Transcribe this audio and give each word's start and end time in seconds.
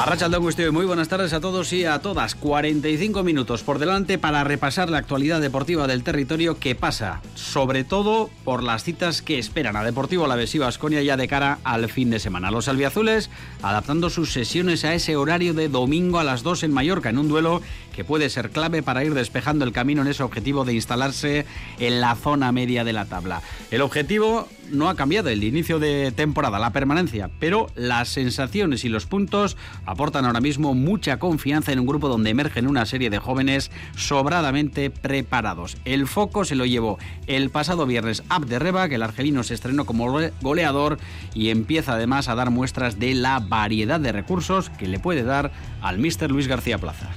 Arracha 0.00 0.30
muy 0.72 0.86
buenas 0.86 1.08
tardes 1.08 1.34
a 1.34 1.40
todos 1.40 1.74
y 1.74 1.84
a 1.84 1.98
todas. 1.98 2.34
45 2.34 3.22
minutos 3.22 3.62
por 3.62 3.78
delante 3.78 4.16
para 4.16 4.42
repasar 4.44 4.88
la 4.88 4.96
actualidad 4.96 5.42
deportiva 5.42 5.86
del 5.86 6.02
territorio 6.02 6.58
que 6.58 6.74
pasa, 6.74 7.20
sobre 7.34 7.84
todo 7.84 8.30
por 8.42 8.62
las 8.62 8.82
citas 8.82 9.20
que 9.20 9.38
esperan 9.38 9.76
a 9.76 9.84
Deportivo 9.84 10.26
La 10.26 10.36
Besiva 10.36 10.68
Asconia 10.68 11.02
ya 11.02 11.18
de 11.18 11.28
cara 11.28 11.58
al 11.64 11.90
fin 11.90 12.08
de 12.08 12.18
semana. 12.18 12.50
Los 12.50 12.68
albiazules 12.68 13.28
adaptando 13.60 14.08
sus 14.08 14.32
sesiones 14.32 14.86
a 14.86 14.94
ese 14.94 15.16
horario 15.16 15.52
de 15.52 15.68
domingo 15.68 16.18
a 16.18 16.24
las 16.24 16.42
2 16.42 16.62
en 16.62 16.72
Mallorca 16.72 17.10
en 17.10 17.18
un 17.18 17.28
duelo 17.28 17.60
que 17.94 18.02
puede 18.02 18.30
ser 18.30 18.48
clave 18.48 18.82
para 18.82 19.04
ir 19.04 19.12
despejando 19.12 19.66
el 19.66 19.72
camino 19.72 20.00
en 20.00 20.08
ese 20.08 20.22
objetivo 20.22 20.64
de 20.64 20.72
instalarse 20.72 21.44
en 21.78 22.00
la 22.00 22.14
zona 22.14 22.52
media 22.52 22.84
de 22.84 22.94
la 22.94 23.04
tabla. 23.04 23.42
El 23.70 23.82
objetivo 23.82 24.48
no 24.70 24.88
ha 24.88 24.94
cambiado 24.94 25.28
el 25.28 25.44
inicio 25.44 25.78
de 25.78 26.12
temporada, 26.12 26.58
la 26.58 26.70
permanencia, 26.70 27.30
pero 27.38 27.68
las 27.74 28.08
sensaciones 28.08 28.84
y 28.84 28.88
los 28.88 29.06
puntos 29.06 29.56
aportan 30.00 30.24
ahora 30.24 30.40
mismo 30.40 30.72
mucha 30.72 31.18
confianza 31.18 31.72
en 31.72 31.78
un 31.78 31.86
grupo 31.86 32.08
donde 32.08 32.30
emergen 32.30 32.66
una 32.66 32.86
serie 32.86 33.10
de 33.10 33.18
jóvenes 33.18 33.70
sobradamente 33.96 34.88
preparados. 34.88 35.76
El 35.84 36.06
foco 36.06 36.46
se 36.46 36.54
lo 36.54 36.64
llevó 36.64 36.98
el 37.26 37.50
pasado 37.50 37.84
viernes 37.84 38.22
Abderreba, 38.30 38.88
que 38.88 38.94
el 38.94 39.02
argelino 39.02 39.42
se 39.42 39.52
estrenó 39.52 39.84
como 39.84 40.10
goleador 40.40 40.96
y 41.34 41.50
empieza 41.50 41.92
además 41.92 42.28
a 42.28 42.34
dar 42.34 42.48
muestras 42.48 42.98
de 42.98 43.12
la 43.12 43.40
variedad 43.40 44.00
de 44.00 44.10
recursos 44.10 44.70
que 44.70 44.88
le 44.88 44.98
puede 44.98 45.22
dar 45.22 45.52
al 45.82 45.98
míster 45.98 46.30
Luis 46.30 46.48
García 46.48 46.78
Plaza. 46.78 47.10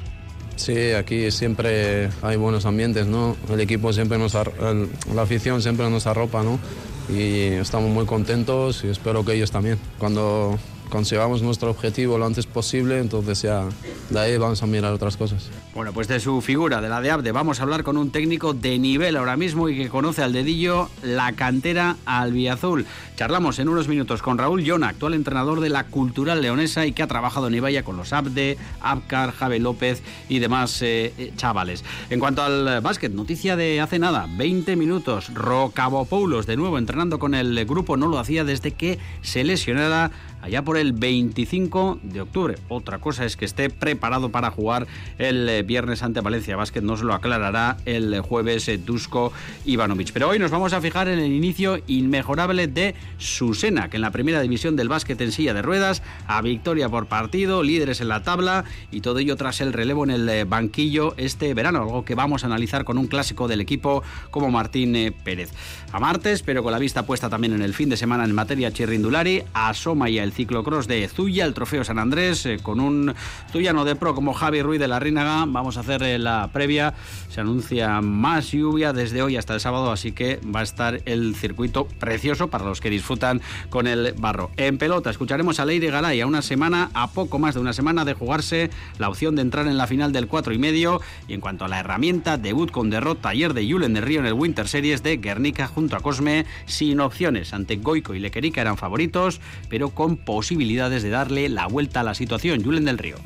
Sí, 0.57 0.91
aquí 0.91 1.31
siempre 1.31 2.09
hay 2.22 2.35
buenos 2.35 2.66
ambientes, 2.66 3.07
¿no? 3.07 3.38
El 3.50 3.61
equipo 3.61 3.94
siempre 3.94 4.17
nos, 4.17 4.33
la 4.33 5.22
afición 5.22 5.61
siempre 5.61 5.89
nos 5.89 6.05
arropa, 6.05 6.44
¿no? 6.44 6.59
Y 7.07 7.45
estamos 7.45 7.91
muy 7.91 8.05
contentos 8.05 8.83
y 8.83 8.89
espero 8.89 9.23
que 9.23 9.35
ellos 9.35 9.52
también. 9.52 9.79
Cuando 9.97 10.59
consigamos 10.94 11.41
nuestro 11.41 11.72
objetivo 11.72 12.19
lo 12.19 12.27
antes 12.27 12.45
posible, 12.45 12.99
entonces 12.99 13.41
ya 13.41 13.66
de 14.11 14.19
ahí 14.19 14.38
vamos 14.38 14.61
a 14.61 14.67
mirar 14.67 14.94
otras 14.94 15.17
cosas. 15.17 15.50
Bueno, 15.73 15.91
pues 15.91 16.08
de 16.08 16.19
su 16.19 16.39
figura, 16.41 16.81
de 16.81 16.88
la 16.88 17.02
de 17.02 17.09
Abde, 17.09 17.31
vamos 17.31 17.59
a 17.59 17.63
hablar 17.63 17.81
con 17.81 17.97
un 17.97 18.11
técnico 18.11 18.53
de 18.53 18.77
nivel 18.77 19.17
ahora 19.17 19.35
mismo 19.35 19.69
y 19.69 19.75
que 19.75 19.89
conoce 19.89 20.22
al 20.22 20.33
dedillo 20.33 20.89
la 21.02 21.33
cantera 21.33 21.97
albiazul. 22.05 22.85
Charlamos 23.16 23.58
en 23.58 23.69
unos 23.69 23.88
minutos 23.88 24.22
con 24.22 24.38
Raúl 24.38 24.63
Llona, 24.63 24.89
actual 24.89 25.16
entrenador 25.16 25.61
de 25.61 25.69
la 25.69 25.85
Cultural 25.85 26.44
Leonesa 26.44 26.85
y 26.85 26.91
que 26.91 27.02
ha 27.02 27.07
trabajado 27.07 27.47
en 27.47 27.55
Ibaya 27.55 27.83
con 27.83 27.97
los 27.97 28.13
Abde, 28.13 28.59
Abcar, 28.80 29.31
Javi 29.31 29.57
López 29.57 30.03
y 30.30 30.38
demás 30.38 30.80
eh, 30.83 31.11
eh, 31.17 31.33
chavales. 31.35 31.83
En 32.11 32.19
cuanto 32.19 32.44
al 32.44 32.81
básquet, 32.81 33.11
noticia 33.11 33.55
de 33.55 33.81
hace 33.81 33.97
nada, 33.97 34.28
20 34.38 34.75
minutos, 34.75 35.33
Rocabopoulos 35.33 36.45
de 36.45 36.55
nuevo 36.55 36.78
entrenando 36.78 37.17
con 37.17 37.33
el 37.33 37.66
grupo, 37.66 37.97
no 37.97 38.07
lo 38.07 38.19
hacía 38.19 38.44
desde 38.44 38.73
que 38.73 39.00
se 39.23 39.44
lesionara 39.44 40.11
allá 40.44 40.61
por 40.61 40.77
el 40.77 40.91
25 40.91 41.99
de 42.03 42.19
octubre. 42.19 42.55
Otra 42.67 42.97
cosa 42.97 43.23
es 43.23 43.38
que 43.38 43.45
esté 43.45 43.69
preparado 43.69 44.30
para 44.30 44.52
jugar 44.52 44.88
el 45.17 45.47
eh, 45.47 45.63
viernes 45.63 46.03
ante 46.03 46.19
Valencia 46.19 46.58
Basket, 46.58 46.81
nos 46.81 47.02
lo 47.02 47.13
aclarará 47.13 47.77
el 47.85 48.19
jueves 48.19 48.67
eh, 48.67 48.77
Dusko 48.77 49.31
Ivanovic. 49.63 50.11
Pero 50.11 50.27
hoy 50.27 50.39
nos 50.39 50.52
vamos 50.52 50.73
a 50.73 50.81
fijar 50.81 51.08
en 51.08 51.19
el 51.19 51.31
inicio 51.31 51.80
inmejorable 51.88 52.67
de 52.67 52.94
Susena, 53.17 53.89
que 53.89 53.95
en 53.95 54.02
la 54.02 54.11
primera 54.11 54.41
división 54.41 54.75
del 54.75 54.89
básquet 54.89 55.19
en 55.22 55.31
silla 55.31 55.53
de 55.53 55.61
ruedas, 55.61 56.03
a 56.27 56.41
victoria 56.41 56.89
por 56.89 57.05
partido, 57.05 57.63
líderes 57.63 58.02
en 58.02 58.09
la 58.09 58.23
tabla 58.23 58.66
y 58.91 59.00
todo 59.00 59.19
ello 59.19 59.38
tras 59.38 59.61
el 59.61 59.72
relevo 59.72 60.03
en 60.03 60.09
el 60.09 60.28
eh, 60.28 60.44
banquillo 60.44 61.13
este 61.16 61.53
verano, 61.53 61.84
algo 61.84 62.03
que 62.03 62.16
vamos 62.16 62.44
a 62.44 62.47
analizar 62.47 62.84
con 62.84 62.97
un 62.97 63.07
clásico 63.07 63.47
del 63.47 63.62
equipo 63.62 64.03
como 64.29 64.51
Martín 64.51 65.16
Pérez. 65.23 65.51
A 65.94 66.01
martes, 66.01 66.44
pero 66.44 66.63
con 66.63 66.73
la 66.73 66.79
vista 66.79 67.06
puesta 67.06 67.29
también 67.29 67.53
en 67.53 67.62
el 67.62 67.73
fin 67.73 67.88
de 67.88 67.96
semana 67.96 68.25
en 68.25 68.35
materia 68.35 68.73
chirrindulari, 68.73 69.44
asoma 69.53 70.09
ya 70.09 70.23
el 70.23 70.32
ciclocross 70.33 70.88
de 70.88 71.07
Zuya, 71.07 71.45
el 71.45 71.53
Trofeo 71.53 71.83
San 71.83 71.99
Andrés, 71.99 72.45
eh, 72.45 72.59
con 72.61 72.79
un 72.79 73.13
tuyano 73.51 73.85
de 73.85 73.95
pro 73.95 74.16
como 74.16 74.33
Javi 74.33 74.61
Ruiz 74.61 74.79
de 74.79 74.88
la 74.88 74.99
Rínaga. 74.99 75.45
Vamos 75.47 75.77
a 75.77 75.81
hacer 75.81 76.03
eh, 76.03 76.19
la 76.19 76.49
previa. 76.51 76.94
Se 77.29 77.41
anuncia 77.41 78.01
más 78.01 78.51
lluvia 78.51 78.93
desde 78.93 79.22
hoy 79.22 79.38
hasta 79.38 79.53
el 79.53 79.59
sábado, 79.59 79.91
así 79.91 80.11
que 80.11 80.39
va 80.43 80.61
a 80.61 80.63
estar 80.63 81.01
el 81.05 81.35
circuito 81.35 81.88
precioso 81.99 82.49
para 82.49 82.66
los 82.66 82.81
que 82.81 82.89
disfrutan 82.89 83.41
con 83.69 83.88
el 83.88 84.13
barro. 84.13 84.51
En 84.57 84.77
pelota, 84.77 85.09
escucharemos 85.09 85.59
a 85.59 85.66
Leire 85.66 85.89
Galay 85.89 86.22
a 86.22 86.27
una 86.27 86.41
semana, 86.41 86.89
a 86.93 87.11
poco 87.11 87.39
más 87.39 87.55
de 87.55 87.61
una 87.61 87.73
semana 87.73 88.05
de 88.05 88.13
jugarse 88.13 88.69
la 88.97 89.09
opción 89.09 89.35
de 89.35 89.41
entrar 89.41 89.67
en 89.67 89.77
la 89.77 89.88
final 89.88 90.11
del 90.11 90.27
4 90.27 90.53
y 90.53 90.57
medio. 90.57 91.01
Y 91.27 91.33
en 91.33 91.41
cuanto 91.41 91.66
a 91.66 91.67
la 91.67 91.79
herramienta, 91.79 92.38
debut 92.38 92.72
con 92.72 92.89
derrota 92.89 93.29
ayer 93.29 93.53
de 93.53 93.69
Julen 93.69 93.93
de 93.93 94.01
Río 94.01 94.19
en 94.19 94.25
el 94.25 94.33
Winter 94.33 94.67
Series 94.67 95.03
de 95.03 95.17
Guernica 95.17 95.67
junto 95.67 95.95
a 95.95 95.99
Cosme, 95.99 96.45
sin 96.66 96.99
opciones 96.99 97.53
ante 97.53 97.77
Goico 97.77 98.13
y 98.13 98.19
Lequerica 98.19 98.61
eran 98.61 98.77
favoritos, 98.77 99.41
pero 99.69 99.89
con 99.89 100.17
posibilidades 100.25 101.03
de 101.03 101.09
darle 101.09 101.50
la 101.50 101.67
vuelta 101.67 102.01
a 102.01 102.03
la 102.03 102.13
situación. 102.13 102.63
Julen 102.63 102.85
del 102.85 102.97
Río. 102.97 103.17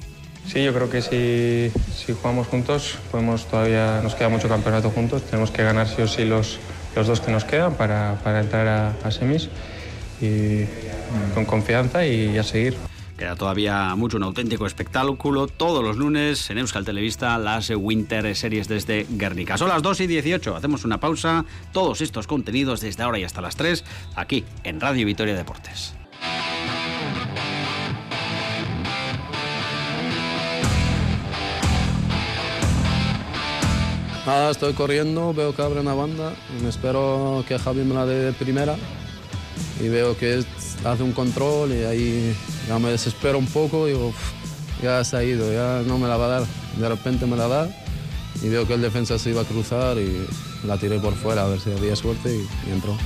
Sí, 0.48 0.64
yo 0.64 0.74
creo 0.74 0.90
que 0.90 1.02
si, 1.02 1.72
si, 1.94 2.14
jugamos 2.14 2.48
juntos, 2.48 2.98
podemos 3.12 3.48
todavía 3.48 4.00
nos 4.02 4.16
queda 4.16 4.30
mucho 4.30 4.48
campeonato 4.48 4.90
juntos. 4.90 5.24
Tenemos 5.24 5.52
que 5.52 5.64
ganar 5.64 5.88
sí 5.88 6.02
o 6.02 6.08
sí 6.08 6.24
los, 6.24 6.60
los 6.96 7.08
dos 7.08 7.20
que 7.20 7.32
nos 7.32 7.44
quedan 7.44 7.74
para, 7.74 8.20
para 8.24 8.40
entrar 8.42 8.68
a, 8.68 8.96
a, 9.04 9.12
semis 9.12 9.50
y 10.22 10.64
con 11.34 11.44
confianza 11.46 12.06
y 12.06 12.38
a 12.38 12.44
seguir. 12.44 12.78
Queda 13.18 13.36
todavía 13.36 13.96
mucho, 13.96 14.18
un 14.18 14.24
auténtico 14.24 14.68
espectáculo. 14.68 15.48
Todos 15.48 15.84
los 15.84 15.98
lunes 15.98 16.50
en 16.52 16.60
Euskal 16.60 16.86
Televista, 16.86 17.38
las 17.40 17.72
Winter 17.72 18.36
Series 18.36 18.68
desde 18.68 19.08
Guernica. 19.10 19.58
Son 19.58 19.70
las 19.70 19.82
2 19.82 20.02
y 20.02 20.08
18. 20.08 20.56
Hacemos 20.56 20.86
una 20.86 21.00
pausa. 21.00 21.44
Todos 21.74 22.02
estos 22.02 22.28
contenidos 22.28 22.80
desde 22.80 23.02
ahora 23.02 23.18
y 23.18 23.24
hasta 23.24 23.42
las 23.42 23.56
3, 23.56 23.84
aquí 24.16 24.46
en 24.64 24.80
Radio 24.80 25.06
Vitoria 25.08 25.36
Deportes. 25.36 25.96
Nada, 34.28 34.52
estoy 34.52 34.74
corriendo, 34.74 35.34
veo 35.34 35.56
que 35.56 35.62
abre 35.62 35.80
una 35.80 35.94
banda, 35.94 36.34
me 36.62 36.68
espero 36.68 37.46
que 37.48 37.58
Javi 37.58 37.86
me 37.86 37.96
la 37.96 38.06
dé 38.06 38.26
de 38.26 38.34
primera 38.34 38.76
y 39.80 39.88
veo 39.88 40.18
que 40.18 40.44
hace 40.84 41.02
un 41.02 41.14
control 41.14 41.72
y 41.72 41.86
ahí 41.86 42.36
ya 42.68 42.78
me 42.78 42.90
desespero 42.90 43.38
un 43.38 43.46
poco 43.46 43.88
y 43.88 43.94
digo, 43.94 44.14
ya 44.84 45.02
se 45.06 45.16
ha 45.16 45.24
ido, 45.24 45.50
ya 45.54 45.82
no 45.88 45.98
me 45.98 46.10
la 46.10 46.18
va 46.18 46.26
a 46.26 46.40
dar. 46.40 46.44
De 46.78 46.90
repente 46.90 47.26
me 47.26 47.38
la 47.38 47.48
da 47.48 47.70
y 48.44 48.50
veo 48.50 48.68
que 48.68 48.74
el 48.74 48.82
defensa 48.82 49.18
se 49.18 49.30
iba 49.30 49.44
a 49.44 49.46
cruzar 49.46 49.98
y 49.98 50.28
la 50.66 50.78
tiré 50.78 51.00
por 51.00 51.14
fuera 51.14 51.46
a 51.46 51.48
ver 51.48 51.62
si 51.62 51.72
había 51.72 51.96
suerte 51.96 52.36
y 52.36 52.70
entró. 52.70 52.98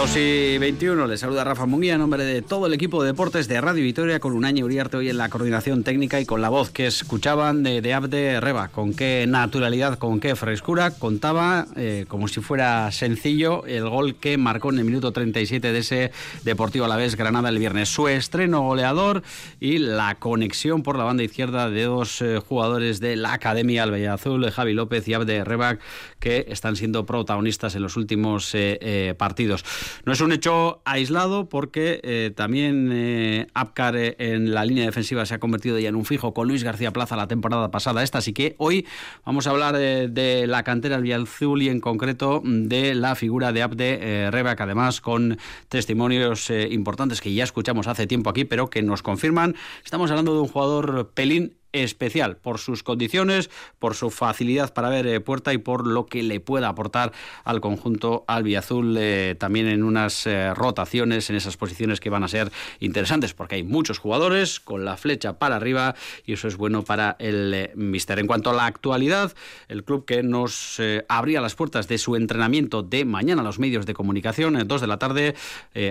2 0.00 0.16
y 0.16 0.56
21, 0.56 1.06
les 1.08 1.20
saluda 1.20 1.44
Rafa 1.44 1.66
Munguía 1.66 1.92
en 1.92 2.00
nombre 2.00 2.24
de 2.24 2.40
todo 2.40 2.64
el 2.64 2.72
equipo 2.72 3.02
de 3.02 3.08
deportes 3.08 3.48
de 3.48 3.60
Radio 3.60 3.84
Vitoria 3.84 4.18
con 4.18 4.32
un 4.32 4.46
año 4.46 4.64
Uriarte 4.64 4.96
hoy 4.96 5.10
en 5.10 5.18
la 5.18 5.28
coordinación 5.28 5.84
técnica 5.84 6.18
y 6.18 6.24
con 6.24 6.40
la 6.40 6.48
voz 6.48 6.70
que 6.70 6.86
escuchaban 6.86 7.62
de, 7.62 7.82
de 7.82 7.92
Abde 7.92 8.40
Reba. 8.40 8.68
Con 8.68 8.94
qué 8.94 9.26
naturalidad, 9.28 9.98
con 9.98 10.18
qué 10.18 10.36
frescura 10.36 10.90
contaba, 10.90 11.66
eh, 11.76 12.06
como 12.08 12.28
si 12.28 12.40
fuera 12.40 12.90
sencillo, 12.92 13.66
el 13.66 13.90
gol 13.90 14.14
que 14.14 14.38
marcó 14.38 14.70
en 14.70 14.78
el 14.78 14.86
minuto 14.86 15.12
37 15.12 15.70
de 15.70 15.78
ese 15.78 16.12
Deportivo 16.44 16.86
a 16.86 16.88
la 16.88 16.96
vez 16.96 17.14
Granada 17.14 17.50
el 17.50 17.58
viernes. 17.58 17.90
Su 17.90 18.08
estreno 18.08 18.62
goleador 18.62 19.22
y 19.60 19.76
la 19.76 20.14
conexión 20.14 20.82
por 20.82 20.96
la 20.96 21.04
banda 21.04 21.24
izquierda 21.24 21.68
de 21.68 21.82
dos 21.82 22.22
eh, 22.22 22.38
jugadores 22.38 23.00
de 23.00 23.16
la 23.16 23.34
Academia 23.34 23.84
Azul, 24.14 24.50
Javi 24.50 24.72
López 24.72 25.06
y 25.08 25.12
Abde 25.12 25.44
Reba, 25.44 25.76
que 26.20 26.46
están 26.48 26.76
siendo 26.76 27.04
protagonistas 27.04 27.74
en 27.74 27.82
los 27.82 27.98
últimos 27.98 28.52
eh, 28.54 29.14
partidos. 29.18 29.62
No 30.04 30.12
es 30.12 30.20
un 30.20 30.32
hecho 30.32 30.80
aislado 30.84 31.48
porque 31.48 32.00
eh, 32.02 32.32
también 32.34 32.90
eh, 32.92 33.46
Apcar 33.54 33.96
eh, 33.96 34.16
en 34.18 34.52
la 34.52 34.64
línea 34.64 34.84
defensiva 34.84 35.26
se 35.26 35.34
ha 35.34 35.40
convertido 35.40 35.78
ya 35.78 35.88
en 35.88 35.96
un 35.96 36.04
fijo 36.04 36.34
con 36.34 36.48
Luis 36.48 36.64
García 36.64 36.92
Plaza 36.92 37.16
la 37.16 37.28
temporada 37.28 37.70
pasada 37.70 38.02
esta, 38.02 38.18
así 38.18 38.32
que 38.32 38.54
hoy 38.58 38.86
vamos 39.24 39.46
a 39.46 39.50
hablar 39.50 39.76
de 39.76 40.46
la 40.46 40.62
cantera 40.62 40.96
Albiazul 40.96 41.62
y 41.62 41.68
en 41.68 41.80
concreto 41.80 42.42
de 42.44 42.94
la 42.94 43.14
figura 43.14 43.52
de 43.52 43.62
Abde 43.62 44.30
Rebac, 44.30 44.60
además 44.60 45.00
con 45.00 45.38
testimonios 45.68 46.50
importantes 46.50 47.20
que 47.20 47.32
ya 47.32 47.44
escuchamos 47.44 47.86
hace 47.86 48.06
tiempo 48.06 48.30
aquí, 48.30 48.44
pero 48.44 48.70
que 48.70 48.82
nos 48.82 49.02
confirman. 49.02 49.54
Estamos 49.84 50.10
hablando 50.10 50.34
de 50.34 50.40
un 50.40 50.48
jugador 50.48 51.12
pelín 51.14 51.59
especial 51.72 52.36
por 52.36 52.58
sus 52.58 52.82
condiciones, 52.82 53.50
por 53.78 53.94
su 53.94 54.10
facilidad 54.10 54.72
para 54.72 54.88
ver 54.88 55.06
eh, 55.06 55.20
puerta 55.20 55.52
y 55.52 55.58
por 55.58 55.86
lo 55.86 56.06
que 56.06 56.22
le 56.22 56.40
pueda 56.40 56.68
aportar 56.68 57.12
al 57.44 57.60
conjunto 57.60 58.24
albiazul 58.26 58.96
eh, 58.98 59.36
también 59.38 59.68
en 59.68 59.82
unas 59.82 60.26
eh, 60.26 60.52
rotaciones, 60.54 61.30
en 61.30 61.36
esas 61.36 61.56
posiciones 61.56 62.00
que 62.00 62.10
van 62.10 62.24
a 62.24 62.28
ser 62.28 62.50
interesantes, 62.80 63.34
porque 63.34 63.56
hay 63.56 63.62
muchos 63.62 63.98
jugadores 63.98 64.60
con 64.60 64.84
la 64.84 64.96
flecha 64.96 65.38
para 65.38 65.56
arriba 65.56 65.94
y 66.26 66.32
eso 66.32 66.48
es 66.48 66.56
bueno 66.56 66.82
para 66.82 67.16
el 67.18 67.70
mister. 67.74 68.18
En 68.18 68.26
cuanto 68.26 68.50
a 68.50 68.54
la 68.54 68.66
actualidad, 68.66 69.32
el 69.68 69.84
club 69.84 70.04
que 70.04 70.22
nos 70.22 70.80
abría 71.08 71.40
las 71.40 71.54
puertas 71.54 71.88
de 71.88 71.98
su 71.98 72.16
entrenamiento 72.16 72.82
de 72.82 73.04
mañana 73.04 73.42
a 73.42 73.44
los 73.44 73.58
medios 73.58 73.86
de 73.86 73.94
comunicación, 73.94 74.56
en 74.56 74.66
dos 74.66 74.80
de 74.80 74.86
la 74.86 74.98
tarde, 74.98 75.34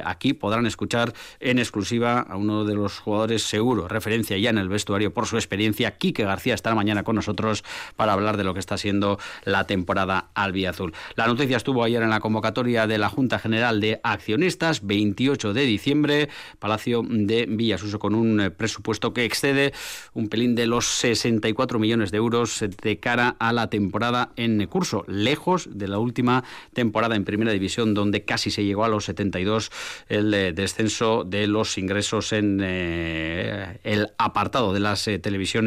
aquí 0.04 0.34
podrán 0.34 0.66
escuchar 0.66 1.14
en 1.40 1.60
exclusiva 1.60 2.20
a 2.22 2.38
uno 2.38 2.66
de 2.66 2.76
los 2.76 3.00
jugadores 3.00 3.44
seguro, 3.44 3.88
referencia 3.88 4.38
ya 4.38 4.50
en 4.50 4.58
el 4.58 4.70
vestuario 4.70 5.14
por 5.14 5.28
su 5.28 5.38
experiencia 5.38 5.69
Quique 5.74 6.24
García 6.24 6.54
estará 6.54 6.76
mañana 6.76 7.04
con 7.04 7.16
nosotros 7.16 7.64
para 7.96 8.14
hablar 8.14 8.38
de 8.38 8.44
lo 8.44 8.54
que 8.54 8.60
está 8.60 8.78
siendo 8.78 9.20
la 9.44 9.66
temporada 9.66 10.30
albiazul. 10.34 10.94
La 11.16 11.28
noticia 11.28 11.58
estuvo 11.58 11.84
ayer 11.84 12.02
en 12.02 12.10
la 12.10 12.20
convocatoria 12.20 12.88
de 12.88 12.98
la 12.98 13.10
Junta 13.10 13.40
General 13.40 13.80
de 13.80 14.00
Accionistas, 14.04 14.86
28 14.86 15.54
de 15.54 15.62
diciembre, 15.66 16.30
Palacio 16.60 17.04
de 17.08 17.46
Villasuso, 17.48 18.00
con 18.00 18.16
un 18.16 18.40
eh, 18.40 18.52
presupuesto 18.52 19.14
que 19.14 19.26
excede 19.26 19.74
un 20.14 20.30
pelín 20.30 20.56
de 20.56 20.68
los 20.68 20.86
64 20.86 21.80
millones 21.80 22.12
de 22.12 22.18
euros 22.18 22.64
de 22.82 23.00
cara 23.00 23.36
a 23.40 23.54
la 23.54 23.70
temporada 23.70 24.32
en 24.36 24.66
curso, 24.68 25.04
lejos 25.08 25.70
de 25.72 25.88
la 25.88 26.00
última 26.00 26.44
temporada 26.74 27.16
en 27.16 27.26
Primera 27.26 27.52
División, 27.52 27.94
donde 27.94 28.26
casi 28.26 28.52
se 28.52 28.64
llegó 28.64 28.84
a 28.84 28.90
los 28.90 29.06
72 29.06 29.72
el 30.08 30.34
eh, 30.34 30.54
descenso 30.54 31.24
de 31.24 31.48
los 31.48 31.78
ingresos 31.78 32.34
en 32.34 32.60
eh, 32.62 33.80
el 33.84 34.12
apartado 34.18 34.74
de 34.74 34.80
las 34.80 35.04
televisiones 35.04 35.59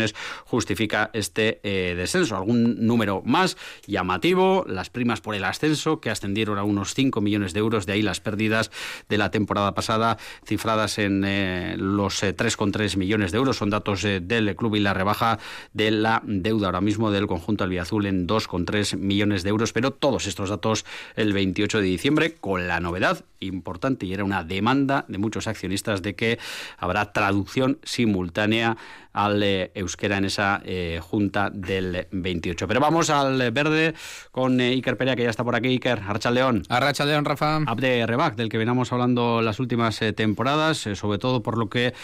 justifica 0.44 1.10
este 1.12 1.60
eh, 1.62 1.94
descenso. 1.94 2.36
Algún 2.36 2.86
número 2.86 3.22
más 3.24 3.56
llamativo, 3.86 4.64
las 4.68 4.90
primas 4.90 5.20
por 5.20 5.34
el 5.34 5.44
ascenso, 5.44 6.00
que 6.00 6.10
ascendieron 6.10 6.58
a 6.58 6.64
unos 6.64 6.94
5 6.94 7.20
millones 7.20 7.52
de 7.52 7.60
euros, 7.60 7.86
de 7.86 7.94
ahí 7.94 8.02
las 8.02 8.20
pérdidas 8.20 8.70
de 9.08 9.18
la 9.18 9.30
temporada 9.30 9.74
pasada, 9.74 10.18
cifradas 10.44 10.98
en 10.98 11.24
eh, 11.24 11.76
los 11.78 12.22
3,3 12.22 12.94
eh, 12.94 12.96
millones 12.96 13.32
de 13.32 13.38
euros. 13.38 13.56
Son 13.56 13.70
datos 13.70 14.02
del 14.02 14.56
club 14.56 14.76
y 14.76 14.80
la 14.80 14.94
rebaja 14.94 15.38
de 15.72 15.90
la 15.90 16.22
deuda 16.24 16.66
ahora 16.66 16.80
mismo 16.80 17.10
del 17.10 17.26
conjunto 17.26 17.64
albiazul 17.64 18.06
en 18.06 18.26
2,3 18.26 18.96
millones 18.96 19.42
de 19.42 19.50
euros. 19.50 19.72
Pero 19.72 19.92
todos 19.92 20.26
estos 20.26 20.50
datos 20.50 20.84
el 21.16 21.32
28 21.32 21.78
de 21.78 21.84
diciembre, 21.84 22.34
con 22.34 22.68
la 22.68 22.80
novedad 22.80 23.24
importante 23.40 24.06
y 24.06 24.12
era 24.12 24.24
una 24.24 24.44
demanda 24.44 25.04
de 25.08 25.18
muchos 25.18 25.46
accionistas 25.46 26.02
de 26.02 26.14
que 26.14 26.38
habrá 26.78 27.12
traducción 27.12 27.78
simultánea 27.82 28.76
al 29.12 29.42
eh, 29.42 29.70
euskera 29.74 30.18
en 30.18 30.24
esa 30.24 30.62
eh, 30.64 31.00
junta 31.02 31.50
del 31.50 32.06
28. 32.10 32.66
Pero 32.66 32.80
vamos 32.80 33.10
al 33.10 33.50
verde 33.52 33.94
con 34.30 34.60
eh, 34.60 34.70
Iker 34.70 34.96
Perea, 34.96 35.16
que 35.16 35.24
ya 35.24 35.30
está 35.30 35.44
por 35.44 35.54
aquí. 35.54 35.68
Iker, 35.68 36.00
Archa 36.06 36.30
León. 36.30 36.62
Arracha 36.68 37.04
León, 37.04 37.24
Rafa. 37.24 37.60
Abde 37.66 38.06
Rebac, 38.06 38.36
del 38.36 38.48
que 38.48 38.58
venimos 38.58 38.92
hablando 38.92 39.42
las 39.42 39.60
últimas 39.60 40.00
temporadas, 40.16 40.88
sobre 40.94 41.18
todo 41.18 41.42
por 41.42 41.58
lo 41.58 41.68
que 41.68 41.94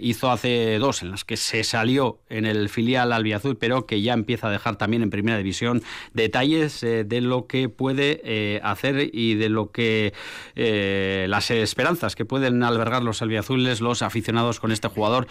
hizo 0.00 0.30
hace 0.30 0.78
dos, 0.78 1.02
en 1.02 1.10
las 1.10 1.24
que 1.24 1.36
se 1.36 1.64
salió 1.64 2.20
en 2.28 2.46
el 2.46 2.68
filial 2.68 3.12
albiazul, 3.12 3.56
pero 3.56 3.86
que 3.86 4.02
ya 4.02 4.12
empieza 4.12 4.48
a 4.48 4.50
dejar 4.50 4.76
también 4.76 5.02
en 5.02 5.10
primera 5.10 5.38
división 5.38 5.82
detalles 6.12 6.80
de 6.80 7.20
lo 7.20 7.46
que 7.46 7.68
puede 7.68 8.60
hacer 8.62 9.10
y 9.12 9.34
de 9.34 9.48
lo 9.48 9.70
que 9.70 10.12
las 10.54 11.50
esperanzas 11.50 12.16
que 12.16 12.24
pueden 12.24 12.62
albergar 12.62 13.02
los 13.02 13.22
albiazules, 13.22 13.80
los 13.80 14.02
aficionados 14.02 14.60
con 14.60 14.72
este 14.72 14.88
jugador 14.88 15.26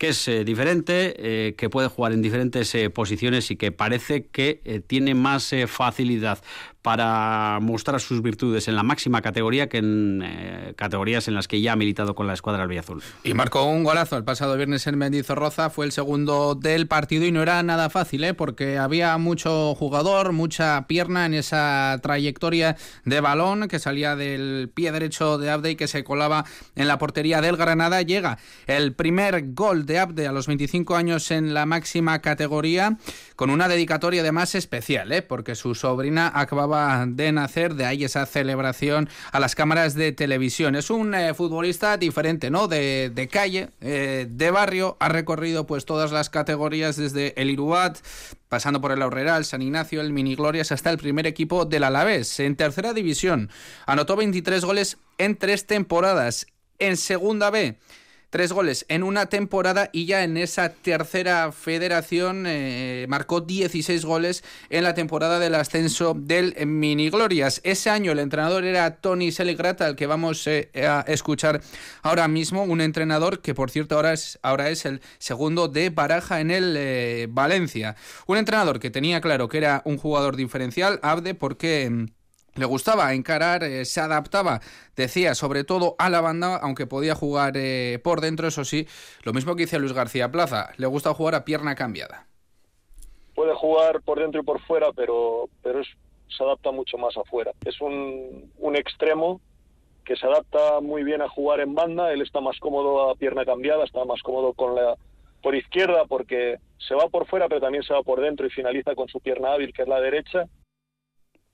que 0.00 0.08
es 0.08 0.28
eh, 0.28 0.44
diferente, 0.46 1.14
eh, 1.18 1.54
que 1.56 1.68
puede 1.68 1.88
jugar 1.88 2.12
en 2.12 2.22
diferentes 2.22 2.74
eh, 2.74 2.88
posiciones 2.88 3.50
y 3.50 3.56
que 3.56 3.70
parece 3.70 4.28
que 4.28 4.82
tiene 4.86 5.14
más 5.14 5.54
facilidad 5.66 6.42
para 6.82 7.58
mostrar 7.60 8.00
sus 8.00 8.22
virtudes 8.22 8.68
en 8.68 8.76
la 8.76 8.82
máxima 8.82 9.20
categoría 9.20 9.68
que 9.68 9.78
en 9.78 10.22
eh, 10.24 10.72
categorías 10.76 11.28
en 11.28 11.34
las 11.34 11.46
que 11.46 11.60
ya 11.60 11.72
ha 11.72 11.76
militado 11.76 12.14
con 12.14 12.26
la 12.26 12.32
escuadra 12.32 12.62
albiazul. 12.62 13.02
Y 13.22 13.34
marcó 13.34 13.64
un 13.64 13.84
golazo 13.84 14.16
el 14.16 14.24
pasado 14.24 14.56
viernes 14.56 14.86
en 14.86 14.96
Mendizorroza, 14.96 15.68
fue 15.68 15.84
el 15.84 15.92
segundo 15.92 16.54
del 16.54 16.86
partido 16.86 17.26
y 17.26 17.32
no 17.32 17.42
era 17.42 17.62
nada 17.62 17.90
fácil, 17.90 18.24
¿eh? 18.24 18.34
porque 18.34 18.78
había 18.78 19.16
mucho 19.18 19.74
jugador, 19.74 20.32
mucha 20.32 20.86
pierna 20.86 21.26
en 21.26 21.34
esa 21.34 21.98
trayectoria 22.02 22.76
de 23.04 23.20
balón 23.20 23.68
que 23.68 23.78
salía 23.78 24.16
del 24.16 24.70
pie 24.74 24.90
derecho 24.92 25.36
de 25.36 25.50
Abde 25.50 25.72
y 25.72 25.76
que 25.76 25.88
se 25.88 26.02
colaba 26.02 26.46
en 26.76 26.88
la 26.88 26.98
portería 26.98 27.42
del 27.42 27.56
Granada. 27.56 28.00
Llega 28.02 28.38
el 28.66 28.94
primer 28.94 29.52
gol 29.52 29.84
de 29.84 29.98
Abde 29.98 30.26
a 30.26 30.32
los 30.32 30.46
25 30.46 30.96
años 30.96 31.30
en 31.30 31.52
la 31.52 31.66
máxima 31.66 32.20
categoría 32.20 32.96
con 33.36 33.50
una 33.50 33.68
dedicatoria 33.68 34.22
además 34.22 34.54
especial, 34.54 35.12
¿eh? 35.12 35.22
porque 35.22 35.54
su 35.54 35.74
sobrina 35.74 36.30
acababa 36.34 36.69
de 37.06 37.32
nacer, 37.32 37.74
de 37.74 37.84
ahí 37.84 38.04
esa 38.04 38.26
celebración 38.26 39.08
a 39.32 39.40
las 39.40 39.54
cámaras 39.54 39.94
de 39.94 40.12
televisión. 40.12 40.74
Es 40.76 40.90
un 40.90 41.14
eh, 41.14 41.34
futbolista 41.34 41.96
diferente, 41.96 42.50
¿no? 42.50 42.68
De, 42.68 43.28
calle, 43.30 43.70
eh, 43.80 44.26
de 44.30 44.50
barrio, 44.50 44.96
ha 45.00 45.08
recorrido 45.08 45.66
pues 45.66 45.84
todas 45.84 46.12
las 46.12 46.30
categorías 46.30 46.96
desde 46.96 47.40
el 47.40 47.50
Iruat, 47.50 47.98
pasando 48.48 48.80
por 48.80 48.92
el 48.92 49.02
Aurreral, 49.02 49.44
San 49.44 49.62
Ignacio, 49.62 50.00
el 50.00 50.12
Mini 50.12 50.36
Glorias, 50.36 50.72
hasta 50.72 50.90
el 50.90 50.98
primer 50.98 51.26
equipo 51.26 51.64
del 51.64 51.84
Alavés. 51.84 52.38
En 52.40 52.56
tercera 52.56 52.92
división, 52.92 53.50
anotó 53.86 54.16
23 54.16 54.64
goles 54.64 54.98
en 55.18 55.36
tres 55.36 55.66
temporadas. 55.66 56.46
En 56.78 56.96
segunda 56.96 57.50
B, 57.50 57.76
tres 58.30 58.52
goles 58.52 58.86
en 58.88 59.02
una 59.02 59.26
temporada 59.26 59.90
y 59.92 60.06
ya 60.06 60.22
en 60.24 60.36
esa 60.36 60.70
tercera 60.70 61.52
federación 61.52 62.44
eh, 62.46 63.06
marcó 63.08 63.40
16 63.40 64.04
goles 64.04 64.44
en 64.70 64.84
la 64.84 64.94
temporada 64.94 65.38
del 65.38 65.56
ascenso 65.56 66.14
del 66.16 66.54
Mini 66.66 67.10
Glorias. 67.10 67.60
Ese 67.64 67.90
año 67.90 68.12
el 68.12 68.20
entrenador 68.20 68.64
era 68.64 68.96
Tony 68.96 69.32
Seligrata, 69.32 69.86
al 69.86 69.96
que 69.96 70.06
vamos 70.06 70.46
eh, 70.46 70.70
a 70.76 71.04
escuchar 71.06 71.60
ahora 72.02 72.28
mismo, 72.28 72.62
un 72.62 72.80
entrenador 72.80 73.40
que 73.40 73.54
por 73.54 73.70
cierto 73.70 73.96
ahora 73.96 74.12
es, 74.12 74.38
ahora 74.42 74.70
es 74.70 74.84
el 74.86 75.00
segundo 75.18 75.68
de 75.68 75.90
Baraja 75.90 76.40
en 76.40 76.50
el 76.50 76.74
eh, 76.78 77.26
Valencia. 77.28 77.96
Un 78.26 78.38
entrenador 78.38 78.78
que 78.78 78.90
tenía 78.90 79.20
claro 79.20 79.48
que 79.48 79.58
era 79.58 79.82
un 79.84 79.98
jugador 79.98 80.36
diferencial, 80.36 81.00
Abde, 81.02 81.34
porque 81.34 81.90
mm, 81.90 82.19
le 82.56 82.64
gustaba 82.64 83.12
encarar, 83.14 83.62
eh, 83.62 83.84
se 83.84 84.00
adaptaba, 84.00 84.60
decía, 84.96 85.34
sobre 85.34 85.64
todo 85.64 85.94
a 85.98 86.10
la 86.10 86.20
banda, 86.20 86.56
aunque 86.56 86.86
podía 86.86 87.14
jugar 87.14 87.54
eh, 87.56 87.98
por 88.02 88.20
dentro, 88.20 88.48
eso 88.48 88.64
sí, 88.64 88.86
lo 89.22 89.32
mismo 89.32 89.54
que 89.54 89.62
dice 89.62 89.78
Luis 89.78 89.92
García 89.92 90.30
Plaza, 90.30 90.72
le 90.76 90.86
gusta 90.86 91.14
jugar 91.14 91.34
a 91.34 91.44
pierna 91.44 91.74
cambiada. 91.74 92.26
Puede 93.34 93.54
jugar 93.54 94.02
por 94.02 94.18
dentro 94.18 94.40
y 94.40 94.44
por 94.44 94.60
fuera, 94.62 94.92
pero, 94.92 95.48
pero 95.62 95.82
se 95.84 96.44
adapta 96.44 96.70
mucho 96.70 96.98
más 96.98 97.16
afuera. 97.16 97.52
Es 97.64 97.80
un, 97.80 98.50
un 98.58 98.76
extremo 98.76 99.40
que 100.04 100.16
se 100.16 100.26
adapta 100.26 100.80
muy 100.80 101.04
bien 101.04 101.22
a 101.22 101.28
jugar 101.28 101.60
en 101.60 101.74
banda, 101.74 102.12
él 102.12 102.22
está 102.22 102.40
más 102.40 102.58
cómodo 102.58 103.10
a 103.10 103.14
pierna 103.14 103.44
cambiada, 103.44 103.84
está 103.84 104.04
más 104.04 104.22
cómodo 104.22 104.52
con 104.54 104.74
la 104.74 104.96
por 105.42 105.54
izquierda 105.54 106.04
porque 106.06 106.58
se 106.76 106.94
va 106.94 107.08
por 107.08 107.26
fuera, 107.26 107.48
pero 107.48 107.60
también 107.60 107.82
se 107.82 107.94
va 107.94 108.02
por 108.02 108.20
dentro 108.20 108.46
y 108.46 108.50
finaliza 108.50 108.94
con 108.94 109.08
su 109.08 109.20
pierna 109.20 109.52
hábil, 109.52 109.72
que 109.72 109.82
es 109.82 109.88
la 109.88 110.00
derecha 110.00 110.46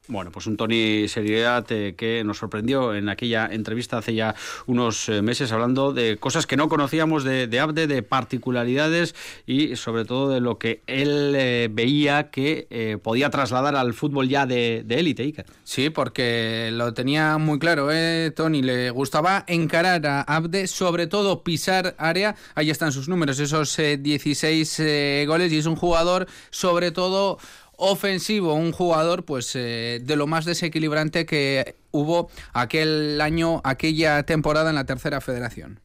bueno, 0.09 0.31
pues 0.31 0.47
un 0.47 0.57
Tony 0.57 1.09
Seriedad 1.09 1.67
eh, 1.71 1.95
que 1.97 2.23
nos 2.25 2.39
sorprendió 2.39 2.95
en 2.95 3.09
aquella 3.09 3.47
entrevista 3.47 3.99
hace 3.99 4.15
ya 4.15 4.35
unos 4.67 5.09
eh, 5.09 5.23
meses 5.23 5.53
hablando 5.53 5.93
de 5.93 6.17
cosas 6.17 6.47
que 6.47 6.57
no 6.57 6.69
conocíamos 6.69 7.25
de, 7.25 7.61
Abde, 7.61 7.87
de 7.87 8.03
particularidades 8.03 9.15
y 9.47 9.77
sobre 9.77 10.05
todo 10.05 10.31
de 10.31 10.41
lo 10.41 10.59
que 10.59 10.83
él 10.87 11.35
eh, 11.37 11.69
veía 11.71 12.31
que 12.31 12.99
podía 13.03 13.31
trasladar 13.31 13.77
al 13.77 13.95
fútbol 13.95 14.29
ya 14.29 14.47
de 14.47 14.85
élite. 14.89 15.27
Sí, 15.65 15.91
porque 15.91 16.71
lo 16.73 16.95
tenía 16.95 17.39
muy 17.39 17.59
claro, 17.59 17.91
¿eh, 17.91 18.31
Tony? 18.35 18.63
Le 18.63 18.91
gustaba 18.91 19.45
encarar 19.47 20.07
a 20.07 20.21
Abde, 20.23 20.67
sobre 20.67 21.07
todo 21.07 21.43
pisar 21.43 21.95
área. 21.99 22.37
Ahí 22.55 22.71
están 22.71 22.93
sus 22.93 23.09
números, 23.09 23.39
esos 23.39 23.77
16 23.77 25.27
goles 25.27 25.53
y 25.53 25.59
es 25.59 25.67
un 25.67 25.77
jugador 25.77 26.27
sobre 26.51 26.91
todo 26.91 27.39
ofensivo, 27.77 28.55
un 28.55 28.73
jugador 28.73 29.25
pues 29.25 29.55
eh, 29.57 30.01
de 30.03 30.17
lo 30.17 30.27
más 30.27 30.45
desequilibrante 30.45 31.27
que 31.27 31.75
hubo 31.91 32.31
aquel 32.53 33.21
año, 33.21 33.61
aquella 33.65 34.23
temporada 34.25 34.71
en 34.71 34.77
la 34.77 34.85
tercera 34.85 35.21
federación. 35.21 35.81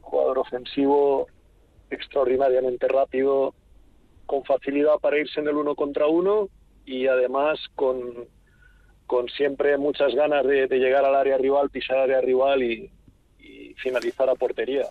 Jugador 0.00 0.38
ofensivo 0.38 1.26
extraordinariamente 1.90 2.86
rápido, 2.88 3.54
con 4.26 4.44
facilidad 4.44 4.98
para 5.00 5.18
irse 5.18 5.40
en 5.40 5.48
el 5.48 5.56
uno 5.56 5.74
contra 5.74 6.06
uno 6.06 6.48
y 6.86 7.06
además 7.06 7.58
con, 7.74 8.28
con 9.06 9.28
siempre 9.28 9.76
muchas 9.76 10.14
ganas 10.14 10.46
de, 10.46 10.66
llegar 10.68 11.04
al 11.04 11.14
área 11.14 11.36
rival, 11.36 11.70
pisar 11.70 11.98
área 11.98 12.20
rival 12.20 12.62
y 12.62 12.90
finalizar 13.82 14.28
a 14.28 14.34
portería. 14.34 14.86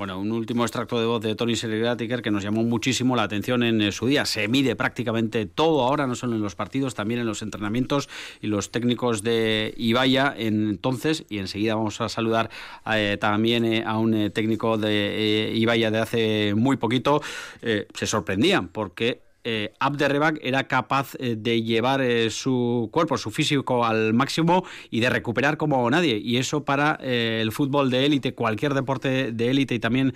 Bueno, 0.00 0.18
un 0.18 0.32
último 0.32 0.64
extracto 0.64 0.98
de 0.98 1.04
voz 1.04 1.20
de 1.20 1.34
Tony 1.34 1.56
Serigratiker 1.56 2.22
que 2.22 2.30
nos 2.30 2.42
llamó 2.42 2.62
muchísimo 2.62 3.16
la 3.16 3.24
atención 3.24 3.62
en 3.62 3.82
eh, 3.82 3.92
su 3.92 4.06
día. 4.06 4.24
Se 4.24 4.48
mide 4.48 4.74
prácticamente 4.74 5.44
todo 5.44 5.82
ahora, 5.82 6.06
no 6.06 6.14
solo 6.14 6.36
en 6.36 6.40
los 6.40 6.54
partidos, 6.54 6.94
también 6.94 7.20
en 7.20 7.26
los 7.26 7.42
entrenamientos 7.42 8.08
y 8.40 8.46
los 8.46 8.70
técnicos 8.70 9.22
de 9.22 9.74
Ibaya 9.76 10.34
entonces. 10.38 11.26
Y 11.28 11.36
enseguida 11.36 11.74
vamos 11.74 12.00
a 12.00 12.08
saludar 12.08 12.48
eh, 12.90 13.18
también 13.20 13.66
eh, 13.66 13.84
a 13.86 13.98
un 13.98 14.30
técnico 14.30 14.78
de 14.78 15.52
Ibaya 15.54 15.90
de 15.90 15.98
hace 15.98 16.54
muy 16.54 16.78
poquito. 16.78 17.20
se 17.60 18.06
sorprendían 18.06 18.68
porque 18.68 19.20
eh, 19.44 19.72
Abderrebak 19.80 20.38
era 20.42 20.64
capaz 20.64 21.14
eh, 21.18 21.36
de 21.38 21.62
llevar 21.62 22.00
eh, 22.00 22.30
su 22.30 22.88
cuerpo, 22.92 23.16
su 23.16 23.30
físico 23.30 23.84
al 23.84 24.12
máximo 24.12 24.64
y 24.90 25.00
de 25.00 25.10
recuperar 25.10 25.56
como 25.56 25.88
nadie. 25.90 26.18
Y 26.18 26.36
eso 26.36 26.64
para 26.64 26.98
eh, 27.00 27.38
el 27.40 27.52
fútbol 27.52 27.90
de 27.90 28.06
élite, 28.06 28.34
cualquier 28.34 28.74
deporte 28.74 29.32
de 29.32 29.50
élite 29.50 29.74
y 29.74 29.78
también, 29.78 30.14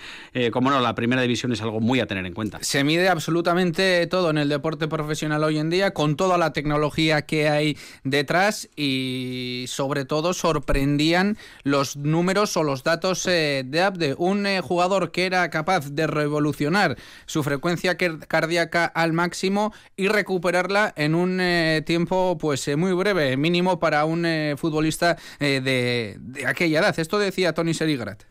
como 0.53 0.71
no, 0.71 0.81
la 0.81 0.95
primera 0.95 1.23
división 1.23 1.53
es 1.53 1.63
algo 1.63 1.81
muy 1.81 2.01
a 2.01 2.07
tener 2.07 2.27
en 2.27 2.35
cuenta. 2.35 2.59
Se 2.63 2.85
mide 2.85 3.09
absolutamente 3.09 4.07
todo 4.07 4.31
en 4.31 4.39
el 4.39 4.49
deporte 4.49 4.89
profesional 4.89 5.43
hoy 5.45 5.59
en 5.59 5.71
día, 5.71 5.93
con 5.93 6.17
toda 6.17 6.39
la 6.39 6.53
tecnología 6.53 7.23
que 7.23 7.49
hay 7.49 7.77
detrás 8.03 8.69
y 8.77 9.65
sobre 9.69 10.05
todo 10.05 10.35
sorprendían 10.35 11.37
los 11.63 11.97
números 11.97 12.57
o 12.57 12.63
los 12.63 12.83
datos 12.83 13.25
de 13.25 13.83
Abde. 13.83 14.15
Un 14.19 14.47
jugador 14.61 15.11
que 15.11 15.27
era 15.27 15.49
capaz 15.51 15.91
de 15.91 16.07
revolucionar 16.07 16.97
su 17.27 17.43
frecuencia 17.43 17.97
cardíaca 17.97 18.85
al 18.85 19.14
máximo 19.15 19.73
y 19.97 20.09
recuperarla 20.09 20.93
en 20.97 21.15
un 21.15 21.41
eh, 21.41 21.83
tiempo 21.87 22.37
pues 22.39 22.67
eh, 22.69 22.77
muy 22.77 22.93
breve, 22.93 23.37
mínimo 23.37 23.81
para 23.81 24.05
un 24.05 24.27
eh, 24.27 24.55
futbolista 24.57 25.17
de, 25.39 26.19
aquella 26.47 26.81
edad. 26.81 26.99
Esto 26.99 27.19
decía 27.19 27.53
Tony 27.53 27.75
Serigrat. 27.75 28.23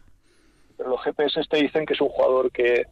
Los 0.77 1.01
GPS 1.03 1.41
te 1.49 1.57
dicen 1.57 1.85
que 1.85 1.93
es 1.93 2.01
un 2.01 2.09
jugador 2.09 2.51
que, 2.51 2.83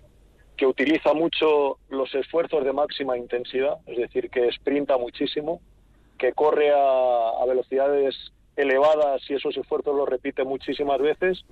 que 0.58 0.66
utiliza 0.66 1.14
mucho 1.14 1.78
los 1.90 2.14
esfuerzos 2.16 2.64
de 2.64 2.74
máxima 2.74 3.18
intensidad, 3.18 3.78
es 3.88 3.98
decir, 3.98 4.30
que 4.30 4.52
sprinta 4.52 4.98
muchísimo, 4.98 5.62
que 6.18 6.34
corre 6.34 6.72
a 6.72 7.46
velocidades 7.48 8.16
elevadas 8.56 9.22
y 9.30 9.34
esos 9.34 9.56
esfuerzos 9.58 9.96
los 9.96 10.08
repite 10.08 10.44
muchísimas 10.44 11.00
veces 11.00 11.44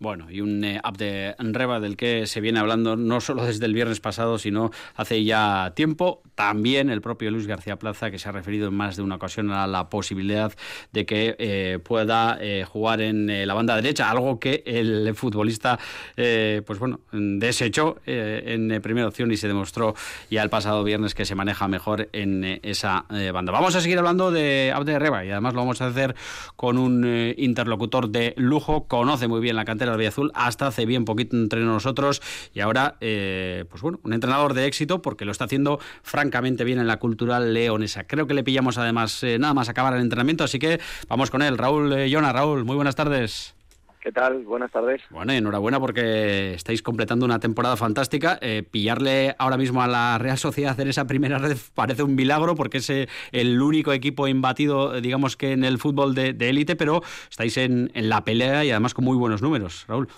bueno, 0.00 0.30
y 0.30 0.40
un 0.40 0.64
eh, 0.64 0.80
app 0.82 0.96
Reba 1.38 1.78
del 1.78 1.98
que 1.98 2.26
se 2.26 2.40
viene 2.40 2.58
hablando 2.58 2.96
no 2.96 3.20
solo 3.20 3.44
desde 3.44 3.66
el 3.66 3.74
viernes 3.74 4.00
pasado, 4.00 4.38
sino 4.38 4.70
hace 4.96 5.22
ya 5.24 5.74
tiempo. 5.76 6.22
También 6.34 6.88
el 6.88 7.02
propio 7.02 7.30
Luis 7.30 7.46
García 7.46 7.78
Plaza, 7.78 8.10
que 8.10 8.18
se 8.18 8.26
ha 8.26 8.32
referido 8.32 8.68
en 8.68 8.74
más 8.74 8.96
de 8.96 9.02
una 9.02 9.16
ocasión 9.16 9.52
a 9.52 9.66
la 9.66 9.90
posibilidad 9.90 10.54
de 10.92 11.04
que 11.04 11.36
eh, 11.38 11.78
pueda 11.84 12.38
eh, 12.40 12.64
jugar 12.66 13.02
en 13.02 13.46
la 13.46 13.52
banda 13.52 13.76
derecha, 13.76 14.10
algo 14.10 14.40
que 14.40 14.62
el 14.64 15.14
futbolista, 15.14 15.78
pues 16.16 16.78
bueno, 16.78 17.00
desechó 17.12 17.98
en 18.06 18.80
primera 18.80 19.06
opción 19.06 19.30
y 19.32 19.36
se 19.36 19.48
demostró 19.48 19.94
ya 20.30 20.42
el 20.42 20.48
pasado 20.48 20.82
viernes 20.82 21.14
que 21.14 21.26
se 21.26 21.34
maneja 21.34 21.68
mejor 21.68 22.08
en 22.12 22.60
esa 22.62 23.04
banda. 23.32 23.52
Vamos 23.52 23.74
a 23.76 23.82
seguir 23.82 23.98
hablando 23.98 24.30
de 24.30 24.72
Abde 24.74 24.98
Reba 24.98 25.24
y 25.24 25.30
además 25.30 25.52
lo 25.52 25.60
vamos 25.60 25.82
a 25.82 25.88
hacer 25.88 26.14
con 26.56 26.78
un 26.78 27.34
interlocutor 27.36 28.08
de 28.08 28.32
lujo, 28.36 28.86
conoce 28.88 29.28
muy 29.28 29.40
bien 29.40 29.56
la 29.56 29.64
cantera 29.64 29.89
hasta 30.34 30.66
hace 30.66 30.86
bien 30.86 31.04
poquito 31.04 31.36
entre 31.36 31.60
nosotros 31.60 32.22
y 32.54 32.60
ahora, 32.60 32.96
eh, 33.00 33.64
pues 33.68 33.82
bueno, 33.82 34.00
un 34.02 34.12
entrenador 34.12 34.54
de 34.54 34.66
éxito 34.66 35.02
porque 35.02 35.24
lo 35.24 35.32
está 35.32 35.44
haciendo 35.44 35.80
francamente 36.02 36.64
bien 36.64 36.78
en 36.78 36.86
la 36.86 36.98
cultural 36.98 37.54
leonesa. 37.54 38.04
Creo 38.04 38.26
que 38.26 38.34
le 38.34 38.44
pillamos 38.44 38.78
además 38.78 39.22
eh, 39.22 39.38
nada 39.38 39.54
más 39.54 39.68
acabar 39.68 39.94
el 39.94 40.00
entrenamiento, 40.00 40.44
así 40.44 40.58
que 40.58 40.80
vamos 41.08 41.30
con 41.30 41.42
él. 41.42 41.58
Raúl 41.58 41.92
eh, 41.92 42.32
Raúl, 42.32 42.64
muy 42.64 42.76
buenas 42.76 42.96
tardes. 42.96 43.59
¿Qué 44.00 44.12
tal? 44.12 44.44
Buenas 44.44 44.70
tardes. 44.70 45.02
Bueno, 45.10 45.32
enhorabuena 45.32 45.78
porque 45.78 46.54
estáis 46.54 46.82
completando 46.82 47.26
una 47.26 47.38
temporada 47.38 47.76
fantástica. 47.76 48.38
Eh, 48.40 48.62
pillarle 48.62 49.34
ahora 49.38 49.58
mismo 49.58 49.82
a 49.82 49.86
la 49.86 50.16
Real 50.18 50.38
Sociedad 50.38 50.78
en 50.80 50.88
esa 50.88 51.06
primera 51.06 51.38
red 51.38 51.56
parece 51.74 52.02
un 52.02 52.14
milagro 52.14 52.54
porque 52.54 52.78
es 52.78 52.90
el 52.90 53.60
único 53.60 53.92
equipo 53.92 54.26
imbatido, 54.26 55.00
digamos 55.00 55.36
que 55.36 55.52
en 55.52 55.64
el 55.64 55.78
fútbol 55.78 56.14
de 56.14 56.34
élite, 56.48 56.76
pero 56.76 57.02
estáis 57.28 57.56
en, 57.58 57.90
la 57.94 58.24
pelea 58.24 58.64
y 58.64 58.70
además 58.70 58.94
con 58.94 59.04
muy 59.04 59.16
buenos 59.16 59.42
números, 59.42 59.84
Raúl. 59.86 60.08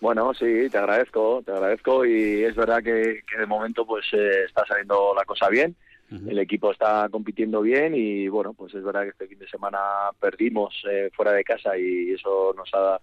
Bueno, 0.00 0.32
sí, 0.32 0.68
te 0.70 0.78
agradezco, 0.78 1.42
te 1.44 1.52
agradezco 1.52 2.06
y 2.06 2.42
es 2.42 2.56
verdad 2.56 2.82
que, 2.82 3.22
de 3.38 3.46
momento 3.46 3.84
pues 3.84 4.06
eh, 4.12 4.44
está 4.46 4.64
saliendo 4.66 5.12
la 5.14 5.24
cosa 5.24 5.48
bien 5.48 5.76
el 6.10 6.38
equipo 6.38 6.72
está 6.72 7.08
compitiendo 7.08 7.60
bien 7.60 7.94
y 7.94 8.28
bueno, 8.28 8.52
pues 8.52 8.74
es 8.74 8.82
verdad 8.82 9.02
que 9.02 9.10
este 9.10 9.28
fin 9.28 9.38
de 9.38 9.48
semana 9.48 9.78
perdimos 10.18 10.74
eh, 10.90 11.10
fuera 11.14 11.32
de 11.32 11.44
casa 11.44 11.78
y 11.78 12.12
eso 12.12 12.52
nos 12.56 12.68
ha 12.74 13.00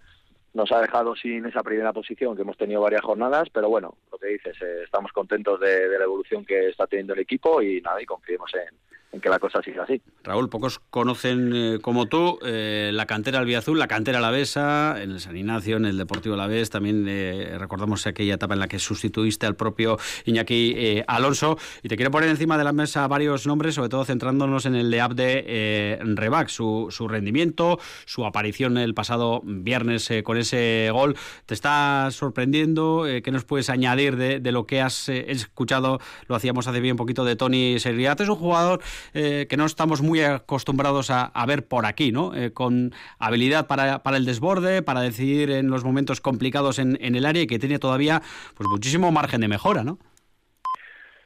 nos 0.54 0.72
ha 0.72 0.80
dejado 0.80 1.14
sin 1.14 1.44
esa 1.46 1.62
primera 1.62 1.92
posición 1.92 2.34
que 2.34 2.42
hemos 2.42 2.56
tenido 2.56 2.80
varias 2.80 3.02
jornadas, 3.02 3.48
pero 3.52 3.68
bueno, 3.68 3.96
lo 4.10 4.18
que 4.18 4.28
dices, 4.28 4.56
eh, 4.60 4.82
estamos 4.84 5.12
contentos 5.12 5.60
de, 5.60 5.88
de, 5.88 5.98
la 5.98 6.04
evolución 6.04 6.44
que 6.44 6.70
está 6.70 6.86
teniendo 6.86 7.12
el 7.12 7.20
equipo 7.20 7.62
y 7.62 7.80
nada, 7.82 8.02
y 8.02 8.06
confiemos 8.06 8.50
en, 8.54 8.74
en 9.12 9.20
que 9.20 9.28
la 9.28 9.38
cosa 9.38 9.62
siga 9.62 9.84
así. 9.84 10.00
Raúl, 10.22 10.50
pocos 10.50 10.80
conocen 10.90 11.52
eh, 11.54 11.78
como 11.80 12.06
tú 12.06 12.38
eh, 12.44 12.90
la 12.92 13.06
cantera 13.06 13.38
Albiazul, 13.38 13.78
la 13.78 13.88
cantera 13.88 14.18
Alavesa, 14.18 15.02
en 15.02 15.12
el 15.12 15.20
San 15.20 15.36
Ignacio, 15.36 15.78
en 15.78 15.86
el 15.86 15.96
Deportivo 15.96 16.34
Alavés, 16.34 16.68
también 16.68 17.06
eh, 17.08 17.56
recordamos 17.58 18.06
aquella 18.06 18.34
etapa 18.34 18.52
en 18.54 18.60
la 18.60 18.68
que 18.68 18.78
sustituiste 18.78 19.46
al 19.46 19.56
propio 19.56 19.98
Iñaki 20.26 21.02
Alonso, 21.06 21.56
y 21.82 21.88
te 21.88 21.96
quiero 21.96 22.10
poner 22.10 22.28
encima 22.28 22.58
de 22.58 22.64
la 22.64 22.72
mesa 22.72 23.06
varios 23.08 23.46
nombres, 23.46 23.74
sobre 23.74 23.88
todo 23.88 24.04
centrándonos 24.04 24.66
en 24.66 24.74
el 24.74 24.90
de 24.90 25.00
Abde 25.00 25.98
Rebac, 26.02 26.48
su, 26.48 26.88
su, 26.90 27.08
rendimiento, 27.08 27.78
su 28.04 28.26
aparición 28.26 28.76
el 28.76 28.92
pasado 28.92 29.40
viernes 29.44 30.10
con 30.22 30.36
ese 30.36 30.90
gol, 30.92 31.16
¿te 31.46 31.54
está 31.54 32.08
sorprendiendo? 32.10 33.04
¿Qué 33.22 33.30
nos 33.30 33.44
puedes 33.44 33.70
añadir 33.70 34.16
de, 34.16 34.52
lo 34.52 34.66
que 34.66 34.82
has 34.82 35.08
escuchado? 35.08 36.00
Lo 36.26 36.34
hacíamos 36.34 36.66
hace 36.66 36.80
bien 36.80 36.92
un 36.92 36.98
poquito 36.98 37.24
de 37.24 37.36
Tony 37.36 37.78
Serriat, 37.78 38.20
es 38.20 38.28
un 38.28 38.36
jugador 38.36 38.80
eh, 39.14 39.46
que 39.48 39.56
no 39.56 39.66
estamos 39.66 40.02
muy 40.02 40.22
acostumbrados 40.22 41.10
a, 41.10 41.46
ver 41.46 41.66
por 41.66 41.86
aquí, 41.86 42.12
¿no? 42.12 42.34
Eh, 42.34 42.52
con 42.52 42.92
habilidad 43.18 43.66
para, 43.66 44.00
el 44.16 44.24
desborde, 44.24 44.82
para 44.82 45.00
decidir 45.00 45.50
en 45.50 45.70
los 45.70 45.84
momentos 45.84 46.20
complicados 46.20 46.78
en, 46.78 46.96
el 47.00 47.24
área 47.24 47.42
y 47.42 47.46
que 47.46 47.58
tiene 47.58 47.78
todavía 47.78 48.22
pues 48.54 48.68
muchísimo 48.68 49.10
margen 49.12 49.40
de 49.40 49.48
mejora, 49.48 49.84
¿no? 49.84 49.98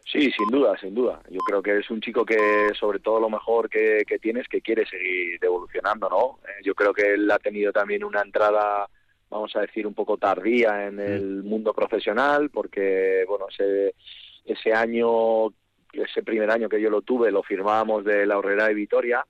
Sí, 0.04 0.30
sin 0.36 0.48
duda, 0.48 0.76
sin 0.78 0.94
duda. 0.94 1.22
Yo 1.30 1.38
creo 1.40 1.62
que 1.62 1.78
es 1.78 1.90
un 1.90 2.00
chico 2.00 2.24
que 2.24 2.70
sobre 2.78 2.98
todo 2.98 3.18
lo 3.20 3.30
mejor 3.30 3.70
que, 3.70 4.02
que 4.06 4.18
tiene 4.18 4.40
es 4.40 4.48
que 4.48 4.60
quiere 4.60 4.84
seguir 4.86 5.38
evolucionando, 5.40 6.08
¿no? 6.08 6.38
Eh, 6.46 6.62
yo 6.64 6.74
creo 6.74 6.92
que 6.92 7.14
él 7.14 7.30
ha 7.30 7.38
tenido 7.38 7.72
también 7.72 8.04
una 8.04 8.20
entrada, 8.20 8.88
vamos 9.30 9.56
a 9.56 9.60
decir, 9.60 9.86
un 9.86 9.94
poco 9.94 10.18
tardía 10.18 10.86
en 10.86 11.00
el 11.00 11.42
mundo 11.42 11.72
profesional, 11.72 12.50
porque, 12.50 13.24
bueno, 13.26 13.46
ese, 13.48 13.94
ese 14.44 14.72
año 14.72 15.52
ese 15.92 16.22
primer 16.22 16.50
año 16.50 16.68
que 16.68 16.80
yo 16.80 16.90
lo 16.90 17.02
tuve 17.02 17.30
lo 17.30 17.42
firmábamos 17.42 18.04
de 18.04 18.26
la 18.26 18.38
Horrera 18.38 18.68
de 18.68 18.74
Vitoria 18.74 19.24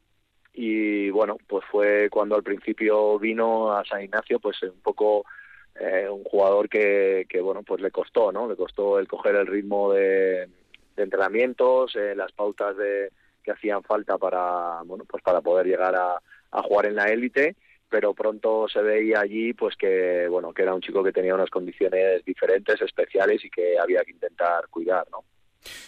y 0.52 1.10
bueno, 1.10 1.38
pues 1.46 1.64
fue 1.70 2.08
cuando 2.10 2.36
al 2.36 2.42
principio 2.42 3.18
vino 3.18 3.72
a 3.72 3.84
San 3.84 4.02
Ignacio, 4.02 4.38
pues 4.38 4.62
un 4.62 4.80
poco 4.82 5.24
eh, 5.74 6.06
un 6.08 6.24
jugador 6.24 6.68
que, 6.68 7.26
bueno, 7.42 7.62
pues 7.62 7.80
le 7.80 7.90
costó, 7.90 8.30
¿no? 8.32 8.46
Le 8.46 8.56
costó 8.56 8.98
el 8.98 9.08
coger 9.08 9.36
el 9.36 9.46
ritmo 9.46 9.92
de, 9.92 10.48
entrenamientos, 10.96 11.96
eh, 11.96 12.14
las 12.14 12.32
pautas 12.32 12.76
de 12.76 13.10
que 13.42 13.50
hacían 13.50 13.82
falta 13.82 14.18
para, 14.18 14.82
bueno, 14.84 15.04
pues 15.08 15.22
para 15.22 15.40
poder 15.40 15.66
llegar 15.66 15.94
a 15.96 16.62
jugar 16.62 16.86
en 16.86 16.96
la 16.96 17.06
élite 17.06 17.56
pero 17.92 18.14
pronto 18.14 18.66
se 18.68 18.80
veía 18.80 19.20
allí 19.20 19.52
pues 19.52 19.76
que 19.76 20.26
bueno 20.26 20.54
que 20.54 20.62
era 20.62 20.74
un 20.74 20.80
chico 20.80 21.04
que 21.04 21.12
tenía 21.12 21.34
unas 21.34 21.50
condiciones 21.50 22.24
diferentes 22.24 22.80
especiales 22.80 23.44
y 23.44 23.50
que 23.50 23.78
había 23.78 24.02
que 24.02 24.12
intentar 24.12 24.66
cuidar 24.68 25.06
no 25.12 25.24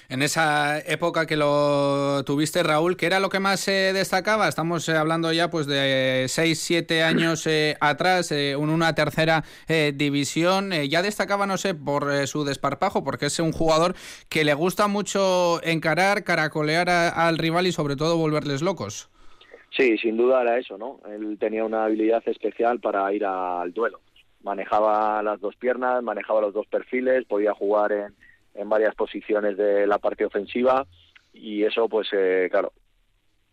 en 0.09 0.23
esa 0.23 0.79
época 0.81 1.27
que 1.27 1.37
lo 1.37 2.23
tuviste, 2.25 2.63
Raúl, 2.63 2.97
¿qué 2.97 3.07
era 3.07 3.21
lo 3.21 3.29
que 3.29 3.41
más 3.41 3.61
se 3.61 3.93
destacaba? 3.93 4.49
Estamos 4.49 4.89
eh, 4.89 4.97
hablando 4.97 5.33
ya 5.33 5.51
pues 5.51 5.67
de 5.67 6.27
6, 6.29 6.59
7 6.59 7.03
años 7.03 7.47
eh, 7.47 7.77
atrás, 7.81 8.31
en 8.33 8.39
eh, 8.39 8.57
una 8.57 8.95
tercera 8.95 9.45
división. 9.95 10.73
ya 10.73 11.03
destacaba, 11.03 11.47
no 11.47 11.57
sé, 11.57 11.75
por 11.75 12.27
su 12.27 12.45
desparpajo, 12.45 13.03
porque 13.03 13.27
es 13.27 13.39
un 13.39 13.53
jugador 13.53 13.95
que 14.29 14.45
le 14.45 14.55
gusta 14.55 14.89
mucho 14.89 15.63
encarar, 15.65 16.25
caracolear 16.25 16.89
al 16.89 17.39
rival 17.39 17.67
y 17.67 17.73
sobre 17.73 17.97
todo 17.97 18.17
volverles 18.17 18.63
locos. 18.63 19.11
Sí, 19.77 19.99
sin 19.99 20.17
duda 20.17 20.43
era 20.43 20.59
eso, 20.59 20.79
¿no? 20.79 21.01
Él 21.11 21.37
tenía 21.39 21.65
una 21.65 21.85
habilidad 21.85 22.23
especial 22.27 22.79
para 22.79 23.13
ir 23.13 23.25
al 23.25 23.73
duelo. 23.73 24.01
Manejaba 24.43 25.23
las 25.23 25.41
dos 25.41 25.57
piernas, 25.57 26.03
manejaba 26.03 26.43
los 26.43 26.55
dos 26.55 26.67
perfiles, 26.67 27.25
podía 27.25 27.55
jugar 27.55 27.91
en 27.93 28.15
en 28.55 28.69
varias 28.69 28.95
posiciones 28.95 29.57
de 29.57 29.87
la 29.87 29.99
parte 29.99 30.25
ofensiva 30.25 30.87
y 31.33 31.65
eso 31.65 31.89
pues 31.89 32.09
eh, 32.13 32.49
claro 32.51 32.73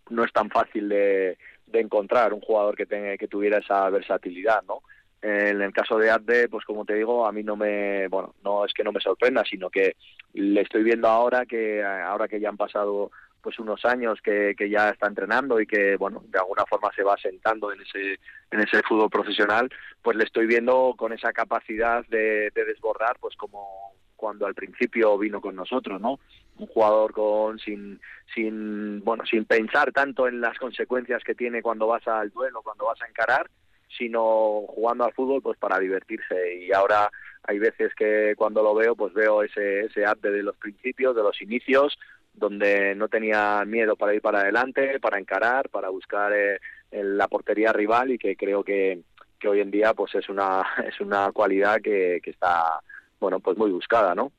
no 0.09 0.23
es 0.23 0.33
tan 0.33 0.49
fácil 0.49 0.89
de, 0.89 1.37
de 1.67 1.79
encontrar 1.79 2.33
un 2.33 2.41
jugador 2.41 2.75
que 2.75 2.85
tenga, 2.85 3.17
que 3.17 3.27
tuviera 3.27 3.59
esa 3.59 3.89
versatilidad 3.89 4.63
no 4.67 4.81
en 5.21 5.61
el 5.61 5.71
caso 5.71 5.97
de 5.99 6.09
Adde, 6.09 6.49
pues 6.49 6.65
como 6.65 6.83
te 6.83 6.95
digo, 6.95 7.27
a 7.27 7.31
mí 7.31 7.43
no 7.43 7.55
me, 7.55 8.07
bueno, 8.07 8.33
no 8.43 8.65
es 8.65 8.73
que 8.73 8.83
no 8.83 8.91
me 8.91 8.99
sorprenda, 8.99 9.43
sino 9.45 9.69
que 9.69 9.95
le 10.33 10.61
estoy 10.61 10.83
viendo 10.83 11.07
ahora 11.07 11.45
que 11.45 11.83
ahora 11.83 12.27
que 12.27 12.39
ya 12.39 12.49
han 12.49 12.57
pasado 12.57 13.11
pues 13.41 13.59
unos 13.59 13.83
años 13.85 14.19
que, 14.23 14.55
que 14.57 14.69
ya 14.69 14.89
está 14.89 15.07
entrenando 15.07 15.59
y 15.59 15.65
que 15.65 15.97
bueno 15.97 16.23
de 16.27 16.39
alguna 16.39 16.63
forma 16.65 16.91
se 16.95 17.03
va 17.03 17.17
sentando 17.17 17.71
en 17.71 17.81
ese 17.81 18.19
en 18.51 18.59
ese 18.61 18.81
fútbol 18.83 19.09
profesional 19.09 19.69
pues 20.01 20.15
le 20.15 20.25
estoy 20.25 20.45
viendo 20.45 20.93
con 20.95 21.11
esa 21.11 21.33
capacidad 21.33 22.05
de, 22.07 22.51
de 22.53 22.65
desbordar 22.65 23.17
pues 23.19 23.35
como 23.35 23.93
cuando 24.21 24.45
al 24.45 24.53
principio 24.53 25.17
vino 25.17 25.41
con 25.41 25.55
nosotros, 25.55 25.99
¿no? 25.99 26.19
Un 26.59 26.67
jugador 26.67 27.11
con 27.11 27.57
sin 27.57 27.99
sin 28.35 29.03
bueno, 29.03 29.25
sin 29.25 29.45
pensar 29.45 29.91
tanto 29.91 30.27
en 30.27 30.39
las 30.39 30.59
consecuencias 30.59 31.23
que 31.23 31.33
tiene 31.33 31.63
cuando 31.63 31.87
vas 31.87 32.07
al 32.07 32.29
duelo, 32.29 32.61
cuando 32.61 32.85
vas 32.85 33.01
a 33.01 33.07
encarar, 33.07 33.49
sino 33.97 34.61
jugando 34.67 35.05
al 35.05 35.13
fútbol 35.13 35.41
pues 35.41 35.57
para 35.57 35.79
divertirse 35.79 36.55
y 36.55 36.71
ahora 36.71 37.09
hay 37.43 37.57
veces 37.57 37.95
que 37.95 38.35
cuando 38.37 38.61
lo 38.61 38.75
veo 38.75 38.95
pues 38.95 39.11
veo 39.13 39.41
ese 39.41 39.85
ese 39.85 40.01
de 40.21 40.43
los 40.43 40.55
principios, 40.57 41.15
de 41.15 41.23
los 41.23 41.41
inicios 41.41 41.97
donde 42.31 42.93
no 42.93 43.07
tenía 43.07 43.65
miedo 43.65 43.95
para 43.95 44.13
ir 44.13 44.21
para 44.21 44.41
adelante, 44.41 44.99
para 44.99 45.17
encarar, 45.17 45.67
para 45.69 45.89
buscar 45.89 46.31
eh, 46.31 46.59
la 46.91 47.27
portería 47.27 47.73
rival 47.73 48.11
y 48.11 48.19
que 48.19 48.35
creo 48.37 48.63
que, 48.63 49.01
que 49.39 49.47
hoy 49.47 49.61
en 49.61 49.71
día 49.71 49.95
pues 49.95 50.13
es 50.13 50.29
una 50.29 50.63
es 50.87 51.01
una 51.01 51.31
cualidad 51.31 51.81
que 51.81 52.21
está 52.23 52.81
bueno, 53.21 53.39
pues 53.39 53.57
muy 53.57 53.71
buscada, 53.71 54.13
¿no? 54.15 54.33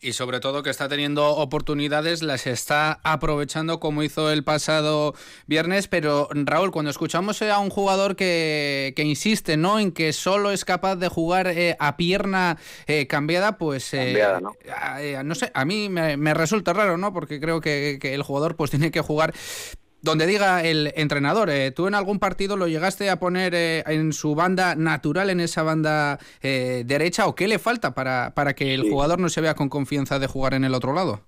Y 0.00 0.12
sobre 0.12 0.40
todo 0.40 0.62
que 0.62 0.68
está 0.68 0.86
teniendo 0.86 1.30
oportunidades, 1.30 2.22
las 2.22 2.46
está 2.46 3.00
aprovechando 3.04 3.80
como 3.80 4.02
hizo 4.02 4.30
el 4.30 4.44
pasado 4.44 5.14
viernes. 5.46 5.88
Pero 5.88 6.28
Raúl, 6.32 6.72
cuando 6.72 6.90
escuchamos 6.90 7.40
a 7.40 7.58
un 7.58 7.70
jugador 7.70 8.14
que, 8.14 8.92
que 8.96 9.02
insiste 9.02 9.56
¿no? 9.56 9.78
en 9.78 9.92
que 9.92 10.12
solo 10.12 10.50
es 10.50 10.66
capaz 10.66 10.96
de 10.96 11.08
jugar 11.08 11.46
eh, 11.46 11.76
a 11.78 11.96
pierna 11.96 12.58
eh, 12.86 13.06
cambiada, 13.06 13.56
pues 13.56 13.94
eh, 13.94 14.22
¿no? 14.42 14.52
¿no? 15.22 15.34
sé, 15.34 15.50
a 15.54 15.64
mí 15.64 15.88
me, 15.88 16.18
me, 16.18 16.34
resulta 16.34 16.74
raro, 16.74 16.98
¿no? 16.98 17.14
Porque 17.14 17.40
creo 17.40 17.62
que, 17.62 17.98
que 17.98 18.14
el 18.14 18.22
jugador 18.22 18.56
pues 18.56 18.70
tiene 18.70 18.90
que 18.90 19.00
jugar 19.00 19.32
donde 20.04 20.26
diga 20.26 20.62
el 20.62 20.92
entrenador. 20.96 21.48
Eh, 21.48 21.70
¿Tú 21.70 21.88
en 21.88 21.94
algún 21.94 22.18
partido 22.18 22.56
lo 22.56 22.68
llegaste 22.68 23.08
a 23.08 23.18
poner 23.18 23.54
eh, 23.54 23.82
en 23.86 24.12
su 24.12 24.34
banda 24.34 24.74
natural, 24.74 25.30
en 25.30 25.40
esa 25.40 25.62
banda 25.62 26.18
eh, 26.42 26.82
derecha, 26.84 27.26
o 27.26 27.34
qué 27.34 27.48
le 27.48 27.58
falta 27.58 27.94
para, 27.94 28.32
para 28.34 28.52
que 28.54 28.74
el 28.74 28.82
sí. 28.82 28.90
jugador 28.90 29.18
no 29.18 29.30
se 29.30 29.40
vea 29.40 29.54
con 29.54 29.70
confianza 29.70 30.18
de 30.18 30.26
jugar 30.26 30.52
en 30.52 30.64
el 30.64 30.74
otro 30.74 30.92
lado? 30.92 31.20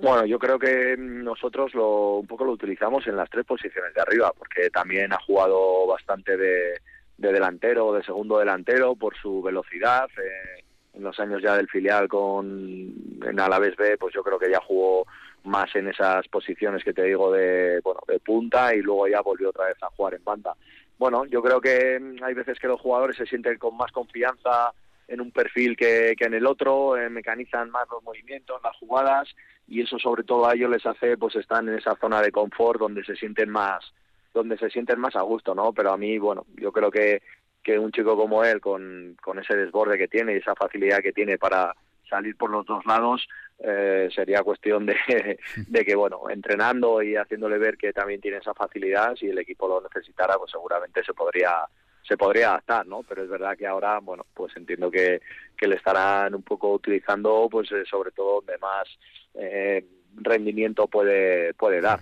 Bueno, 0.00 0.24
yo 0.24 0.38
creo 0.38 0.58
que 0.58 0.94
nosotros 0.96 1.74
lo, 1.74 2.18
un 2.18 2.26
poco 2.28 2.44
lo 2.44 2.52
utilizamos 2.52 3.06
en 3.08 3.16
las 3.16 3.28
tres 3.28 3.44
posiciones 3.44 3.92
de 3.92 4.00
arriba, 4.00 4.32
porque 4.38 4.70
también 4.70 5.12
ha 5.12 5.18
jugado 5.18 5.86
bastante 5.88 6.36
de, 6.36 6.80
de 7.18 7.32
delantero, 7.32 7.92
de 7.92 8.04
segundo 8.04 8.38
delantero, 8.38 8.94
por 8.94 9.16
su 9.16 9.42
velocidad. 9.42 10.08
Eh, 10.16 10.62
en 10.94 11.02
los 11.02 11.18
años 11.18 11.42
ya 11.42 11.56
del 11.56 11.68
filial 11.68 12.08
con 12.08 12.94
en 13.26 13.40
Alavés 13.40 13.76
B, 13.76 13.98
pues 13.98 14.14
yo 14.14 14.22
creo 14.22 14.38
que 14.38 14.50
ya 14.50 14.60
jugó 14.60 15.06
más 15.46 15.74
en 15.76 15.88
esas 15.88 16.26
posiciones 16.28 16.84
que 16.84 16.92
te 16.92 17.04
digo 17.04 17.32
de 17.32 17.80
bueno 17.82 18.00
de 18.06 18.18
punta 18.20 18.74
y 18.74 18.82
luego 18.82 19.08
ya 19.08 19.20
volvió 19.20 19.50
otra 19.50 19.66
vez 19.66 19.82
a 19.82 19.90
jugar 19.90 20.14
en 20.14 20.24
banda. 20.24 20.54
Bueno, 20.98 21.24
yo 21.26 21.42
creo 21.42 21.60
que 21.60 22.00
hay 22.22 22.34
veces 22.34 22.58
que 22.58 22.68
los 22.68 22.80
jugadores 22.80 23.16
se 23.16 23.26
sienten 23.26 23.58
con 23.58 23.76
más 23.76 23.92
confianza 23.92 24.72
en 25.08 25.20
un 25.20 25.30
perfil 25.30 25.76
que, 25.76 26.14
que 26.18 26.24
en 26.24 26.34
el 26.34 26.46
otro, 26.46 26.96
eh, 26.96 27.08
mecanizan 27.08 27.70
más 27.70 27.86
los 27.90 28.02
movimientos, 28.02 28.60
las 28.62 28.76
jugadas 28.76 29.28
y 29.68 29.82
eso 29.82 29.98
sobre 29.98 30.24
todo 30.24 30.48
a 30.48 30.54
ellos 30.54 30.70
les 30.70 30.84
hace 30.84 31.16
pues 31.16 31.36
estar 31.36 31.62
en 31.62 31.74
esa 31.74 31.96
zona 31.96 32.20
de 32.22 32.32
confort 32.32 32.80
donde 32.80 33.04
se 33.04 33.16
sienten 33.16 33.50
más 33.50 33.92
donde 34.34 34.58
se 34.58 34.68
sienten 34.68 35.00
más 35.00 35.16
a 35.16 35.22
gusto, 35.22 35.54
¿no? 35.54 35.72
Pero 35.72 35.92
a 35.92 35.96
mí, 35.96 36.18
bueno, 36.18 36.44
yo 36.56 36.70
creo 36.70 36.90
que 36.90 37.22
que 37.66 37.80
un 37.80 37.90
chico 37.90 38.16
como 38.16 38.44
él 38.44 38.60
con, 38.60 39.16
con 39.20 39.40
ese 39.40 39.56
desborde 39.56 39.98
que 39.98 40.06
tiene 40.06 40.34
y 40.34 40.36
esa 40.36 40.54
facilidad 40.54 41.00
que 41.00 41.12
tiene 41.12 41.36
para 41.36 41.74
salir 42.08 42.36
por 42.36 42.48
los 42.48 42.64
dos 42.64 42.86
lados 42.86 43.26
eh, 43.58 44.08
sería 44.14 44.42
cuestión 44.42 44.86
de, 44.86 44.96
de, 45.68 45.84
que 45.84 45.94
bueno 45.94 46.28
entrenando 46.28 47.02
y 47.02 47.16
haciéndole 47.16 47.58
ver 47.58 47.76
que 47.76 47.92
también 47.92 48.20
tiene 48.20 48.38
esa 48.38 48.54
facilidad 48.54 49.16
si 49.16 49.28
el 49.28 49.38
equipo 49.38 49.66
lo 49.66 49.80
necesitara 49.80 50.36
pues 50.36 50.50
seguramente 50.50 51.02
se 51.02 51.14
podría 51.14 51.66
se 52.02 52.16
podría 52.16 52.50
adaptar 52.50 52.86
no 52.86 53.02
pero 53.02 53.22
es 53.22 53.30
verdad 53.30 53.56
que 53.56 53.66
ahora 53.66 53.98
bueno 54.00 54.26
pues 54.34 54.54
entiendo 54.56 54.90
que, 54.90 55.22
que 55.56 55.66
le 55.66 55.76
estarán 55.76 56.34
un 56.34 56.42
poco 56.42 56.72
utilizando 56.72 57.48
pues 57.50 57.72
eh, 57.72 57.84
sobre 57.88 58.10
todo 58.10 58.42
donde 58.42 58.58
más 58.58 58.88
eh, 59.34 59.84
rendimiento 60.16 60.86
puede, 60.86 61.54
puede 61.54 61.80
dar. 61.80 62.00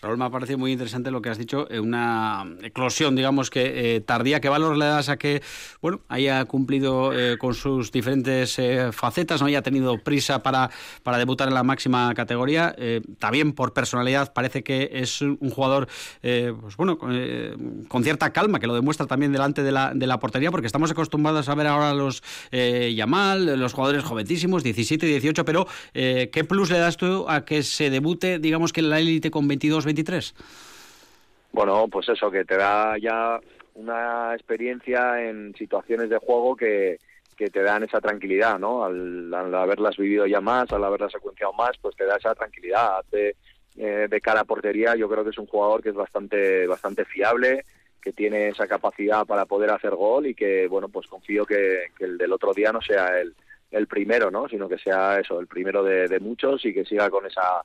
Raúl, 0.00 0.16
me 0.16 0.24
ha 0.24 0.30
parecido 0.30 0.58
muy 0.58 0.72
interesante 0.72 1.10
lo 1.10 1.20
que 1.20 1.28
has 1.28 1.38
dicho, 1.38 1.70
eh, 1.70 1.80
una 1.80 2.44
eclosión, 2.62 3.14
digamos 3.14 3.50
que 3.50 3.96
eh, 3.96 4.00
tardía. 4.00 4.40
¿Qué 4.40 4.48
valor 4.48 4.76
le 4.76 4.86
das 4.86 5.08
a 5.08 5.16
que 5.16 5.42
bueno 5.80 6.00
haya 6.08 6.44
cumplido 6.44 7.12
eh, 7.12 7.38
con 7.38 7.54
sus 7.54 7.92
diferentes 7.92 8.58
eh, 8.58 8.90
facetas, 8.92 9.40
no 9.40 9.46
haya 9.46 9.62
tenido 9.62 9.98
prisa 9.98 10.42
para, 10.42 10.70
para 11.02 11.18
debutar 11.18 11.48
en 11.48 11.54
la 11.54 11.62
máxima 11.62 12.12
categoría? 12.14 12.74
También 13.18 13.52
por 13.52 13.72
personalidad 13.72 14.32
parece 14.32 14.62
que 14.62 14.90
es 14.92 15.20
un 15.20 15.50
jugador 15.50 15.88
pues 16.20 16.76
bueno 16.76 16.98
eh, 17.10 17.54
con 17.88 18.02
cierta 18.02 18.32
calma, 18.32 18.60
que 18.60 18.66
lo 18.66 18.74
demuestra 18.74 19.06
también 19.06 19.32
delante 19.32 19.62
de 19.62 19.72
la, 19.72 19.92
de 19.94 20.06
la 20.06 20.18
portería, 20.18 20.50
porque 20.50 20.66
estamos 20.66 20.90
acostumbrados 20.90 21.48
a 21.48 21.54
ver 21.54 21.66
ahora 21.66 21.94
los 21.94 22.22
Yamal, 22.50 23.58
los 23.58 23.72
jugadores 23.72 24.04
jovencísimos, 24.04 24.62
17 24.62 25.06
y 25.06 25.10
18, 25.10 25.44
pero 25.44 25.66
¿qué 25.92 26.44
plus 26.48 26.70
le 26.70 26.78
das 26.78 26.96
tú 26.96 27.26
que 27.40 27.62
se 27.62 27.90
debute, 27.90 28.38
digamos 28.38 28.72
que 28.72 28.80
en 28.80 28.90
la 28.90 29.00
élite 29.00 29.30
con 29.30 29.48
22, 29.48 29.84
23? 29.84 30.34
Bueno, 31.52 31.88
pues 31.88 32.08
eso, 32.08 32.30
que 32.30 32.44
te 32.44 32.56
da 32.56 32.96
ya 32.98 33.40
una 33.74 34.34
experiencia 34.34 35.22
en 35.22 35.54
situaciones 35.56 36.10
de 36.10 36.18
juego 36.18 36.56
que, 36.56 36.98
que 37.36 37.50
te 37.50 37.62
dan 37.62 37.82
esa 37.82 38.00
tranquilidad, 38.00 38.58
¿no? 38.58 38.84
Al, 38.84 39.32
haberlas 39.54 39.96
vivido 39.96 40.26
ya 40.26 40.40
más, 40.40 40.70
al 40.72 40.84
haberlas 40.84 41.12
secuenciado 41.12 41.52
más, 41.52 41.72
pues 41.80 41.96
te 41.96 42.04
da 42.04 42.16
esa 42.16 42.34
tranquilidad. 42.34 43.04
Eh, 43.12 43.34
de 43.74 44.20
cara 44.20 44.40
a 44.40 44.44
portería, 44.44 44.94
yo 44.96 45.08
creo 45.08 45.24
que 45.24 45.30
es 45.30 45.38
un 45.38 45.46
jugador 45.46 45.82
que 45.82 45.88
es 45.88 45.94
bastante, 45.94 46.66
bastante 46.66 47.04
fiable, 47.04 47.64
que 48.02 48.12
tiene 48.12 48.48
esa 48.48 48.66
capacidad 48.66 49.24
para 49.24 49.46
poder 49.46 49.70
hacer 49.70 49.94
gol 49.94 50.26
y 50.26 50.34
que, 50.34 50.66
bueno, 50.68 50.88
pues 50.88 51.06
confío 51.06 51.46
que, 51.46 51.84
que 51.96 52.04
el 52.04 52.18
del 52.18 52.32
otro 52.32 52.52
día 52.52 52.72
no 52.72 52.82
sea 52.82 53.18
el, 53.18 53.34
el 53.72 53.86
primero, 53.86 54.30
¿no? 54.30 54.48
Sino 54.48 54.68
que 54.68 54.78
sea 54.78 55.18
eso, 55.18 55.40
el 55.40 55.48
primero 55.48 55.82
de, 55.82 56.06
de 56.06 56.20
muchos 56.20 56.64
y 56.64 56.72
que 56.72 56.84
siga 56.84 57.10
con 57.10 57.26
esa 57.26 57.64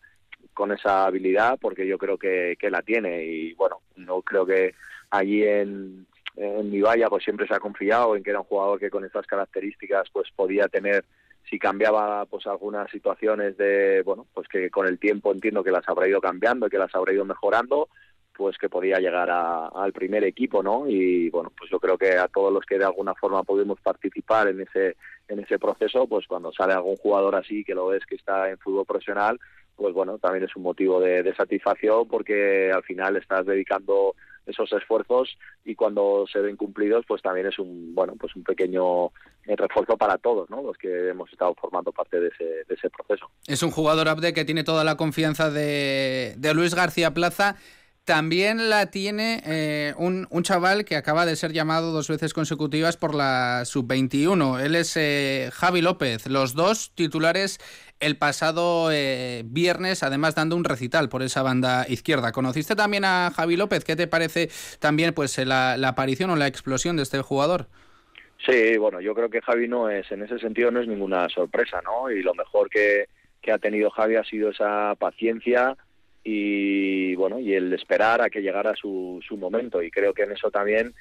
con 0.53 0.71
esa 0.71 1.05
habilidad 1.05 1.59
porque 1.61 1.85
yo 1.85 1.99
creo 1.99 2.17
que, 2.17 2.57
que 2.59 2.71
la 2.71 2.81
tiene 2.81 3.23
y 3.23 3.53
bueno, 3.53 3.81
no 3.95 4.23
creo 4.23 4.43
que 4.43 4.73
allí 5.11 5.43
en, 5.43 6.07
en 6.35 6.81
valla 6.81 7.09
pues 7.09 7.23
siempre 7.23 7.47
se 7.47 7.53
ha 7.53 7.59
confiado 7.59 8.15
en 8.15 8.23
que 8.23 8.31
era 8.31 8.39
un 8.39 8.45
jugador 8.45 8.79
que 8.79 8.89
con 8.89 9.05
estas 9.05 9.27
características 9.27 10.09
pues 10.11 10.29
podía 10.35 10.67
tener 10.67 11.05
si 11.47 11.59
cambiaba 11.59 12.25
pues 12.25 12.47
algunas 12.47 12.89
situaciones 12.89 13.55
de 13.57 14.01
bueno 14.01 14.25
pues 14.33 14.47
que 14.47 14.71
con 14.71 14.87
el 14.87 14.97
tiempo 14.97 15.31
entiendo 15.31 15.63
que 15.63 15.71
las 15.71 15.87
habrá 15.87 16.07
ido 16.07 16.19
cambiando 16.19 16.65
y 16.65 16.69
que 16.71 16.79
las 16.79 16.93
habrá 16.95 17.13
ido 17.13 17.23
mejorando 17.23 17.89
pues 18.37 18.57
que 18.57 18.69
podía 18.69 18.99
llegar 18.99 19.29
a, 19.31 19.67
al 19.69 19.91
primer 19.91 20.23
equipo 20.23 20.61
no 20.61 20.87
y 20.87 21.29
bueno 21.31 21.51
pues 21.57 21.71
yo 21.71 21.79
creo 21.79 21.97
que 21.97 22.17
a 22.17 22.27
todos 22.27 22.53
los 22.53 22.63
que 22.65 22.77
de 22.77 22.85
alguna 22.85 23.15
forma 23.15 23.43
podemos 23.43 23.79
participar 23.81 24.47
en 24.47 24.61
ese 24.61 24.95
en 25.27 25.39
ese 25.39 25.57
proceso 25.57 26.07
pues 26.07 26.27
cuando 26.27 26.53
sale 26.53 26.73
algún 26.73 26.95
jugador 26.97 27.35
así 27.35 27.63
que 27.63 27.73
lo 27.73 27.87
ves 27.87 28.05
que 28.05 28.15
está 28.15 28.49
en 28.49 28.59
fútbol 28.59 28.85
profesional 28.85 29.39
pues 29.75 29.93
bueno 29.93 30.19
también 30.19 30.45
es 30.45 30.55
un 30.55 30.63
motivo 30.63 31.01
de, 31.01 31.33
satisfacción 31.35 32.07
porque 32.07 32.71
al 32.71 32.83
final 32.83 33.17
estás 33.17 33.45
dedicando 33.45 34.13
esos 34.45 34.71
esfuerzos 34.71 35.37
y 35.65 35.75
cuando 35.75 36.25
se 36.31 36.39
ven 36.39 36.55
cumplidos 36.55 37.05
pues 37.07 37.21
también 37.23 37.47
es 37.47 37.57
un 37.57 37.95
bueno 37.95 38.13
pues 38.19 38.35
un 38.35 38.43
pequeño 38.43 39.11
refuerzo 39.45 39.97
para 39.97 40.17
todos 40.19 40.49
¿no? 40.49 40.61
los 40.61 40.77
que 40.77 41.09
hemos 41.09 41.31
estado 41.31 41.55
formando 41.59 41.91
parte 41.91 42.19
de 42.19 42.27
ese, 42.27 42.43
de 42.43 42.75
ese 42.75 42.89
proceso. 42.89 43.29
Es 43.47 43.63
un 43.63 43.71
jugador 43.71 44.07
Abde 44.07 44.33
que 44.33 44.45
tiene 44.45 44.63
toda 44.63 44.83
la 44.83 44.95
confianza 44.95 45.49
de 45.49 46.51
Luis 46.53 46.75
García 46.75 47.13
Plaza 47.13 47.57
también 48.07 48.69
la 48.69 48.85
tiene 48.85 49.41
eh, 49.45 49.93
un, 49.97 50.27
un, 50.29 50.41
chaval 50.41 50.85
que 50.85 50.95
acaba 50.95 51.25
de 51.25 51.35
ser 51.35 51.51
llamado 51.51 51.91
dos 51.91 52.07
veces 52.07 52.33
consecutivas 52.33 52.95
por 52.95 53.13
la 53.13 53.65
sub-21. 53.65 54.61
Él 54.61 54.75
es 54.75 54.95
eh, 54.95 55.49
Javi 55.51 55.81
López. 55.81 56.25
Los 56.27 56.53
dos 56.53 56.93
titulares 56.95 57.59
el 57.99 58.17
pasado 58.17 58.91
eh, 58.93 59.43
viernes, 59.45 60.03
además 60.03 60.35
dando 60.35 60.55
un 60.55 60.63
recital 60.63 61.09
por 61.09 61.21
esa 61.21 61.43
banda 61.43 61.85
izquierda. 61.89 62.31
¿Conociste 62.31 62.77
también 62.77 63.03
a 63.03 63.29
Javi 63.35 63.57
López? 63.57 63.83
¿Qué 63.83 63.97
te 63.97 64.07
parece 64.07 64.49
también 64.79 65.13
pues 65.13 65.37
la, 65.39 65.75
la 65.75 65.89
aparición 65.89 66.29
o 66.29 66.37
la 66.37 66.47
explosión 66.47 66.95
de 66.95 67.03
este 67.03 67.21
jugador? 67.21 67.67
Sí, 68.45 68.77
bueno, 68.77 69.01
yo 69.01 69.15
creo 69.15 69.29
que 69.29 69.41
Javi 69.41 69.67
no 69.67 69.89
es, 69.89 70.09
en 70.13 70.23
ese 70.23 70.39
sentido 70.39 70.71
no 70.71 70.79
es 70.79 70.87
ninguna 70.87 71.27
sorpresa, 71.27 71.81
¿no? 71.83 72.09
Y 72.09 72.23
lo 72.23 72.33
mejor 72.35 72.69
que, 72.69 73.09
que 73.41 73.51
ha 73.51 73.57
tenido 73.57 73.89
Javi 73.89 74.15
ha 74.15 74.23
sido 74.23 74.51
esa 74.51 74.95
paciencia 74.95 75.75
y 76.29 77.15
bueno 77.15 77.39
y 77.39 77.53
el 77.53 77.71
esperar 77.71 78.21
a 78.21 78.29
que 78.29 78.41
llegara 78.41 78.75
su, 78.75 79.21
su 79.25 79.37
momento. 79.37 79.81
Y 79.81 79.89
creo 79.89 80.13
que 80.13 80.23
en 80.23 80.33
eso 80.33 80.51
también 80.51 80.93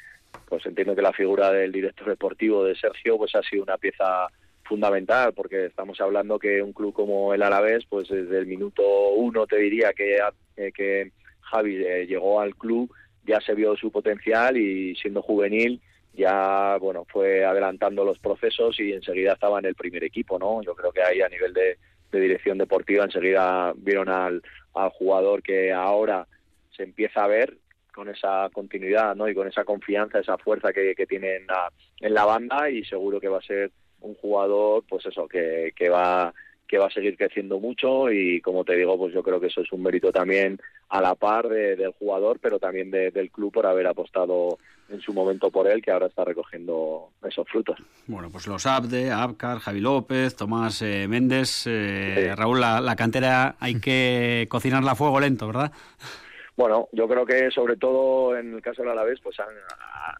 pues 0.48 0.64
entiendo 0.66 0.94
que 0.94 1.02
la 1.02 1.12
figura 1.12 1.50
del 1.50 1.72
director 1.72 2.08
deportivo 2.08 2.62
de 2.62 2.76
Sergio 2.76 3.18
pues 3.18 3.34
ha 3.34 3.42
sido 3.42 3.64
una 3.64 3.76
pieza 3.76 4.28
fundamental 4.62 5.32
porque 5.34 5.66
estamos 5.66 6.00
hablando 6.00 6.38
que 6.38 6.62
un 6.62 6.72
club 6.72 6.92
como 6.92 7.34
el 7.34 7.42
Alavés 7.42 7.84
pues 7.88 8.08
desde 8.08 8.38
el 8.38 8.46
minuto 8.46 8.82
uno 9.16 9.48
te 9.48 9.56
diría 9.56 9.92
que, 9.92 10.18
eh, 10.56 10.70
que 10.72 11.10
Javi 11.40 11.84
eh, 11.84 12.06
llegó 12.06 12.40
al 12.40 12.54
club 12.54 12.92
ya 13.24 13.40
se 13.40 13.54
vio 13.54 13.76
su 13.76 13.90
potencial 13.90 14.56
y 14.56 14.94
siendo 14.94 15.22
juvenil 15.22 15.80
ya 16.14 16.76
bueno 16.80 17.04
fue 17.08 17.44
adelantando 17.44 18.04
los 18.04 18.18
procesos 18.20 18.78
y 18.78 18.92
enseguida 18.92 19.32
estaba 19.32 19.58
en 19.58 19.66
el 19.66 19.74
primer 19.74 20.04
equipo 20.04 20.38
no 20.38 20.62
yo 20.62 20.74
creo 20.76 20.92
que 20.92 21.02
ahí 21.02 21.20
a 21.20 21.28
nivel 21.28 21.52
de, 21.52 21.78
de 22.12 22.20
dirección 22.20 22.58
deportiva 22.58 23.04
enseguida 23.04 23.72
vieron 23.76 24.08
al, 24.08 24.42
al 24.76 24.90
jugador 24.90 25.42
que 25.42 25.72
ahora 25.72 26.26
se 26.76 26.84
empieza 26.84 27.24
a 27.24 27.28
ver 27.28 27.56
con 27.92 28.08
esa 28.08 28.50
continuidad 28.52 29.14
¿no? 29.16 29.28
y 29.28 29.34
con 29.34 29.48
esa 29.48 29.64
confianza, 29.64 30.18
esa 30.18 30.36
fuerza 30.36 30.72
que, 30.72 30.94
tiene 31.08 31.36
en 31.36 31.46
la, 31.46 31.72
en 32.00 32.14
la 32.14 32.24
banda 32.26 32.68
y 32.68 32.84
seguro 32.84 33.18
que 33.18 33.28
va 33.28 33.38
a 33.38 33.42
ser 33.42 33.70
un 34.00 34.14
jugador 34.16 34.84
pues 34.86 35.06
eso 35.06 35.26
que, 35.26 35.72
que 35.74 35.88
va 35.88 36.32
que 36.66 36.78
va 36.78 36.86
a 36.86 36.90
seguir 36.90 37.16
creciendo 37.16 37.58
mucho 37.58 38.10
y 38.10 38.40
como 38.40 38.64
te 38.64 38.76
digo 38.76 38.98
pues 38.98 39.14
yo 39.14 39.22
creo 39.22 39.40
que 39.40 39.46
eso 39.46 39.60
es 39.60 39.72
un 39.72 39.82
mérito 39.82 40.12
también 40.12 40.60
a 40.88 41.00
la 41.00 41.14
par 41.14 41.48
del 41.48 41.92
jugador 41.92 42.38
pero 42.40 42.58
también 42.58 42.90
del 42.90 43.30
club 43.30 43.52
por 43.52 43.66
haber 43.66 43.86
apostado 43.86 44.58
en 44.88 45.00
su 45.00 45.12
momento 45.12 45.50
por 45.50 45.66
él 45.66 45.82
que 45.82 45.90
ahora 45.90 46.06
está 46.06 46.24
recogiendo 46.24 47.10
esos 47.28 47.48
frutos. 47.48 47.78
Bueno 48.06 48.30
pues 48.30 48.46
los 48.46 48.66
Abde, 48.66 49.10
Abcar, 49.10 49.58
Javi 49.58 49.80
López 49.80 50.36
Tomás 50.36 50.82
eh, 50.82 51.06
Méndez 51.08 51.66
eh, 51.66 52.34
Raúl 52.36 52.60
la, 52.60 52.80
la 52.80 52.96
cantera 52.96 53.56
hay 53.60 53.80
que 53.80 54.46
cocinarla 54.50 54.92
a 54.92 54.96
fuego 54.96 55.20
lento 55.20 55.46
verdad 55.46 55.72
bueno, 56.56 56.88
yo 56.92 57.06
creo 57.06 57.26
que 57.26 57.50
sobre 57.50 57.76
todo 57.76 58.34
en 58.34 58.54
el 58.54 58.62
caso 58.62 58.80
del 58.80 58.92
Alavés 58.92 59.20
pues 59.22 59.36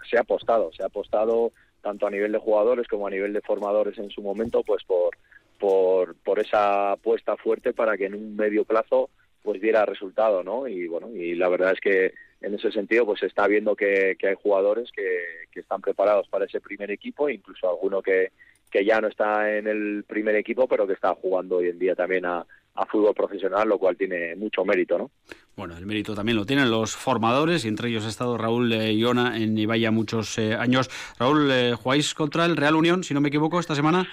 se 0.09 0.19
ha 0.19 0.21
apostado, 0.21 0.71
se 0.77 0.83
ha 0.83 0.87
apostado 0.87 1.53
tanto 1.81 2.07
a 2.07 2.11
nivel 2.11 2.33
de 2.33 2.39
jugadores 2.39 2.87
como 2.89 3.07
a 3.07 3.11
nivel 3.11 3.33
de 3.33 3.41
formadores 3.41 3.97
en 3.97 4.11
su 4.11 4.21
momento, 4.21 4.63
pues 4.63 4.85
por, 4.85 5.17
por, 5.59 6.15
por 6.17 6.39
esa 6.39 6.93
apuesta 6.93 7.37
fuerte 7.37 7.73
para 7.73 7.97
que 7.97 8.07
en 8.07 8.15
un 8.15 8.37
medio 8.37 8.65
plazo 8.65 9.11
pues 9.43 9.61
diera 9.61 9.87
resultado, 9.87 10.43
¿no? 10.43 10.67
Y 10.67 10.89
bueno, 10.89 11.09
y 11.15 11.35
la 11.37 11.49
verdad 11.49 11.73
es 11.73 11.81
que 11.81 12.15
en 12.41 12.55
ese 12.55 12.73
sentido 12.73 13.07
pues 13.07 13.21
se 13.21 13.27
está 13.27 13.47
viendo 13.47 13.77
que, 13.77 14.17
que 14.19 14.29
hay 14.29 14.35
jugadores 14.35 14.91
que, 14.91 15.47
que, 15.53 15.61
están 15.61 15.81
preparados 15.81 16.29
para 16.29 16.47
ese 16.47 16.61
primer 16.61 16.91
equipo, 16.91 17.29
incluso 17.29 17.69
alguno 17.69 18.03
que, 18.03 18.33
que 18.71 18.85
ya 18.85 19.01
no 19.01 19.09
está 19.09 19.57
en 19.57 19.67
el 19.67 20.05
primer 20.07 20.37
equipo, 20.37 20.67
pero 20.67 20.87
que 20.87 20.95
está 20.95 21.15
jugando 21.15 21.57
hoy 21.57 21.69
en 21.69 21.79
día 21.79 21.95
también 21.95 22.27
a, 22.27 22.45
fútbol 22.91 23.15
profesional, 23.15 23.67
lo 23.67 23.79
cual 23.79 23.97
tiene 23.97 24.37
mucho 24.37 24.63
mérito, 24.63 24.99
¿no? 24.99 25.11
Bueno, 25.57 25.79
el 25.79 25.87
mérito 25.87 26.15
también 26.15 26.37
lo 26.37 26.45
tienen 26.45 26.71
los 26.71 26.95
formadores, 26.95 27.65
y 27.65 27.69
entre 27.69 27.89
ellos 27.89 28.05
ha 28.05 28.11
estado 28.11 28.37
Raúl 28.37 28.71
eh, 28.71 28.93
Iona 28.93 29.39
en 29.39 29.57
Ibaya 29.57 29.91
muchos 29.91 30.37
eh, 30.37 30.55
años. 30.55 30.91
Raúl, 31.19 31.51
eh, 31.51 31.75
¿jugáis 31.75 32.13
contra 32.13 32.45
el 32.45 32.55
Real 32.55 32.77
Unión, 32.77 33.03
si 33.03 33.15
no 33.15 33.23
me 33.23 33.29
equivoco, 33.29 33.59
esta 33.59 33.75
semana? 33.75 34.07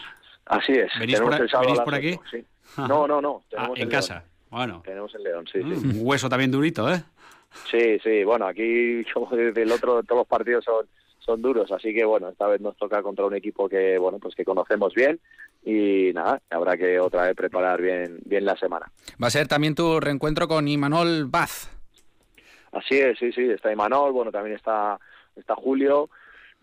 Así 0.45 0.73
es. 0.73 0.91
¿Venís 0.99 1.19
por, 1.19 1.83
por 1.83 1.95
aquí? 1.95 2.19
Sí. 2.29 2.45
No, 2.77 3.07
no, 3.07 3.21
no. 3.21 3.43
Ah, 3.57 3.69
en 3.75 3.89
casa. 3.89 4.23
Bueno. 4.49 4.81
Tenemos 4.85 5.13
el 5.15 5.23
León, 5.23 5.45
sí, 5.51 5.59
sí. 5.61 5.87
Un 5.87 5.99
hueso 6.01 6.29
también 6.29 6.51
durito, 6.51 6.91
¿eh? 6.91 7.03
Sí, 7.71 7.99
sí. 8.03 8.23
Bueno, 8.23 8.45
aquí 8.47 9.03
como 9.13 9.35
desde 9.35 9.63
el 9.63 9.71
otro, 9.71 10.03
todos 10.03 10.19
los 10.19 10.27
partidos 10.27 10.63
son 10.65 10.85
son 11.25 11.41
duros, 11.41 11.71
así 11.71 11.93
que 11.93 12.03
bueno, 12.03 12.29
esta 12.29 12.47
vez 12.47 12.59
nos 12.59 12.75
toca 12.75 13.01
contra 13.01 13.25
un 13.25 13.35
equipo 13.35 13.69
que 13.69 13.97
bueno, 13.97 14.19
pues 14.19 14.35
que 14.35 14.43
conocemos 14.43 14.93
bien 14.93 15.19
y 15.63 16.11
nada, 16.13 16.41
habrá 16.49 16.75
que 16.75 16.99
otra 16.99 17.23
vez 17.23 17.35
preparar 17.35 17.81
bien 17.81 18.19
bien 18.25 18.45
la 18.45 18.57
semana. 18.57 18.91
Va 19.21 19.27
a 19.27 19.31
ser 19.31 19.47
también 19.47 19.75
tu 19.75 19.99
reencuentro 19.99 20.47
con 20.47 20.67
Imanol 20.67 21.25
Baz. 21.25 21.71
Así 22.73 22.97
es, 22.97 23.17
sí, 23.19 23.31
sí, 23.31 23.49
está 23.49 23.71
Imanol, 23.71 24.11
bueno, 24.11 24.31
también 24.31 24.55
está 24.55 24.99
está 25.35 25.55
Julio 25.55 26.09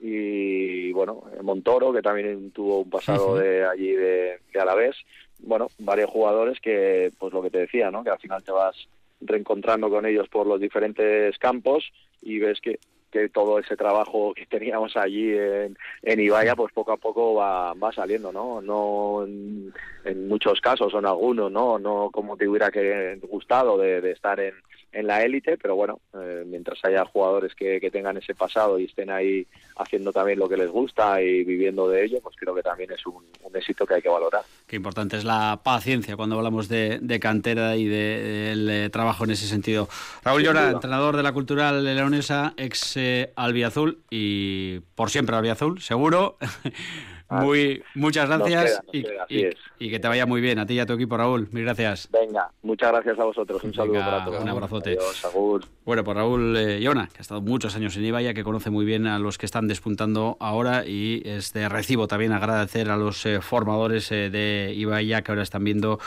y 0.00 0.92
bueno, 0.92 1.22
Montoro 1.42 1.92
que 1.92 2.02
también 2.02 2.50
tuvo 2.52 2.80
un 2.80 2.90
pasado 2.90 3.36
de 3.36 3.64
allí 3.64 3.92
de, 3.92 4.38
de 4.52 4.60
Alavés, 4.60 4.96
bueno, 5.40 5.68
varios 5.78 6.10
jugadores 6.10 6.58
que 6.60 7.10
pues 7.18 7.32
lo 7.32 7.42
que 7.42 7.50
te 7.50 7.58
decía, 7.58 7.90
¿no? 7.90 8.02
Que 8.02 8.10
al 8.10 8.18
final 8.18 8.42
te 8.42 8.52
vas 8.52 8.76
reencontrando 9.20 9.90
con 9.90 10.06
ellos 10.06 10.28
por 10.28 10.46
los 10.46 10.60
diferentes 10.60 11.36
campos 11.38 11.92
y 12.22 12.38
ves 12.38 12.60
que 12.60 12.78
que 13.10 13.28
todo 13.28 13.58
ese 13.58 13.76
trabajo 13.76 14.32
que 14.34 14.46
teníamos 14.46 14.96
allí 14.96 15.32
en, 15.32 15.76
en 16.02 16.20
Ibaya, 16.20 16.54
pues 16.54 16.72
poco 16.72 16.92
a 16.92 16.96
poco 16.96 17.34
va, 17.34 17.74
va 17.74 17.92
saliendo, 17.92 18.32
¿no? 18.32 18.60
No 18.60 19.24
en, 19.24 19.72
en 20.04 20.28
muchos 20.28 20.60
casos, 20.60 20.94
o 20.94 20.98
en 20.98 21.06
algunos, 21.06 21.50
¿no? 21.50 21.78
No 21.78 22.10
como 22.12 22.36
te 22.36 22.48
hubiera 22.48 22.70
que, 22.70 23.18
gustado 23.28 23.76
de, 23.78 24.00
de 24.00 24.12
estar 24.12 24.38
en, 24.40 24.54
en 24.92 25.06
la 25.06 25.22
élite, 25.24 25.56
pero 25.56 25.76
bueno, 25.76 26.00
eh, 26.14 26.44
mientras 26.46 26.84
haya 26.84 27.04
jugadores 27.04 27.54
que, 27.54 27.80
que, 27.80 27.90
tengan 27.90 28.16
ese 28.16 28.34
pasado 28.34 28.78
y 28.78 28.84
estén 28.84 29.10
ahí 29.10 29.46
haciendo 29.76 30.12
también 30.12 30.38
lo 30.38 30.48
que 30.48 30.56
les 30.56 30.70
gusta 30.70 31.22
y 31.22 31.44
viviendo 31.44 31.88
de 31.88 32.04
ello, 32.04 32.18
pues 32.22 32.36
creo 32.36 32.54
que 32.54 32.62
también 32.62 32.90
es 32.92 33.04
un, 33.06 33.24
un 33.42 33.56
éxito 33.56 33.86
que 33.86 33.94
hay 33.94 34.02
que 34.02 34.08
valorar. 34.08 34.42
Qué 34.66 34.76
importante 34.76 35.16
es 35.16 35.24
la 35.24 35.60
paciencia 35.62 36.16
cuando 36.16 36.36
hablamos 36.36 36.68
de, 36.68 36.98
de 37.00 37.20
cantera 37.20 37.76
y 37.76 37.86
del 37.86 38.66
de, 38.66 38.72
de 38.72 38.90
trabajo 38.90 39.24
en 39.24 39.30
ese 39.30 39.46
sentido. 39.46 39.88
Raúl 40.24 40.42
Llora, 40.42 40.70
entrenador 40.70 41.16
de 41.16 41.22
la 41.22 41.32
Cultural 41.32 41.84
Leonesa, 41.84 42.54
ex 42.56 42.96
eh, 42.96 43.32
Albiazul 43.36 44.02
y 44.10 44.80
por 44.94 45.10
siempre 45.10 45.36
Albiazul, 45.36 45.80
seguro. 45.80 46.36
Muy, 47.30 47.82
muchas 47.94 48.28
gracias 48.28 48.40
nos 48.40 48.92
queda, 48.92 49.06
nos 49.12 49.28
y, 49.28 49.38
y, 49.38 49.50
y, 49.78 49.90
que 49.90 50.00
te 50.00 50.08
vaya 50.08 50.26
muy 50.26 50.40
bien 50.40 50.58
a 50.58 50.66
ti 50.66 50.74
y 50.74 50.80
a 50.80 50.86
tu 50.86 50.94
equipo, 50.94 51.16
Raúl. 51.16 51.48
Mil 51.52 51.64
gracias. 51.64 52.08
Venga, 52.10 52.50
muchas 52.62 52.90
gracias 52.90 53.18
a 53.18 53.24
vosotros. 53.24 53.62
Un 53.62 53.72
saludo 53.72 54.00
para 54.00 54.24
todos. 54.24 54.42
Un 54.42 54.48
abrazote. 54.48 54.90
Adiós, 54.90 55.24
Agur. 55.24 55.64
Bueno, 55.84 56.04
pues 56.04 56.16
Raúl 56.16 56.56
eh, 56.56 56.80
Iona, 56.80 57.06
que 57.06 57.18
ha 57.18 57.22
estado 57.22 57.40
muchos 57.40 57.76
años 57.76 57.96
en 57.96 58.04
Ibaya, 58.04 58.34
que 58.34 58.42
conoce 58.42 58.70
muy 58.70 58.84
bien 58.84 59.06
a 59.06 59.18
los 59.18 59.38
que 59.38 59.46
están 59.46 59.68
despuntando 59.68 60.36
ahora 60.40 60.84
y 60.86 61.22
este 61.24 61.68
recibo 61.68 62.08
también 62.08 62.32
agradecer 62.32 62.90
a 62.90 62.96
los 62.96 63.24
eh, 63.26 63.40
formadores 63.40 64.10
eh, 64.10 64.30
de 64.30 64.72
Ibaya 64.76 65.22
que 65.22 65.32
ahora 65.32 65.42
están 65.42 65.64
viendo 65.64 65.98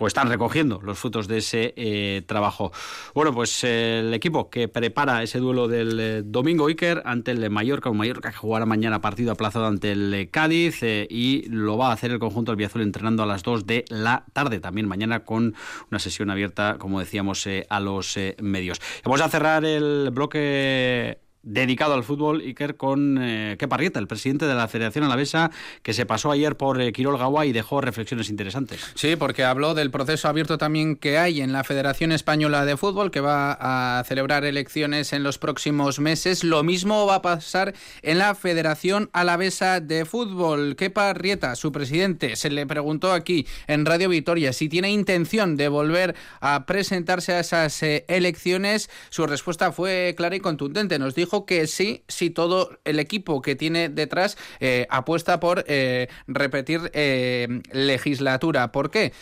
o 0.00 0.06
están 0.06 0.28
recogiendo 0.28 0.80
los 0.82 0.98
frutos 0.98 1.28
de 1.28 1.38
ese 1.38 1.74
eh, 1.76 2.22
trabajo. 2.26 2.72
Bueno, 3.14 3.32
pues 3.34 3.62
eh, 3.64 4.00
el 4.00 4.14
equipo 4.14 4.48
que 4.48 4.66
prepara 4.66 5.22
ese 5.22 5.38
duelo 5.38 5.68
del 5.68 6.24
domingo 6.32 6.66
Iker 6.66 7.02
ante 7.04 7.32
el 7.32 7.48
Mallorca, 7.50 7.90
un 7.90 7.98
Mallorca 7.98 8.30
que 8.30 8.36
jugará 8.36 8.64
mañana 8.64 9.00
partido 9.02 9.32
aplazado 9.32 9.66
ante 9.66 9.92
el 9.92 10.28
Cádiz 10.30 10.59
y 11.08 11.44
lo 11.48 11.76
va 11.76 11.88
a 11.88 11.92
hacer 11.92 12.10
el 12.10 12.18
conjunto 12.18 12.52
albiazul 12.52 12.82
entrenando 12.82 13.22
a 13.22 13.26
las 13.26 13.42
2 13.42 13.66
de 13.66 13.84
la 13.88 14.24
tarde, 14.32 14.60
también 14.60 14.86
mañana 14.86 15.24
con 15.24 15.54
una 15.90 15.98
sesión 15.98 16.30
abierta, 16.30 16.76
como 16.78 17.00
decíamos, 17.00 17.48
a 17.68 17.80
los 17.80 18.18
medios. 18.40 18.80
Vamos 19.04 19.20
a 19.20 19.28
cerrar 19.28 19.64
el 19.64 20.10
bloque 20.12 21.18
dedicado 21.42 21.94
al 21.94 22.04
fútbol, 22.04 22.40
Iker, 22.40 22.76
con 22.76 23.18
eh, 23.20 23.56
Kepa 23.58 23.80
el 23.80 24.06
presidente 24.06 24.46
de 24.46 24.54
la 24.54 24.68
Federación 24.68 25.04
Alavesa, 25.04 25.50
que 25.82 25.94
se 25.94 26.04
pasó 26.04 26.30
ayer 26.30 26.56
por 26.56 26.80
eh, 26.80 26.92
Quirol 26.92 27.16
Gawa 27.16 27.46
y 27.46 27.52
dejó 27.52 27.80
reflexiones 27.80 28.28
interesantes. 28.28 28.92
Sí, 28.94 29.16
porque 29.16 29.44
habló 29.44 29.74
del 29.74 29.90
proceso 29.90 30.28
abierto 30.28 30.58
también 30.58 30.96
que 30.96 31.18
hay 31.18 31.40
en 31.40 31.52
la 31.52 31.64
Federación 31.64 32.12
Española 32.12 32.64
de 32.64 32.76
Fútbol, 32.76 33.10
que 33.10 33.20
va 33.20 33.56
a 33.58 34.04
celebrar 34.04 34.44
elecciones 34.44 35.12
en 35.12 35.22
los 35.22 35.38
próximos 35.38 35.98
meses. 35.98 36.44
Lo 36.44 36.62
mismo 36.62 37.06
va 37.06 37.16
a 37.16 37.22
pasar 37.22 37.74
en 38.02 38.18
la 38.18 38.34
Federación 38.34 39.08
Alavesa 39.12 39.80
de 39.80 40.04
Fútbol. 40.04 40.76
Kepa 40.76 41.14
Rieta, 41.14 41.56
su 41.56 41.72
presidente, 41.72 42.36
se 42.36 42.50
le 42.50 42.66
preguntó 42.66 43.12
aquí 43.12 43.46
en 43.66 43.86
Radio 43.86 44.10
Vitoria 44.10 44.52
si 44.52 44.68
tiene 44.68 44.90
intención 44.90 45.56
de 45.56 45.68
volver 45.68 46.14
a 46.40 46.66
presentarse 46.66 47.32
a 47.32 47.40
esas 47.40 47.82
eh, 47.82 48.04
elecciones. 48.08 48.90
Su 49.08 49.26
respuesta 49.26 49.72
fue 49.72 50.14
clara 50.16 50.36
y 50.36 50.40
contundente. 50.40 50.98
Nos 50.98 51.14
dijo 51.14 51.29
dijo 51.30 51.46
que 51.46 51.66
sí, 51.68 52.02
si 52.08 52.30
todo 52.30 52.70
el 52.84 52.98
equipo 52.98 53.40
que 53.40 53.54
tiene 53.54 53.88
detrás 53.88 54.36
eh, 54.58 54.86
apuesta 54.90 55.38
por 55.38 55.64
eh, 55.68 56.08
repetir 56.26 56.80
eh, 56.92 57.46
legislatura. 57.72 58.72
¿Por 58.72 58.90
qué? 58.90 59.12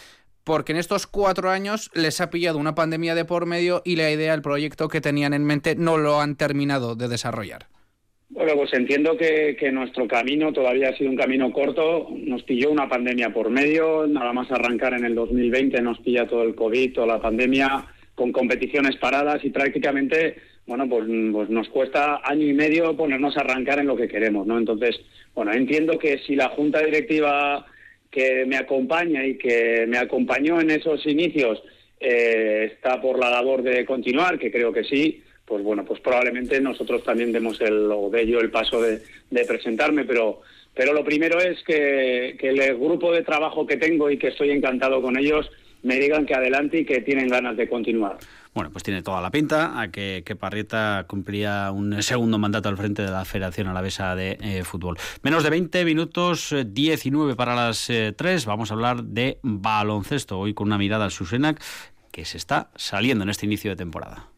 porque 0.44 0.72
en 0.72 0.78
estos 0.78 1.06
cuatro 1.06 1.50
años 1.50 1.90
les 1.92 2.22
ha 2.22 2.30
pillado 2.30 2.56
una 2.56 2.74
pandemia 2.74 3.14
de 3.14 3.26
por 3.26 3.44
medio 3.44 3.82
y 3.84 3.96
la 3.96 4.10
idea, 4.10 4.32
el 4.32 4.40
proyecto 4.40 4.88
que 4.88 5.02
tenían 5.02 5.34
en 5.34 5.44
mente 5.44 5.76
no 5.76 5.98
lo 5.98 6.22
han 6.22 6.36
terminado 6.36 6.94
de 6.96 7.06
desarrollar. 7.06 7.66
Bueno, 8.30 8.54
pues 8.56 8.72
entiendo 8.72 9.14
que, 9.18 9.70
nuestro 9.70 10.08
camino 10.08 10.50
todavía 10.50 10.88
ha 10.88 10.96
sido 10.96 11.10
un 11.10 11.18
camino 11.18 11.52
corto. 11.52 12.08
Nos 12.10 12.42
pilló 12.44 12.70
una 12.70 12.88
pandemia 12.88 13.28
por 13.28 13.50
medio. 13.50 14.06
Nada 14.06 14.32
más 14.32 14.50
arrancar 14.50 14.94
en 14.94 15.04
el 15.04 15.14
2020 15.14 15.82
nos 15.82 15.98
pilla 15.98 16.26
todo 16.26 16.44
el 16.44 16.54
COVID, 16.54 16.94
toda 16.94 17.06
la 17.06 17.20
pandemia, 17.20 17.84
con 18.18 18.32
competiciones 18.32 18.96
paradas 18.96 19.44
y 19.44 19.50
prácticamente 19.50 20.36
bueno, 20.66 20.86
pues, 20.86 21.06
pues, 21.32 21.48
nos 21.48 21.68
cuesta 21.68 22.20
año 22.22 22.46
y 22.46 22.52
medio 22.52 22.94
ponernos 22.94 23.36
a 23.36 23.40
arrancar 23.40 23.78
en 23.78 23.86
lo 23.86 23.96
que 23.96 24.08
queremos, 24.08 24.46
¿no? 24.46 24.58
Entonces, 24.58 25.00
bueno, 25.34 25.52
entiendo 25.52 25.98
que 25.98 26.18
si 26.18 26.34
la 26.34 26.50
junta 26.50 26.82
directiva 26.82 27.64
que 28.10 28.44
me 28.44 28.56
acompaña 28.56 29.24
y 29.24 29.38
que 29.38 29.86
me 29.88 29.96
acompañó 29.96 30.60
en 30.60 30.70
esos 30.70 31.06
inicios 31.06 31.62
eh, 32.00 32.72
está 32.74 33.00
por 33.00 33.18
la 33.18 33.30
labor 33.30 33.62
de 33.62 33.86
continuar, 33.86 34.38
que 34.38 34.50
creo 34.50 34.70
que 34.72 34.84
sí, 34.84 35.22
pues 35.46 35.62
bueno, 35.62 35.86
pues 35.86 36.00
probablemente 36.00 36.60
nosotros 36.60 37.02
también 37.02 37.32
demos 37.32 37.58
el, 37.62 37.90
o 37.90 38.10
de 38.10 38.22
ello 38.22 38.40
el 38.40 38.50
paso 38.50 38.82
de, 38.82 39.00
presentarme, 39.46 40.04
pero 40.04 40.40
pero 40.74 40.92
lo 40.92 41.02
primero 41.02 41.40
es 41.40 41.62
que 41.64 42.36
el 42.40 42.76
grupo 42.76 43.10
de 43.12 43.22
trabajo 43.22 43.66
que 43.66 43.78
tengo 43.78 44.10
y 44.10 44.18
que 44.18 44.28
estoy 44.28 44.50
encantado 44.50 45.00
con 45.00 45.18
ellos 45.18 45.50
me 45.88 45.98
digan 45.98 46.26
que 46.26 46.34
adelante 46.34 46.80
y 46.80 46.84
que 46.84 47.00
tienen 47.00 47.28
ganas 47.28 47.56
de 47.56 47.66
continuar. 47.66 48.18
Bueno, 48.54 48.70
pues 48.70 48.84
tiene 48.84 49.02
toda 49.02 49.22
la 49.22 49.30
pinta 49.30 49.80
a 49.80 49.90
que, 49.90 50.22
que 50.24 50.36
Parrieta 50.36 51.06
cumpliría 51.08 51.70
un 51.70 52.02
segundo 52.02 52.38
mandato 52.38 52.68
al 52.68 52.76
frente 52.76 53.02
de 53.02 53.10
la 53.10 53.24
Federación 53.24 53.68
Alavesa 53.68 54.14
de 54.14 54.36
eh, 54.40 54.64
Fútbol. 54.64 54.98
Menos 55.22 55.44
de 55.44 55.50
20 55.50 55.84
minutos, 55.84 56.54
19 56.66 57.36
para 57.36 57.54
las 57.54 57.88
eh, 57.88 58.12
3. 58.14 58.44
Vamos 58.44 58.70
a 58.70 58.74
hablar 58.74 59.02
de 59.02 59.38
baloncesto. 59.42 60.38
Hoy 60.38 60.52
con 60.52 60.68
una 60.68 60.76
mirada 60.76 61.06
al 61.06 61.10
Susenac 61.10 61.62
que 62.12 62.24
se 62.26 62.36
está 62.36 62.70
saliendo 62.76 63.24
en 63.24 63.30
este 63.30 63.46
inicio 63.46 63.70
de 63.70 63.76
temporada. 63.76 64.28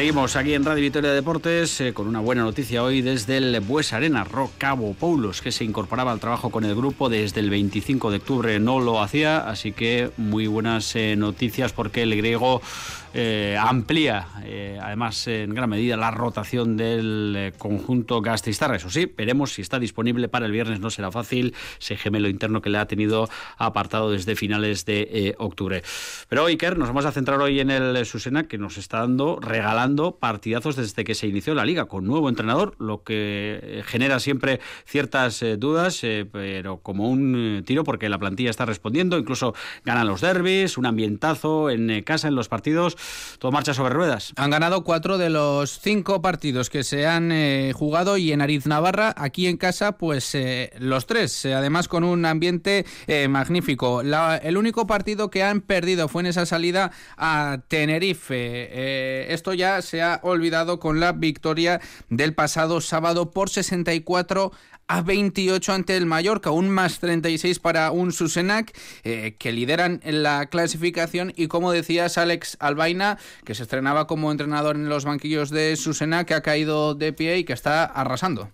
Seguimos 0.00 0.34
aquí 0.34 0.54
en 0.54 0.64
Radio 0.64 0.80
Victoria 0.80 1.12
Deportes 1.12 1.78
eh, 1.82 1.92
con 1.92 2.08
una 2.08 2.20
buena 2.20 2.40
noticia 2.40 2.82
hoy 2.82 3.02
desde 3.02 3.36
el 3.36 3.60
Bues 3.60 3.92
Arena. 3.92 4.24
Rock 4.24 4.52
Cabo 4.56 4.94
Poulos, 4.94 5.42
que 5.42 5.52
se 5.52 5.62
incorporaba 5.62 6.10
al 6.10 6.20
trabajo 6.20 6.48
con 6.48 6.64
el 6.64 6.74
grupo 6.74 7.10
desde 7.10 7.40
el 7.40 7.50
25 7.50 8.10
de 8.10 8.16
octubre, 8.16 8.58
no 8.60 8.80
lo 8.80 9.02
hacía, 9.02 9.46
así 9.46 9.72
que 9.72 10.10
muy 10.16 10.46
buenas 10.46 10.96
eh, 10.96 11.16
noticias 11.16 11.74
porque 11.74 12.02
el 12.02 12.16
griego 12.16 12.62
eh, 13.12 13.56
amplía, 13.58 14.28
eh, 14.44 14.78
además, 14.80 15.26
en 15.26 15.52
gran 15.52 15.68
medida 15.68 15.96
la 15.96 16.12
rotación 16.12 16.76
del 16.76 17.34
eh, 17.36 17.52
conjunto 17.58 18.20
Gastistarra. 18.20 18.76
Eso 18.76 18.88
sí, 18.88 19.12
veremos 19.16 19.52
si 19.52 19.62
está 19.62 19.80
disponible 19.80 20.28
para 20.28 20.46
el 20.46 20.52
viernes. 20.52 20.78
No 20.78 20.90
será 20.90 21.10
fácil 21.10 21.54
ese 21.80 21.96
gemelo 21.96 22.28
interno 22.28 22.62
que 22.62 22.70
le 22.70 22.78
ha 22.78 22.86
tenido 22.86 23.28
apartado 23.58 24.12
desde 24.12 24.36
finales 24.36 24.84
de 24.84 25.34
octubre. 25.38 25.82
Pero 26.28 26.46
Iker, 26.46 26.78
nos 26.78 26.88
vamos 26.88 27.04
a 27.04 27.12
centrar 27.12 27.40
hoy 27.40 27.58
en 27.58 27.70
el 27.70 28.06
Susena, 28.06 28.46
que 28.46 28.58
nos 28.58 28.78
está 28.78 29.00
dando, 29.00 29.40
regalando 29.40 30.16
partidazos 30.16 30.76
desde 30.76 31.02
que 31.02 31.14
se 31.14 31.26
inició 31.26 31.54
la 31.54 31.64
liga, 31.64 31.86
con 31.86 32.06
nuevo 32.06 32.28
entrenador, 32.28 32.76
lo 32.78 33.02
que 33.02 33.82
genera 33.86 34.20
siempre 34.20 34.60
ciertas 34.84 35.44
dudas, 35.58 36.02
pero 36.30 36.78
como 36.78 37.08
un 37.08 37.64
tiro, 37.66 37.82
porque 37.82 38.08
la 38.08 38.18
plantilla 38.18 38.50
está 38.50 38.66
respondiendo, 38.66 39.18
incluso 39.18 39.54
ganan 39.84 40.06
los 40.06 40.20
derbis, 40.20 40.78
un 40.78 40.86
ambientazo 40.86 41.70
en 41.70 42.02
casa 42.02 42.28
en 42.28 42.36
los 42.36 42.48
partidos 42.48 42.96
todo 43.38 43.52
marcha 43.52 43.74
sobre 43.74 43.94
ruedas. 43.94 44.32
Han 44.36 44.50
ganado 44.50 44.84
cuatro 44.84 45.18
de 45.18 45.30
los 45.30 45.80
cinco 45.80 46.22
partidos 46.22 46.70
que 46.70 46.84
se 46.84 47.06
han 47.06 47.32
eh, 47.32 47.72
jugado 47.74 48.16
y 48.16 48.32
en 48.32 48.40
Ariz 48.40 48.66
Navarra, 48.66 49.14
aquí 49.16 49.46
en 49.46 49.56
casa, 49.56 49.92
pues 49.92 50.34
eh, 50.34 50.72
los 50.78 51.06
tres, 51.06 51.44
eh, 51.44 51.54
además 51.54 51.88
con 51.88 52.04
un 52.04 52.24
ambiente 52.24 52.84
magnífico. 53.28 54.02
el 54.02 54.56
único 54.56 54.86
partido 54.86 55.30
que 55.30 55.42
han 55.42 55.60
perdido 55.60 56.08
fue 56.08 56.22
en 56.22 56.26
esa 56.26 56.46
salida 56.46 56.92
a 57.16 57.58
Tenerife. 57.68 59.32
esto 59.32 59.54
ya 59.54 59.82
se 59.82 60.02
ha 60.02 60.20
olvidado 60.22 60.78
con 60.78 61.00
la 61.00 61.12
victoria 61.12 61.80
del 62.08 62.34
pasado 62.34 62.80
sábado 62.80 63.30
por 63.30 63.50
64 63.50 64.52
a 64.90 65.02
28 65.02 65.72
ante 65.72 65.96
el 65.96 66.04
Mallorca, 66.04 66.50
un 66.50 66.68
más 66.68 66.98
36 66.98 67.60
para 67.60 67.92
un 67.92 68.10
Susenac 68.10 68.76
eh, 69.04 69.36
que 69.38 69.52
lideran 69.52 70.00
en 70.02 70.24
la 70.24 70.46
clasificación 70.46 71.32
y 71.36 71.46
como 71.46 71.70
decías 71.70 72.18
Alex 72.18 72.56
Albaina, 72.58 73.16
que 73.44 73.54
se 73.54 73.62
estrenaba 73.62 74.08
como 74.08 74.32
entrenador 74.32 74.74
en 74.74 74.88
los 74.88 75.04
banquillos 75.04 75.50
de 75.50 75.76
Susenac, 75.76 76.26
que 76.26 76.34
ha 76.34 76.42
caído 76.42 76.96
de 76.96 77.12
pie 77.12 77.38
y 77.38 77.44
que 77.44 77.52
está 77.52 77.84
arrasando. 77.84 78.48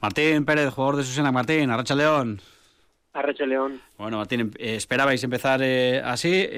Martín 0.00 0.44
Pérez, 0.44 0.72
jugador 0.72 0.94
de 0.94 1.02
Susenac, 1.02 1.32
Martín, 1.32 1.68
Arracha 1.70 1.96
León. 1.96 2.40
Arracha 3.12 3.44
León. 3.44 3.80
Bueno, 3.98 4.18
Martín, 4.18 4.52
eh, 4.58 4.76
¿esperabais 4.76 5.24
empezar 5.24 5.60
eh, 5.60 6.00
así, 6.04 6.48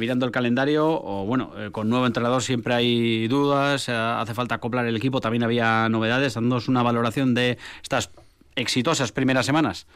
mirando 0.00 0.26
el 0.26 0.32
calendario? 0.32 0.88
O 0.88 1.26
bueno, 1.26 1.52
con 1.70 1.88
nuevo 1.88 2.06
entrenador 2.06 2.42
siempre 2.42 2.74
hay 2.74 3.28
dudas, 3.28 3.88
hace 3.88 4.34
falta 4.34 4.56
acoplar 4.56 4.84
el 4.86 4.96
equipo, 4.96 5.20
también 5.20 5.44
había 5.44 5.88
novedades. 5.88 6.34
Dándonos 6.34 6.66
una 6.66 6.82
valoración 6.82 7.34
de 7.34 7.56
estas 7.84 8.10
exitosas 8.56 9.12
primeras 9.12 9.46
semanas? 9.46 9.86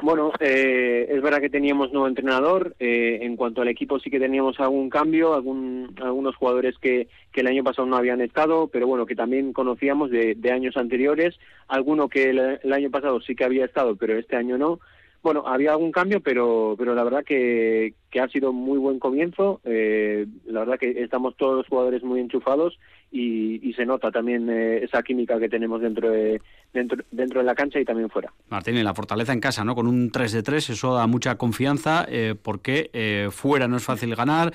Bueno, 0.00 0.30
eh, 0.38 1.08
es 1.10 1.20
verdad 1.20 1.40
que 1.40 1.50
teníamos 1.50 1.92
nuevo 1.92 2.06
entrenador. 2.06 2.76
Eh, 2.78 3.18
en 3.22 3.34
cuanto 3.34 3.62
al 3.62 3.68
equipo, 3.68 3.98
sí 3.98 4.10
que 4.10 4.20
teníamos 4.20 4.60
algún 4.60 4.88
cambio, 4.88 5.34
algún, 5.34 5.92
algunos 6.00 6.36
jugadores 6.36 6.76
que, 6.78 7.08
que 7.32 7.40
el 7.40 7.48
año 7.48 7.64
pasado 7.64 7.86
no 7.86 7.96
habían 7.96 8.20
estado, 8.20 8.68
pero 8.68 8.86
bueno, 8.86 9.06
que 9.06 9.16
también 9.16 9.52
conocíamos 9.52 10.10
de, 10.10 10.36
años 10.52 10.76
anteriores. 10.76 11.36
Alguno 11.66 12.08
que 12.08 12.30
el, 12.30 12.72
año 12.72 12.90
pasado 12.90 13.20
sí 13.20 13.34
que 13.34 13.44
había 13.44 13.64
estado, 13.64 13.96
pero 13.96 14.16
este 14.16 14.36
año 14.36 14.56
no. 14.56 14.78
Bueno, 15.22 15.44
había 15.46 15.72
algún 15.72 15.90
cambio, 15.90 16.20
pero, 16.20 16.74
pero 16.78 16.94
la 16.94 17.02
verdad 17.02 17.24
que, 17.24 17.94
que 18.10 18.20
ha 18.20 18.28
sido 18.28 18.52
muy 18.52 18.78
buen 18.78 18.98
comienzo. 18.98 19.60
Eh, 19.64 20.26
la 20.46 20.60
verdad 20.60 20.78
que 20.78 21.02
estamos 21.02 21.36
todos 21.36 21.56
los 21.56 21.66
jugadores 21.66 22.02
muy 22.02 22.20
enchufados 22.20 22.78
y, 23.10 23.72
se 23.76 23.86
nota 23.86 24.10
también 24.10 24.48
eh, 24.50 24.82
esa 24.82 25.04
química 25.04 25.38
que 25.38 25.48
tenemos 25.48 25.80
dentro 25.80 26.10
de, 26.10 26.40
dentro, 26.72 27.04
dentro 27.12 27.38
de 27.38 27.46
la 27.46 27.54
cancha 27.54 27.78
y 27.78 27.84
también 27.84 28.10
fuera. 28.10 28.32
Martín, 28.48 28.76
y 28.76 28.82
la 28.82 28.94
fortaleza 28.94 29.32
en 29.32 29.38
casa, 29.38 29.64
¿no? 29.64 29.76
Con 29.76 29.86
un 29.86 30.10
3 30.10 30.32
de 30.32 30.42
3, 30.42 30.70
eso 30.70 30.94
da 30.94 31.06
mucha 31.06 31.36
confianza 31.36 32.04
eh, 32.08 32.34
porque 32.40 32.90
fuera 33.30 33.68
no 33.68 33.76
es 33.76 33.84
fácil 33.84 34.16
ganar. 34.16 34.52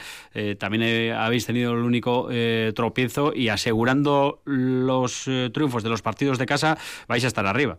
también 0.57 1.13
habéis 1.13 1.45
tenido 1.45 1.71
el 1.71 1.83
único 1.83 2.27
tropiezo 2.75 3.33
y 3.33 3.47
asegurando 3.47 4.41
los 4.43 5.29
triunfos 5.53 5.83
de 5.83 5.89
los 5.89 6.01
partidos 6.01 6.37
de 6.37 6.45
casa 6.45 6.77
vais 7.07 7.23
a 7.23 7.27
estar 7.27 7.45
arriba. 7.45 7.77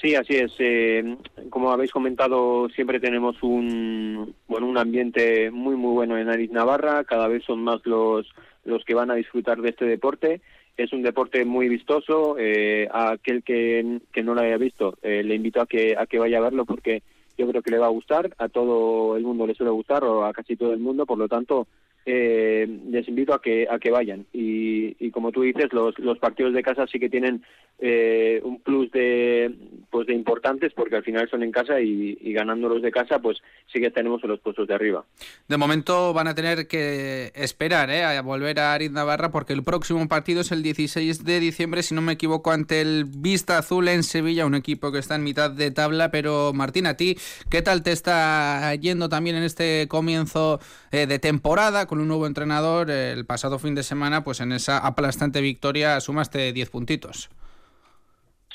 Sí, 0.00 0.14
así 0.14 0.36
es. 0.36 0.52
Eh, 0.58 1.16
como 1.50 1.70
habéis 1.70 1.92
comentado, 1.92 2.68
siempre 2.70 3.00
tenemos 3.00 3.42
un 3.42 4.34
bueno 4.48 4.66
un 4.66 4.76
ambiente 4.76 5.50
muy 5.50 5.76
muy 5.76 5.92
bueno 5.92 6.18
en 6.18 6.28
Ariz 6.28 6.50
Navarra. 6.50 7.04
Cada 7.04 7.28
vez 7.28 7.44
son 7.44 7.62
más 7.62 7.80
los 7.86 8.28
los 8.64 8.84
que 8.84 8.94
van 8.94 9.10
a 9.10 9.14
disfrutar 9.14 9.60
de 9.60 9.70
este 9.70 9.84
deporte. 9.84 10.40
Es 10.76 10.92
un 10.92 11.02
deporte 11.02 11.44
muy 11.44 11.68
vistoso. 11.68 12.36
Eh, 12.38 12.88
a 12.92 13.12
aquel 13.12 13.42
que, 13.44 14.00
que 14.12 14.22
no 14.22 14.34
lo 14.34 14.40
haya 14.40 14.56
visto, 14.56 14.98
eh, 15.02 15.22
le 15.22 15.36
invito 15.36 15.60
a 15.60 15.66
que 15.66 15.96
a 15.96 16.06
que 16.06 16.18
vaya 16.18 16.38
a 16.38 16.42
verlo 16.42 16.64
porque 16.64 17.02
yo 17.38 17.48
creo 17.48 17.62
que 17.62 17.70
le 17.70 17.78
va 17.78 17.86
a 17.86 17.90
gustar. 17.90 18.34
A 18.38 18.48
todo 18.48 19.16
el 19.16 19.22
mundo 19.22 19.46
le 19.46 19.54
suele 19.54 19.70
gustar 19.70 20.04
o 20.04 20.24
a 20.24 20.32
casi 20.32 20.56
todo 20.56 20.72
el 20.72 20.80
mundo. 20.80 21.06
Por 21.06 21.18
lo 21.18 21.28
tanto, 21.28 21.68
eh, 22.06 22.66
les 22.90 23.08
invito 23.08 23.32
a 23.32 23.40
que 23.40 23.66
a 23.70 23.78
que 23.78 23.90
vayan 23.90 24.26
y, 24.32 25.10
como 25.10 25.32
tú 25.32 25.42
dices 25.42 25.72
los, 25.72 25.98
los 25.98 26.18
partidos 26.18 26.52
de 26.52 26.62
casa 26.62 26.86
sí 26.86 26.98
que 26.98 27.08
tienen 27.08 27.42
eh, 27.78 28.40
un 28.42 28.60
plus 28.60 28.90
de 28.90 29.54
pues 29.90 30.06
de 30.06 30.14
importantes 30.14 30.72
porque 30.74 30.96
al 30.96 31.04
final 31.04 31.28
son 31.30 31.42
en 31.42 31.52
casa 31.52 31.80
y, 31.80 32.18
y 32.20 32.32
ganándolos 32.32 32.82
de 32.82 32.90
casa 32.90 33.20
pues 33.20 33.38
sí 33.72 33.80
que 33.80 33.90
tenemos 33.90 34.22
en 34.22 34.30
los 34.30 34.40
puestos 34.40 34.66
de 34.68 34.74
arriba 34.74 35.04
de 35.48 35.56
momento 35.56 36.12
van 36.12 36.28
a 36.28 36.34
tener 36.34 36.66
que 36.66 37.32
esperar 37.34 37.90
¿eh? 37.90 38.04
a 38.04 38.20
volver 38.22 38.58
a 38.60 38.74
Ariz 38.74 38.90
Navarra 38.90 39.30
porque 39.30 39.52
el 39.52 39.62
próximo 39.62 40.06
partido 40.08 40.40
es 40.40 40.52
el 40.52 40.62
16 40.62 41.24
de 41.24 41.40
diciembre 41.40 41.82
si 41.82 41.94
no 41.94 42.02
me 42.02 42.12
equivoco 42.12 42.50
ante 42.50 42.80
el 42.80 43.04
Vista 43.06 43.58
Azul 43.58 43.88
en 43.88 44.02
Sevilla 44.02 44.46
un 44.46 44.54
equipo 44.54 44.92
que 44.92 44.98
está 44.98 45.14
en 45.14 45.24
mitad 45.24 45.50
de 45.50 45.70
tabla 45.70 46.10
pero 46.10 46.52
Martín 46.52 46.86
a 46.86 46.96
ti 46.96 47.16
qué 47.50 47.62
tal 47.62 47.82
te 47.82 47.92
está 47.92 48.74
yendo 48.74 49.08
también 49.08 49.36
en 49.36 49.44
este 49.44 49.86
comienzo 49.88 50.60
eh, 50.92 51.06
de 51.06 51.18
temporada 51.18 51.86
con 51.94 52.00
un 52.00 52.08
nuevo 52.08 52.26
entrenador, 52.26 52.90
el 52.90 53.24
pasado 53.24 53.60
fin 53.60 53.76
de 53.76 53.84
semana, 53.84 54.24
pues 54.24 54.40
en 54.40 54.50
esa 54.50 54.78
aplastante 54.78 55.40
victoria 55.40 56.00
sumaste 56.00 56.52
10 56.52 56.70
puntitos. 56.70 57.30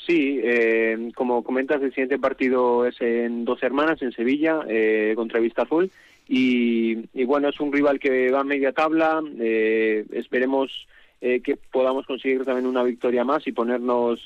Sí, 0.06 0.38
eh, 0.44 1.10
como 1.14 1.42
comentas, 1.42 1.80
el 1.80 1.88
siguiente 1.88 2.18
partido 2.18 2.84
es 2.84 3.00
en 3.00 3.46
dos 3.46 3.62
hermanas, 3.62 4.02
en 4.02 4.12
Sevilla, 4.12 4.60
eh, 4.68 5.14
contra 5.16 5.40
Vista 5.40 5.62
Azul. 5.62 5.90
Y, 6.28 6.96
bueno, 7.24 7.48
es 7.48 7.58
un 7.60 7.72
rival 7.72 7.98
que 7.98 8.30
va 8.30 8.40
a 8.40 8.44
media 8.44 8.72
tabla. 8.72 9.22
Eh, 9.40 10.04
esperemos 10.12 10.86
que 11.18 11.58
podamos 11.72 12.04
conseguir 12.04 12.44
también 12.44 12.66
una 12.66 12.82
victoria 12.82 13.24
más 13.24 13.46
y 13.46 13.52
ponernos, 13.52 14.20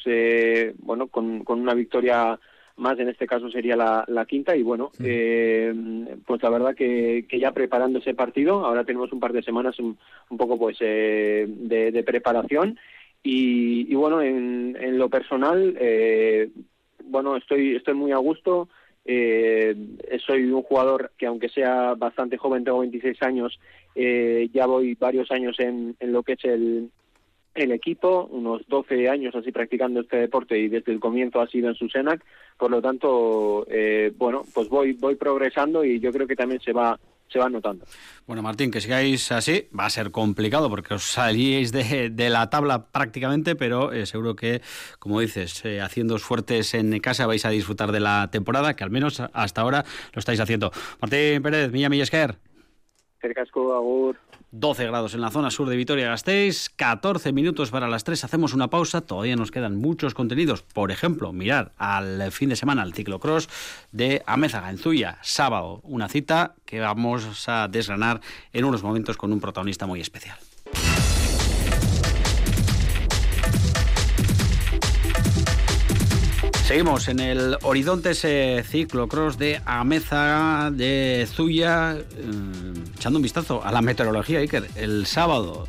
bueno, 0.79 1.07
con, 1.07 1.45
con 1.45 1.61
una 1.61 1.75
victoria 1.75 2.39
más 2.77 2.99
en 2.99 3.09
este 3.09 3.27
caso 3.27 3.51
sería 3.51 3.77
la, 3.77 4.05
la 4.09 4.27
quinta. 4.27 4.57
Y 4.57 4.63
bueno, 4.63 4.91
eh, 5.03 5.73
pues 6.27 6.43
la 6.43 6.51
verdad 6.51 6.75
que, 6.75 7.27
que, 7.29 7.39
ya 7.39 7.53
preparando 7.53 7.99
ese 7.99 8.15
partido, 8.15 8.65
ahora 8.65 8.85
tenemos 8.85 9.13
un 9.13 9.21
par 9.21 9.33
de 9.33 9.43
semanas 9.43 9.79
un, 9.79 9.97
poco 10.37 10.59
pues 10.59 10.79
eh, 10.81 11.47
de, 11.49 12.03
preparación. 12.03 12.79
Y, 13.23 13.91
y 13.91 13.95
bueno, 13.95 14.21
en, 14.21 14.77
en, 14.79 14.99
lo 14.99 15.09
personal, 15.09 15.77
eh, 15.81 16.51
bueno, 17.05 17.37
estoy, 17.37 17.77
estoy 17.77 17.95
muy 17.95 18.13
a 18.13 18.19
gusto. 18.19 18.69
Eh, 19.07 19.77
soy 20.27 20.45
un 20.51 20.63
jugador 20.63 21.13
que 21.19 21.27
aunque 21.27 21.49
sea 21.51 21.95
bastante 21.95 22.39
joven, 22.39 22.65
tengo 22.65 22.79
26 22.81 23.23
años, 23.23 23.59
eh, 23.95 24.49
ya 24.53 24.67
voy 24.67 24.95
varios 24.95 25.31
años 25.31 25.61
en, 25.61 25.95
en 26.01 26.13
lo 26.13 26.23
que 26.23 26.33
es 26.33 26.45
el, 26.45 26.91
el 27.55 27.73
equipo, 27.73 28.27
unos 28.31 28.67
12 28.69 29.09
años 29.09 29.35
así 29.35 29.53
practicando 29.53 30.01
este 30.01 30.17
deporte 30.17 30.59
y 30.59 30.69
desde 30.69 30.93
el 30.93 31.01
comienzo 31.01 31.41
ha 31.41 31.47
sido 31.47 31.69
en 31.69 31.75
Susenac, 31.75 32.25
por 32.59 32.71
lo 32.71 32.83
tanto, 32.83 33.67
eh, 33.71 34.13
bueno, 34.17 34.43
pues 34.53 34.69
voy 34.69 34.93
voy 34.93 35.15
progresando 35.15 35.85
y 35.85 36.01
yo 36.01 36.13
creo 36.13 36.27
que 36.27 36.37
también 36.37 36.61
se 36.61 36.73
va 36.73 36.99
se 37.29 37.39
va 37.39 37.49
notando. 37.49 37.85
Bueno, 38.27 38.43
Martín, 38.43 38.71
que 38.71 38.81
sigáis 38.81 39.33
así, 39.33 39.69
va 39.77 39.87
a 39.87 39.91
ser 39.91 40.11
complicado 40.11 40.69
porque 40.69 40.95
os 40.95 41.03
salíais 41.03 41.73
de, 41.73 42.11
de 42.11 42.31
la 42.31 42.49
tabla 42.51 42.87
prácticamente, 42.93 43.57
pero 43.57 43.93
eh, 43.93 44.07
seguro 44.07 44.37
que, 44.37 44.61
como 44.99 45.21
dices, 45.21 45.65
eh, 45.65 45.81
haciendo 45.81 46.17
fuertes 46.19 46.75
en 46.75 46.99
casa 47.01 47.27
vais 47.27 47.45
a 47.45 47.51
disfrutar 47.51 47.93
de 47.93 48.01
la 48.01 48.29
temporada, 48.31 48.77
que 48.77 48.85
al 48.85 48.91
menos 48.91 49.21
hasta 49.21 49.61
ahora 49.61 49.85
lo 50.13 50.19
estáis 50.19 50.39
haciendo. 50.39 50.71
Martín 51.01 51.43
Pérez, 51.43 51.73
Milla 51.73 51.89
Millesquer. 51.89 52.37
Cercasco, 53.21 53.75
Agur. 53.75 54.17
12 54.57 54.87
grados 54.87 55.15
en 55.15 55.21
la 55.21 55.31
zona 55.31 55.51
sur 55.51 55.69
de 55.69 55.77
Vitoria-Gasteiz, 55.77 56.71
14 56.77 57.33
minutos 57.33 57.71
para 57.71 57.89
las 57.89 58.05
3, 58.05 58.23
hacemos 58.23 58.55
una 58.55 58.71
pausa, 58.71 59.01
todavía 59.01 59.35
nos 59.35 59.51
quedan 59.51 59.75
muchos 59.75 60.15
contenidos, 60.15 60.63
por 60.63 60.93
ejemplo, 60.93 61.33
mirar 61.33 61.73
al 61.77 62.31
fin 62.31 62.51
de 62.51 62.57
semana 62.57 62.85
el 62.85 62.95
ciclocross 62.95 63.49
de 63.91 64.23
Amézaga 64.27 64.71
en 64.71 64.79
Zuya, 64.79 65.19
sábado, 65.23 65.81
una 65.83 66.09
cita 66.09 66.55
que 66.67 66.79
vamos 66.79 67.49
a 67.49 67.67
desgranar 67.67 68.21
en 68.53 68.65
unos 68.65 68.85
momentos 68.85 69.17
con 69.17 69.33
un 69.33 69.41
protagonista 69.41 69.87
muy 69.87 70.01
especial. 70.01 70.39
Seguimos 76.75 77.07
en 77.07 77.21
el 77.21 77.57
horizonte 77.63 78.11
ese 78.11 78.65
ciclocross 78.69 79.39
de 79.39 79.61
Ameza 79.65 80.73
de 80.73 81.25
Zuya, 81.33 81.97
eh, 81.97 82.75
echando 82.97 83.21
un 83.21 83.23
vistazo 83.23 83.65
a 83.65 83.71
la 83.71 83.81
meteorología, 83.81 84.41
Iker. 84.41 84.69
El 84.75 85.07
sábado 85.07 85.69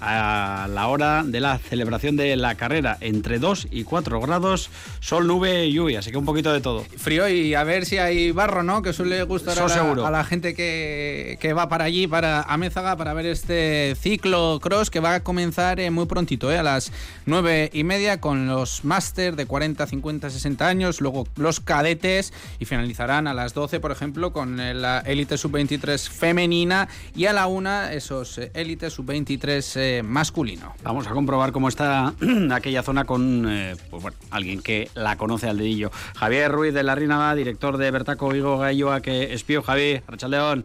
a 0.00 0.68
la 0.70 0.88
hora 0.88 1.22
de 1.24 1.40
la 1.40 1.58
celebración 1.58 2.16
de 2.16 2.36
la 2.36 2.54
carrera, 2.54 2.96
entre 3.00 3.38
2 3.38 3.68
y 3.70 3.84
4 3.84 4.20
grados, 4.20 4.70
sol, 5.00 5.26
nube 5.26 5.66
y 5.66 5.72
lluvia, 5.72 6.00
así 6.00 6.10
que 6.10 6.16
un 6.16 6.24
poquito 6.24 6.52
de 6.52 6.60
todo. 6.60 6.84
Frío 6.96 7.28
y 7.28 7.54
a 7.54 7.64
ver 7.64 7.86
si 7.86 7.98
hay 7.98 8.32
barro, 8.32 8.62
¿no? 8.62 8.82
Que 8.82 8.92
suele 8.92 9.22
gustar 9.24 9.58
a 9.58 10.10
la, 10.10 10.24
gente 10.24 10.54
que, 10.54 11.52
va 11.56 11.68
para 11.68 11.84
allí, 11.84 12.06
para 12.06 12.42
Amézaga, 12.42 12.96
para 12.96 13.12
ver 13.14 13.26
este 13.26 13.96
ciclo 14.00 14.58
cross 14.60 14.90
que 14.90 15.00
va 15.00 15.14
a 15.14 15.20
comenzar 15.22 15.80
eh, 15.80 15.90
muy 15.90 16.06
prontito, 16.06 16.52
¿eh? 16.52 16.58
a 16.58 16.62
las 16.62 16.92
9 17.26 17.70
y 17.72 17.84
media 17.84 18.20
con 18.20 18.46
los 18.46 18.84
máster 18.84 19.36
de 19.36 19.46
40, 19.46 19.86
50, 19.86 20.30
60 20.30 20.66
años, 20.66 21.00
luego 21.00 21.26
los 21.36 21.60
cadetes 21.60 22.32
y 22.58 22.64
finalizarán 22.64 23.26
a 23.26 23.34
las 23.34 23.54
12, 23.54 23.80
por 23.80 23.92
ejemplo, 23.92 24.32
con 24.32 24.56
la 24.56 25.00
élite 25.00 25.38
sub-23 25.38 26.08
femenina 26.08 26.88
y 27.14 27.26
a 27.26 27.32
la 27.32 27.46
1 27.46 27.88
esos 27.90 28.38
élites 28.54 28.92
sub-23 28.92 29.76
masculino. 30.02 30.74
Vamos 30.82 31.06
a 31.06 31.10
comprobar 31.10 31.52
cómo 31.52 31.68
está 31.68 32.12
aquella 32.52 32.82
zona 32.82 33.04
con 33.04 33.46
eh, 33.48 33.76
pues 33.90 34.04
alguien 34.30 34.62
que 34.62 34.88
la 34.94 35.16
conoce 35.16 35.48
al 35.48 35.58
dedillo. 35.58 35.90
Javier 36.16 36.50
Ruiz 36.50 36.74
de 36.74 36.82
la 36.82 36.94
Rínada, 36.94 37.34
director 37.34 37.76
de 37.76 37.90
Bertaco 37.90 38.28
Vigo 38.30 38.58
Galloa, 38.58 39.00
que 39.00 39.32
espío. 39.32 39.62
Javier, 39.62 40.02
Rachaldeón. 40.06 40.64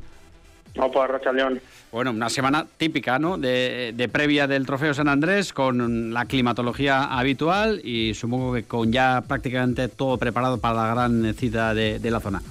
No, 0.76 0.92
pues 0.92 1.10
Rachaldeón. 1.10 1.62
Bueno, 1.92 2.12
una 2.12 2.30
semana 2.30 2.66
típica, 2.78 3.20
¿no? 3.20 3.38
De, 3.38 3.94
de, 3.96 4.10
previa 4.10 4.48
del 4.48 4.66
Trofeo 4.66 4.96
San 4.96 5.08
Andrés 5.08 5.54
con 5.54 6.12
la 6.12 6.26
climatología 6.26 7.04
habitual 7.04 7.82
y 7.84 8.16
supongo 8.16 8.54
que 8.54 8.64
con 8.64 8.92
ya 8.92 9.24
prácticamente 9.28 9.88
todo 9.90 10.18
preparado 10.18 10.60
para 10.60 10.76
la 10.76 10.88
gran 10.94 11.34
cita 11.36 11.76
de, 11.76 12.00
de 12.00 12.12
la 12.12 12.20
zona. 12.20 12.42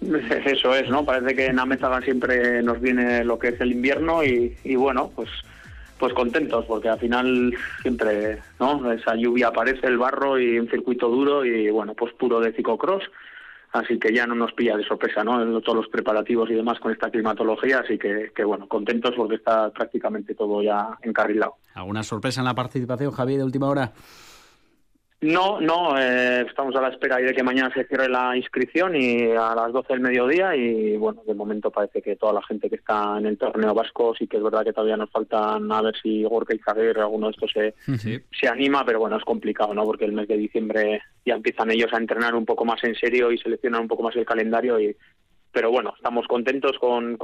Eso 0.46 0.74
es, 0.74 0.88
¿no? 0.88 1.04
Parece 1.04 1.34
que 1.34 1.46
en 1.46 1.58
Amézaga 1.58 2.00
siempre 2.00 2.62
nos 2.62 2.80
viene 2.80 3.24
lo 3.24 3.38
que 3.38 3.48
es 3.48 3.60
el 3.60 3.72
invierno 3.72 4.24
y, 4.24 4.56
y 4.64 4.76
bueno, 4.76 5.10
pues 5.14 5.28
pues 5.98 6.12
contentos 6.14 6.64
porque 6.66 6.88
al 6.88 6.98
final 6.98 7.54
siempre 7.82 8.38
no 8.58 8.90
esa 8.92 9.14
lluvia 9.14 9.48
aparece 9.48 9.86
el 9.86 9.98
barro 9.98 10.38
y 10.38 10.58
un 10.58 10.68
circuito 10.68 11.08
duro 11.08 11.44
y 11.44 11.70
bueno 11.70 11.94
pues 11.94 12.12
puro 12.14 12.40
de 12.40 12.52
ciclocross. 12.52 13.04
Así 13.70 13.98
que 13.98 14.14
ya 14.14 14.26
no 14.26 14.34
nos 14.34 14.54
pilla 14.54 14.78
de 14.78 14.84
sorpresa 14.84 15.22
no 15.22 15.60
todos 15.60 15.76
los 15.76 15.88
preparativos 15.88 16.50
y 16.50 16.54
demás 16.54 16.80
con 16.80 16.90
esta 16.90 17.10
climatología 17.10 17.80
así 17.80 17.98
que, 17.98 18.32
que 18.34 18.44
bueno 18.44 18.66
contentos 18.66 19.14
porque 19.14 19.34
está 19.34 19.70
prácticamente 19.70 20.34
todo 20.34 20.62
ya 20.62 20.96
encarrilado. 21.02 21.56
Alguna 21.74 22.02
sorpresa 22.02 22.40
en 22.40 22.46
la 22.46 22.54
participación 22.54 23.10
Javier 23.10 23.38
de 23.38 23.44
última 23.44 23.68
hora 23.68 23.92
no, 25.20 25.60
no, 25.60 25.98
eh, 25.98 26.42
estamos 26.48 26.76
a 26.76 26.80
la 26.80 26.90
espera 26.90 27.16
de 27.16 27.34
que 27.34 27.42
mañana 27.42 27.72
se 27.74 27.84
cierre 27.86 28.08
la 28.08 28.36
inscripción 28.36 28.94
y 28.94 29.32
a 29.32 29.52
las 29.52 29.72
12 29.72 29.92
del 29.92 30.00
mediodía 30.00 30.54
y 30.54 30.96
bueno, 30.96 31.22
de 31.26 31.34
momento 31.34 31.72
parece 31.72 32.00
que 32.02 32.14
toda 32.14 32.34
la 32.34 32.42
gente 32.42 32.70
que 32.70 32.76
está 32.76 33.18
en 33.18 33.26
el 33.26 33.36
torneo 33.36 33.74
vasco 33.74 34.14
sí 34.16 34.28
que 34.28 34.36
es 34.36 34.42
verdad 34.44 34.62
que 34.62 34.72
todavía 34.72 34.96
nos 34.96 35.10
faltan 35.10 35.72
a 35.72 35.82
ver 35.82 35.96
si 36.00 36.22
Gorka 36.22 36.54
y 36.54 36.60
Javier, 36.60 37.00
alguno 37.00 37.26
de 37.26 37.32
estos 37.32 37.50
se, 37.50 37.74
se 38.30 38.48
anima, 38.48 38.84
pero 38.84 39.00
bueno, 39.00 39.16
es 39.16 39.24
complicado, 39.24 39.74
¿no? 39.74 39.82
Porque 39.82 40.04
el 40.04 40.12
mes 40.12 40.28
de 40.28 40.36
diciembre 40.36 41.02
ya 41.26 41.34
empiezan 41.34 41.72
ellos 41.72 41.92
a 41.92 41.98
entrenar 41.98 42.36
un 42.36 42.46
poco 42.46 42.64
más 42.64 42.82
en 42.84 42.94
serio 42.94 43.32
y 43.32 43.38
seleccionan 43.38 43.82
un 43.82 43.88
poco 43.88 44.04
más 44.04 44.14
el 44.14 44.24
calendario 44.24 44.78
y 44.78 44.96
pero 45.50 45.72
bueno, 45.72 45.94
estamos 45.96 46.28
contentos 46.28 46.78
con, 46.78 47.14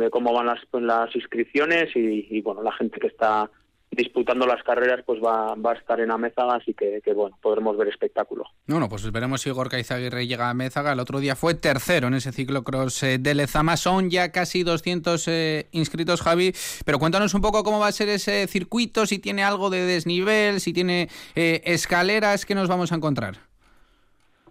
de 0.00 0.10
cómo 0.10 0.32
van 0.32 0.46
las, 0.46 0.60
las 0.72 1.14
inscripciones 1.14 1.94
y, 1.94 2.26
y 2.28 2.40
bueno, 2.40 2.62
la 2.62 2.72
gente 2.72 2.98
que 2.98 3.06
está 3.06 3.48
disputando 3.90 4.46
las 4.46 4.62
carreras 4.62 5.02
pues 5.06 5.20
va, 5.22 5.54
va 5.54 5.72
a 5.72 5.74
estar 5.74 6.00
en 6.00 6.10
Amézaga, 6.10 6.56
así 6.56 6.74
que, 6.74 7.00
bueno, 7.14 7.36
podremos 7.40 7.76
ver 7.76 7.88
espectáculo. 7.88 8.44
Bueno, 8.66 8.88
pues 8.88 9.10
veremos 9.10 9.40
si 9.40 9.50
Gorka 9.50 9.78
Izaguirre 9.78 10.26
llega 10.26 10.46
a 10.46 10.50
Amézaga. 10.50 10.92
El 10.92 11.00
otro 11.00 11.20
día 11.20 11.36
fue 11.36 11.54
tercero 11.54 12.08
en 12.08 12.14
ese 12.14 12.32
ciclocross 12.32 13.02
eh, 13.02 13.18
de 13.18 13.34
Lezama. 13.34 13.76
Son 13.76 14.10
ya 14.10 14.32
casi 14.32 14.62
200 14.62 15.28
eh, 15.28 15.68
inscritos, 15.72 16.22
Javi. 16.22 16.52
Pero 16.84 16.98
cuéntanos 16.98 17.34
un 17.34 17.40
poco 17.40 17.62
cómo 17.62 17.78
va 17.78 17.88
a 17.88 17.92
ser 17.92 18.08
ese 18.08 18.46
circuito, 18.46 19.06
si 19.06 19.18
tiene 19.18 19.44
algo 19.44 19.70
de 19.70 19.80
desnivel, 19.80 20.60
si 20.60 20.72
tiene 20.72 21.08
eh, 21.34 21.62
escaleras, 21.64 22.44
¿qué 22.44 22.54
nos 22.54 22.68
vamos 22.68 22.92
a 22.92 22.96
encontrar? 22.96 23.36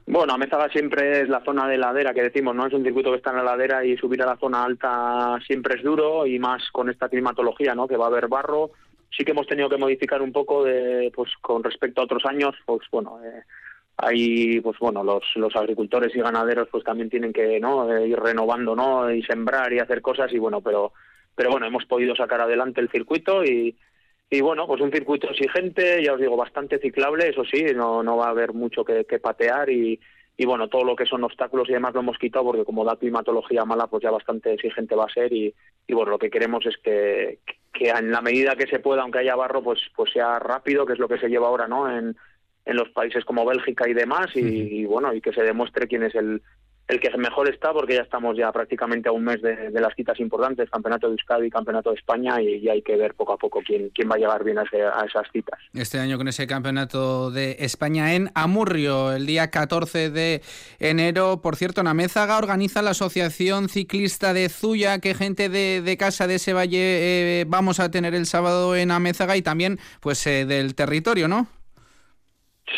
Bueno, 0.08 0.34
Amézaga 0.34 0.70
siempre 0.70 1.22
es 1.22 1.30
la 1.30 1.44
zona 1.44 1.68
de 1.68 1.80
ladera 1.80 2.14
que 2.14 2.22
decimos, 2.22 2.56
¿no? 2.56 2.68
Es 2.68 2.74
un 2.74 2.84
circuito 2.84 3.10
que 3.10 3.18
está 3.18 3.32
en 3.32 3.38
la 3.38 3.44
ladera 3.44 3.84
y 3.84 3.98
subir 3.98 4.22
a 4.22 4.28
la 4.28 4.38
zona 4.38 4.64
alta 4.64 5.40
siempre 5.48 5.78
es 5.78 5.84
duro 5.84 6.28
y 6.28 6.38
más 6.38 6.70
con 6.72 6.92
esta 6.92 7.10
climatología, 7.10 7.74
¿no? 7.74 7.88
Que 7.88 7.98
va 7.98 8.06
a 8.06 8.10
haber 8.10 8.28
barro, 8.28 8.70
sí 9.10 9.24
que 9.24 9.32
hemos 9.32 9.48
tenido 9.48 9.70
que 9.70 9.78
modificar 9.78 10.22
un 10.22 10.32
poco 10.32 10.64
de, 10.64 11.12
pues 11.16 11.32
con 11.42 11.64
respecto 11.64 12.02
a 12.02 12.06
otros 12.06 12.26
años, 12.26 12.56
pues 12.66 12.82
bueno, 12.92 13.20
eh, 13.24 13.44
ahí 13.98 14.60
pues 14.62 14.78
bueno 14.80 15.04
los, 15.04 15.24
los 15.36 15.56
agricultores 15.56 16.16
y 16.16 16.20
ganaderos 16.20 16.68
pues 16.70 16.84
también 16.84 17.10
tienen 17.10 17.32
que 17.32 17.60
no 17.60 17.92
eh, 17.92 18.08
ir 18.08 18.20
renovando 18.20 18.76
no 18.76 19.10
y 19.12 19.24
sembrar 19.24 19.72
y 19.72 19.80
hacer 19.80 20.02
cosas 20.02 20.32
y 20.34 20.38
bueno 20.38 20.62
pero 20.62 20.92
pero 21.34 21.50
bueno 21.52 21.66
hemos 21.66 21.86
podido 21.86 22.16
sacar 22.16 22.42
adelante 22.42 22.82
el 22.82 22.90
circuito 22.90 23.44
y 23.44 23.78
y 24.30 24.42
bueno 24.42 24.68
pues 24.68 24.82
un 24.82 24.92
circuito 24.92 25.30
exigente 25.30 26.04
ya 26.04 26.14
os 26.14 26.20
digo 26.20 26.36
bastante 26.36 26.78
ciclable 26.80 27.30
eso 27.30 27.46
sí 27.46 27.64
no 27.74 28.04
no 28.04 28.18
va 28.18 28.28
a 28.28 28.32
haber 28.32 28.54
mucho 28.54 28.84
que, 28.84 29.06
que 29.06 29.20
patear 29.20 29.70
y 29.70 30.00
y 30.38 30.46
bueno, 30.46 30.68
todo 30.68 30.84
lo 30.84 30.96
que 30.96 31.06
son 31.06 31.24
obstáculos 31.24 31.70
y 31.70 31.74
demás 31.74 31.94
lo 31.94 32.02
hemos 32.02 32.18
quitado 32.18 32.46
porque 32.46 32.66
como 32.66 32.84
da 32.84 32.98
climatología 32.98 33.64
mala, 33.66 33.88
pues 33.88 34.04
ya 34.04 34.12
bastante 34.12 34.54
exigente 34.54 34.96
va 34.96 35.06
a 35.06 35.14
ser 35.14 35.32
y, 35.32 35.54
y 35.88 35.94
bueno, 35.94 36.12
lo 36.12 36.20
que 36.20 36.30
queremos 36.30 36.66
es 36.66 36.78
que, 36.78 37.40
que 37.74 37.90
en 37.90 38.12
la 38.12 38.22
medida 38.22 38.56
que 38.56 38.68
se 38.68 38.80
pueda, 38.80 39.04
aunque 39.04 39.20
haya 39.20 39.36
barro, 39.36 39.64
pues, 39.64 39.80
pues 39.96 40.12
sea 40.12 40.40
rápido, 40.40 40.86
que 40.86 40.94
es 40.94 41.00
lo 41.00 41.08
que 41.08 41.20
se 41.20 41.30
lleva 41.30 41.48
ahora, 41.48 41.68
¿no? 41.68 41.90
En, 41.90 42.18
en 42.66 42.76
los 42.76 42.90
países 42.90 43.24
como 43.24 43.46
Bélgica 43.46 43.88
y 43.88 43.94
demás 43.94 44.28
y 44.36 44.86
bueno, 44.86 45.14
y 45.14 45.22
que 45.22 45.32
se 45.32 45.44
demuestre 45.44 45.88
quién 45.88 46.04
es 46.04 46.16
el, 46.16 46.42
el 46.88 47.00
que 47.00 47.10
mejor 47.18 47.50
está 47.50 47.74
porque 47.74 47.96
ya 47.96 48.02
estamos 48.02 48.38
ya 48.38 48.52
prácticamente 48.52 49.10
a 49.10 49.12
un 49.12 49.24
mes 49.24 49.42
de, 49.42 49.72
las 49.72 49.96
citas 49.96 50.20
importantes, 50.20 50.70
Campeonato 50.70 51.08
de 51.08 51.14
Euskadi, 51.14 51.50
Campeonato 51.50 51.90
de 51.90 51.96
España 51.96 52.42
y, 52.42 52.68
hay 52.70 52.82
que 52.82 52.96
ver 52.96 53.14
poco 53.16 53.34
a 53.34 53.38
poco 53.38 53.62
quién, 53.66 53.90
quién 53.90 54.10
va 54.10 54.16
a 54.16 54.18
llegar 54.18 54.44
bien 54.44 54.58
a, 54.60 54.64
esas 54.64 55.28
citas. 55.32 55.60
Este 55.74 56.00
año 56.00 56.18
con 56.18 56.28
ese 56.28 56.46
Campeonato 56.46 57.32
de 57.32 57.58
España 57.60 58.14
en 58.14 58.30
Amurrio, 58.36 59.14
el 59.14 59.26
día 59.26 59.50
14 59.50 60.10
de 60.10 60.42
enero. 60.80 61.42
Por 61.42 61.56
cierto, 61.56 61.84
Namézaga 61.84 62.38
organiza 62.38 62.82
la 62.82 62.92
Asociación 62.92 63.70
Ciclista 63.70 64.34
de 64.34 64.50
Zuya, 64.50 65.00
que 65.00 65.16
gente 65.16 65.50
de, 65.50 65.96
Casa 65.96 66.28
de 66.28 66.36
ese 66.36 66.52
valle 66.52 67.42
eh, 67.42 67.46
vamos 67.48 67.80
a 67.80 67.90
tener 67.90 68.14
el 68.14 68.26
sábado 68.26 68.76
en 68.76 68.92
Amézaga 68.92 69.38
y 69.38 69.42
también 69.42 69.80
pues 70.02 70.28
eh, 70.28 70.46
del 70.46 70.76
territorio, 70.76 71.30
¿no? 71.30 71.48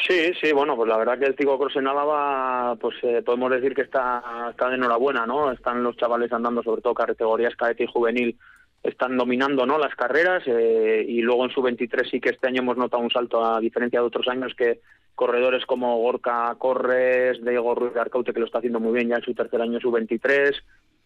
Sí, 0.08 0.32
sí, 0.42 0.54
bueno, 0.54 0.78
pues 0.78 0.88
la 0.88 0.98
verdad 0.98 1.20
que 1.20 1.26
el 1.26 1.36
Cross 1.36 1.76
en 1.76 1.88
Álava, 1.88 2.78
pues 2.80 2.96
eh, 3.04 3.22
podemos 3.26 3.52
decir 3.52 3.76
que 3.76 3.82
está, 3.82 4.24
está 4.50 4.70
de 4.70 4.76
enhorabuena, 4.76 5.26
¿no? 5.26 5.52
Están 5.52 5.84
los 5.84 5.98
chavales 5.98 6.32
andando, 6.32 6.64
sobre 6.64 6.82
todo 6.82 6.94
categorías 6.94 7.58
cadete 7.58 7.84
y 7.84 7.88
juvenil, 7.88 8.38
están 8.84 9.18
dominando, 9.18 9.66
¿no? 9.66 9.78
Las 9.78 9.94
carreras 9.96 10.44
eh, 10.46 11.04
y 11.06 11.22
luego 11.22 11.44
en 11.44 11.52
su 11.52 11.62
23 11.62 12.10
sí 12.10 12.22
que 12.22 12.30
este 12.30 12.48
año 12.48 12.62
hemos 12.62 12.78
notado 12.78 13.04
un 13.04 13.12
salto, 13.12 13.44
a 13.44 13.60
diferencia 13.60 14.00
de 14.00 14.06
otros 14.06 14.30
años 14.30 14.54
que 14.58 14.80
corredores 15.14 15.66
como 15.66 15.98
Gorka 15.98 16.56
Corres, 16.58 17.44
Diego 17.44 17.76
Ruiz 17.76 17.94
de 17.94 18.00
Arcaute, 18.00 18.32
que 18.32 18.40
lo 18.40 18.46
está 18.46 18.60
haciendo 18.60 18.80
muy 18.80 18.94
bien 18.94 19.10
ya 19.10 19.16
en 19.16 19.24
su 19.24 19.34
tercer 19.34 19.62
año, 19.62 19.80
su 19.82 19.92
23, 19.92 20.56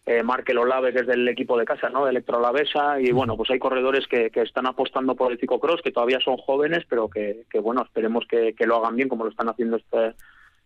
eh, 0.04 0.22
Markel 0.22 0.58
Olave, 0.58 0.92
que 0.92 1.00
es 1.00 1.06
del 1.06 1.28
equipo 1.28 1.56
de 1.56 1.64
casa, 1.64 1.88
¿no? 1.88 2.04
De 2.04 2.10
Electrolavesa, 2.10 3.00
y 3.00 3.12
bueno, 3.12 3.36
pues 3.36 3.50
hay 3.50 3.58
corredores 3.58 4.06
que, 4.08 4.30
que 4.30 4.42
están 4.42 4.66
apostando 4.66 5.14
por 5.14 5.30
el 5.30 5.38
ciclocross, 5.38 5.82
que 5.82 5.92
todavía 5.92 6.18
son 6.20 6.36
jóvenes, 6.38 6.84
pero 6.88 7.08
que, 7.08 7.44
que 7.48 7.60
bueno, 7.60 7.82
esperemos 7.82 8.24
que, 8.26 8.54
que, 8.54 8.66
lo 8.66 8.76
hagan 8.76 8.96
bien, 8.96 9.08
como 9.08 9.24
lo 9.24 9.30
están 9.30 9.48
haciendo 9.48 9.76
este, 9.76 10.14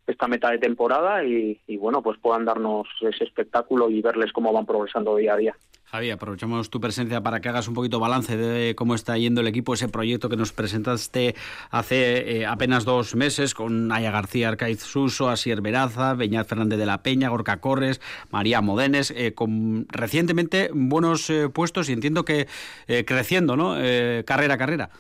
esta 0.07 0.29
meta 0.29 0.51
de 0.51 0.59
temporada, 0.59 1.25
y, 1.25 1.59
bueno, 1.79 2.03
pues 2.03 2.19
puedan 2.19 2.45
darnos 2.45 2.87
ese 3.01 3.25
espectáculo 3.25 3.91
y 3.91 4.01
verles 4.03 4.33
cómo 4.33 4.53
van 4.53 4.67
progresando 4.67 5.17
día 5.17 5.35
a 5.35 5.37
día. 5.37 5.57
Javi, 5.85 6.11
aprovechamos 6.11 6.69
tu 6.69 6.81
presencia 6.81 7.21
para 7.21 7.41
que 7.41 7.49
hagas 7.49 7.69
un 7.69 7.75
poquito 7.75 8.01
balance 8.01 8.37
de 8.37 8.75
cómo 8.75 8.97
está 8.97 9.17
yendo 9.19 9.41
el 9.41 9.47
equipo, 9.47 9.75
ese 9.75 9.89
proyecto 9.89 10.29
que 10.29 10.37
nos 10.37 10.53
presentaste 10.53 11.37
hace 11.71 12.39
eh, 12.39 12.47
apenas 12.47 12.85
dos 12.85 13.15
meses 13.15 13.55
con 13.55 13.93
Aya 13.93 14.11
García 14.11 14.49
Arcaiz 14.49 14.81
Suso, 14.81 15.29
Asier 15.29 15.61
Veraza, 15.61 16.15
Beñat 16.15 16.49
Fernández 16.49 16.81
de 16.81 16.87
la 16.87 17.03
Peña, 17.03 17.29
Gorka 17.29 17.61
Corres, 17.61 18.01
María 18.31 18.61
Modenes, 18.61 19.13
eh, 19.13 19.33
con 19.35 19.87
recientemente 19.89 20.71
buenos 20.75 21.31
eh, 21.31 21.49
puestos 21.49 21.89
y 21.89 21.93
entiendo 21.93 22.25
que 22.25 22.49
creciendo, 23.07 23.57
¿no? 23.57 23.77
carrera 24.25 24.55
a 24.55 24.59
carrera. 24.59 24.91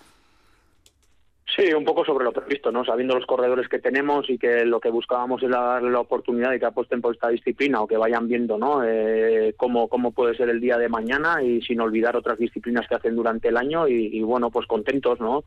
Sí, 1.57 1.73
un 1.73 1.87
poco 1.87 2.05
sobre 2.05 2.27
lo 2.27 2.33
previsto, 2.33 2.71
¿no? 2.71 2.85
Sabiendo 2.85 3.15
los 3.15 3.25
corredores 3.25 3.67
que 3.71 3.79
tenemos 3.79 4.29
y 4.29 4.37
que 4.37 4.67
lo 4.67 4.79
que 4.79 4.91
buscábamos 4.91 5.43
es 5.43 5.49
darle 5.49 5.91
la 5.91 6.01
oportunidad 6.01 6.51
de 6.51 6.59
que 6.61 6.67
apuesten 6.67 7.01
por 7.01 7.15
esta 7.15 7.31
disciplina 7.31 7.81
o 7.81 7.87
que 7.87 7.97
vayan 7.97 8.29
viendo, 8.29 8.59
¿no? 8.59 8.85
Eh, 8.85 9.55
cómo, 9.57 9.89
cómo 9.89 10.13
puede 10.13 10.37
ser 10.37 10.51
el 10.51 10.61
día 10.61 10.77
de 10.77 10.91
mañana 10.91 11.43
y 11.43 11.63
sin 11.63 11.81
olvidar 11.81 12.15
otras 12.15 12.39
disciplinas 12.39 12.87
que 12.87 12.97
hacen 12.97 13.17
durante 13.17 13.49
el 13.49 13.57
año 13.57 13.89
y, 13.89 14.21
bueno, 14.21 14.51
pues 14.51 14.67
contentos, 14.67 15.19
¿no? 15.19 15.45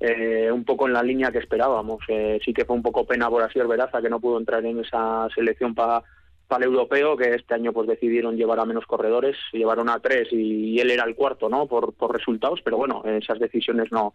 Eh, 0.00 0.50
un 0.50 0.64
poco 0.64 0.88
en 0.88 0.94
la 0.94 1.02
línea 1.04 1.30
que 1.30 1.38
esperábamos. 1.38 2.00
Eh, 2.08 2.40
sí 2.44 2.52
que 2.52 2.64
fue 2.64 2.74
un 2.74 2.82
poco 2.82 3.06
pena 3.06 3.30
por 3.30 3.44
Asier 3.44 3.68
Veraza 3.68 4.02
que 4.02 4.10
no 4.10 4.18
pudo 4.18 4.38
entrar 4.38 4.66
en 4.66 4.80
esa 4.80 5.28
selección 5.32 5.76
para 5.76 6.02
para 6.48 6.66
el 6.66 6.72
europeo, 6.72 7.16
que 7.16 7.34
este 7.34 7.54
año 7.54 7.72
pues 7.72 7.88
decidieron 7.88 8.36
llevar 8.36 8.60
a 8.60 8.66
menos 8.66 8.84
corredores, 8.84 9.36
llevaron 9.52 9.88
a 9.88 10.00
tres 10.00 10.28
y, 10.32 10.78
él 10.80 10.90
era 10.90 11.04
el 11.04 11.14
cuarto, 11.14 11.48
¿no? 11.48 11.66
Por, 11.66 11.94
por 11.94 12.12
resultados, 12.12 12.60
pero 12.62 12.76
bueno, 12.76 13.02
esas 13.06 13.38
decisiones 13.38 13.90
no, 13.90 14.12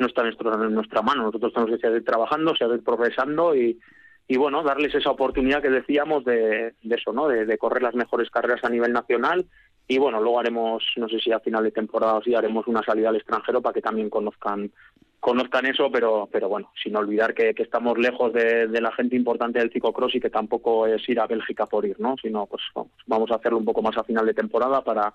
no 0.00 0.06
está 0.06 0.22
en, 0.22 0.74
nuestra 0.74 1.02
mano. 1.02 1.24
Nosotros 1.24 1.52
tenemos 1.52 1.76
que 1.76 1.86
seguir 1.86 2.04
trabajando, 2.04 2.56
seguir 2.56 2.82
progresando 2.82 3.54
y, 3.54 3.78
y 4.26 4.36
bueno, 4.36 4.62
darles 4.62 4.94
esa 4.94 5.10
oportunidad 5.10 5.62
que 5.62 5.70
decíamos 5.70 6.24
de, 6.24 6.74
de 6.82 6.96
eso, 6.96 7.12
¿no? 7.12 7.28
De, 7.28 7.58
correr 7.58 7.82
las 7.82 7.94
mejores 7.94 8.30
carreras 8.30 8.64
a 8.64 8.70
nivel 8.70 8.92
nacional 8.92 9.46
y 9.86 9.98
bueno, 9.98 10.20
luego 10.20 10.38
haremos, 10.38 10.84
no 10.96 11.08
sé 11.08 11.18
si 11.18 11.32
a 11.32 11.40
final 11.40 11.64
de 11.64 11.72
temporada 11.72 12.14
o 12.14 12.22
si 12.22 12.34
haremos 12.34 12.66
una 12.68 12.82
salida 12.82 13.08
al 13.08 13.16
extranjero 13.16 13.60
para 13.60 13.72
que 13.72 13.82
también 13.82 14.08
conozcan 14.08 14.70
conozcan 15.18 15.66
eso, 15.66 15.90
pero 15.90 16.28
pero 16.30 16.48
bueno, 16.48 16.70
sin 16.82 16.96
olvidar 16.96 17.34
que, 17.34 17.52
estamos 17.56 17.98
lejos 17.98 18.32
de, 18.32 18.68
la 18.68 18.92
gente 18.92 19.16
importante 19.16 19.58
del 19.58 19.72
ciclocross 19.72 20.14
y 20.14 20.20
que 20.20 20.30
tampoco 20.30 20.86
es 20.86 21.06
ir 21.08 21.20
a 21.20 21.26
Bélgica 21.26 21.66
por 21.66 21.84
ir, 21.84 21.98
¿no? 21.98 22.14
Sino 22.22 22.46
pues 22.46 22.62
vamos, 22.74 22.92
vamos 23.06 23.30
a 23.32 23.34
hacerlo 23.34 23.58
un 23.58 23.64
poco 23.64 23.82
más 23.82 23.98
a 23.98 24.04
final 24.04 24.24
de 24.24 24.32
temporada 24.32 24.82
para 24.82 25.12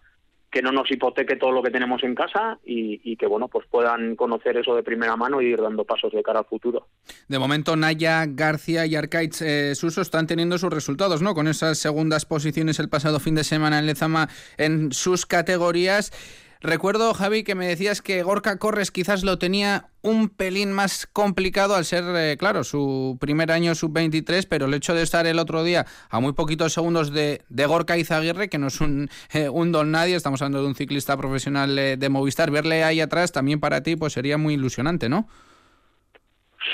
que 0.55 0.61
no 0.61 0.71
nos 0.71 0.89
hipoteque 0.89 1.35
todo 1.35 1.51
lo 1.51 1.61
que 1.61 1.69
tenemos 1.69 2.01
en 2.05 2.15
casa 2.15 2.57
y, 2.63 3.17
que 3.17 3.27
bueno 3.27 3.49
pues 3.49 3.65
puedan 3.69 4.15
conocer 4.15 4.55
eso 4.55 4.73
de 4.73 4.83
primera 4.83 5.17
mano 5.17 5.41
y 5.41 5.47
ir 5.47 5.61
dando 5.61 5.83
pasos 5.83 6.13
de 6.13 6.23
cara 6.23 6.39
al 6.39 6.45
futuro. 6.45 6.87
De 7.27 7.37
momento 7.37 7.75
Naya, 7.75 8.25
García 8.25 8.85
y 8.85 8.95
Arcaiz 8.95 9.41
eh, 9.41 9.75
Suso 9.75 9.99
están 9.99 10.27
teniendo 10.27 10.57
sus 10.57 10.69
resultados, 10.69 11.21
¿no? 11.21 11.33
Con 11.33 11.49
esas 11.49 11.77
segundas 11.77 12.25
posiciones 12.25 12.79
el 12.79 12.87
pasado 12.87 13.19
fin 13.19 13.35
de 13.35 13.43
semana 13.43 13.79
en 13.79 13.85
Lezama 13.85 14.29
en 14.57 14.93
sus 14.93 15.25
categorías. 15.25 16.13
Recuerdo, 16.61 17.13
Javi, 17.13 17.43
que 17.43 17.55
me 17.55 17.67
decías 17.67 18.01
que 18.01 18.23
Gorka 18.23 18.57
Corres 18.57 18.91
quizás 18.91 19.23
lo 19.23 19.37
tenía 19.37 19.89
un 20.01 20.29
pelín 20.29 20.71
más 20.71 21.05
complicado 21.07 21.75
al 21.75 21.85
ser, 21.85 22.03
eh, 22.15 22.37
claro, 22.37 22.63
su 22.63 23.17
primer 23.19 23.51
año 23.51 23.75
sub-23, 23.75 24.47
pero 24.49 24.65
el 24.65 24.73
hecho 24.73 24.93
de 24.93 25.01
estar 25.01 25.27
el 25.27 25.39
otro 25.39 25.63
día 25.63 25.85
a 26.09 26.19
muy 26.19 26.33
poquitos 26.33 26.73
segundos 26.73 27.11
de, 27.11 27.41
de 27.49 27.65
Gorka 27.65 27.97
Izaguirre, 27.97 28.49
que 28.49 28.57
no 28.57 28.67
es 28.67 28.79
un, 28.81 29.09
eh, 29.33 29.49
un, 29.49 29.71
don 29.71 29.91
nadie, 29.91 30.15
estamos 30.15 30.41
hablando 30.41 30.61
de 30.61 30.67
un 30.67 30.75
ciclista 30.75 31.17
profesional 31.17 31.77
eh, 31.77 31.97
de 31.97 32.09
Movistar, 32.09 32.51
verle 32.51 32.83
ahí 32.83 33.01
atrás 33.01 33.31
también 33.31 33.59
para 33.59 33.83
ti 33.83 33.95
pues 33.95 34.13
sería 34.13 34.37
muy 34.37 34.53
ilusionante, 34.53 35.09
¿no? 35.09 35.27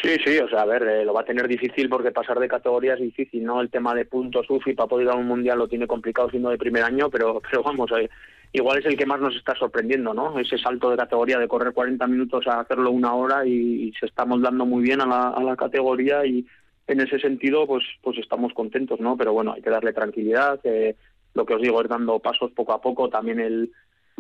Sí, 0.02 0.16
sí, 0.26 0.38
o 0.40 0.48
sea, 0.48 0.62
a 0.62 0.66
ver, 0.66 1.06
lo 1.06 1.14
va 1.14 1.22
a 1.22 1.26
tener 1.26 1.48
difícil 1.50 1.90
porque 1.90 2.12
pasar 2.12 2.40
de 2.40 2.48
categoría 2.48 2.94
es 2.94 3.02
difícil, 3.02 3.44
¿no? 3.44 3.60
El 3.60 3.70
tema 3.70 3.94
de 3.94 4.06
puntos 4.06 4.50
UFI 4.50 4.74
para 4.74 4.88
poder 4.88 5.08
ir 5.08 5.12
a 5.12 5.16
un 5.16 5.28
mundial 5.28 5.58
lo 5.58 5.68
tiene 5.68 5.86
complicado 5.86 6.30
siendo 6.30 6.50
de 6.50 6.58
primer 6.58 6.84
año, 6.84 7.10
pero, 7.10 7.42
pero 7.42 7.62
vamos, 7.62 7.92
a 7.92 7.96
ver 7.96 8.10
igual 8.54 8.80
es 8.80 8.86
el 8.86 8.98
que 8.98 9.06
más 9.06 9.20
nos 9.20 9.36
está 9.36 9.56
sorprendiendo, 9.56 10.14
¿no? 10.14 10.38
Ese 10.40 10.58
salto 10.58 10.90
de 10.90 10.98
categoría 10.98 11.40
de 11.40 11.48
correr 11.48 11.74
40 11.74 12.06
minutos 12.08 12.46
a 12.48 12.60
hacerlo 12.60 12.92
una 12.92 13.14
hora 13.14 13.46
y, 13.46 13.94
se 14.00 14.06
estamos 14.06 14.42
dando 14.42 14.66
muy 14.66 14.84
bien 14.84 15.02
a 15.02 15.06
la, 15.06 15.30
a 15.30 15.44
la, 15.44 15.56
categoría 15.56 16.26
y 16.26 16.46
en 16.88 17.00
ese 17.00 17.20
sentido 17.20 17.68
pues 17.68 17.84
pues 18.02 18.18
estamos 18.18 18.54
contentos, 18.54 19.00
¿no? 19.00 19.16
Pero 19.18 19.34
bueno, 19.34 19.54
hay 19.54 19.62
que 19.62 19.70
darle 19.70 19.94
tranquilidad, 19.94 20.60
eh, 20.64 20.96
lo 21.34 21.46
que 21.46 21.54
os 21.56 21.62
digo 21.62 21.82
es 21.82 21.88
dando 21.88 22.20
pasos 22.20 22.52
poco 22.52 22.74
a 22.74 22.82
poco, 22.82 23.10
también 23.10 23.40
él 23.40 23.72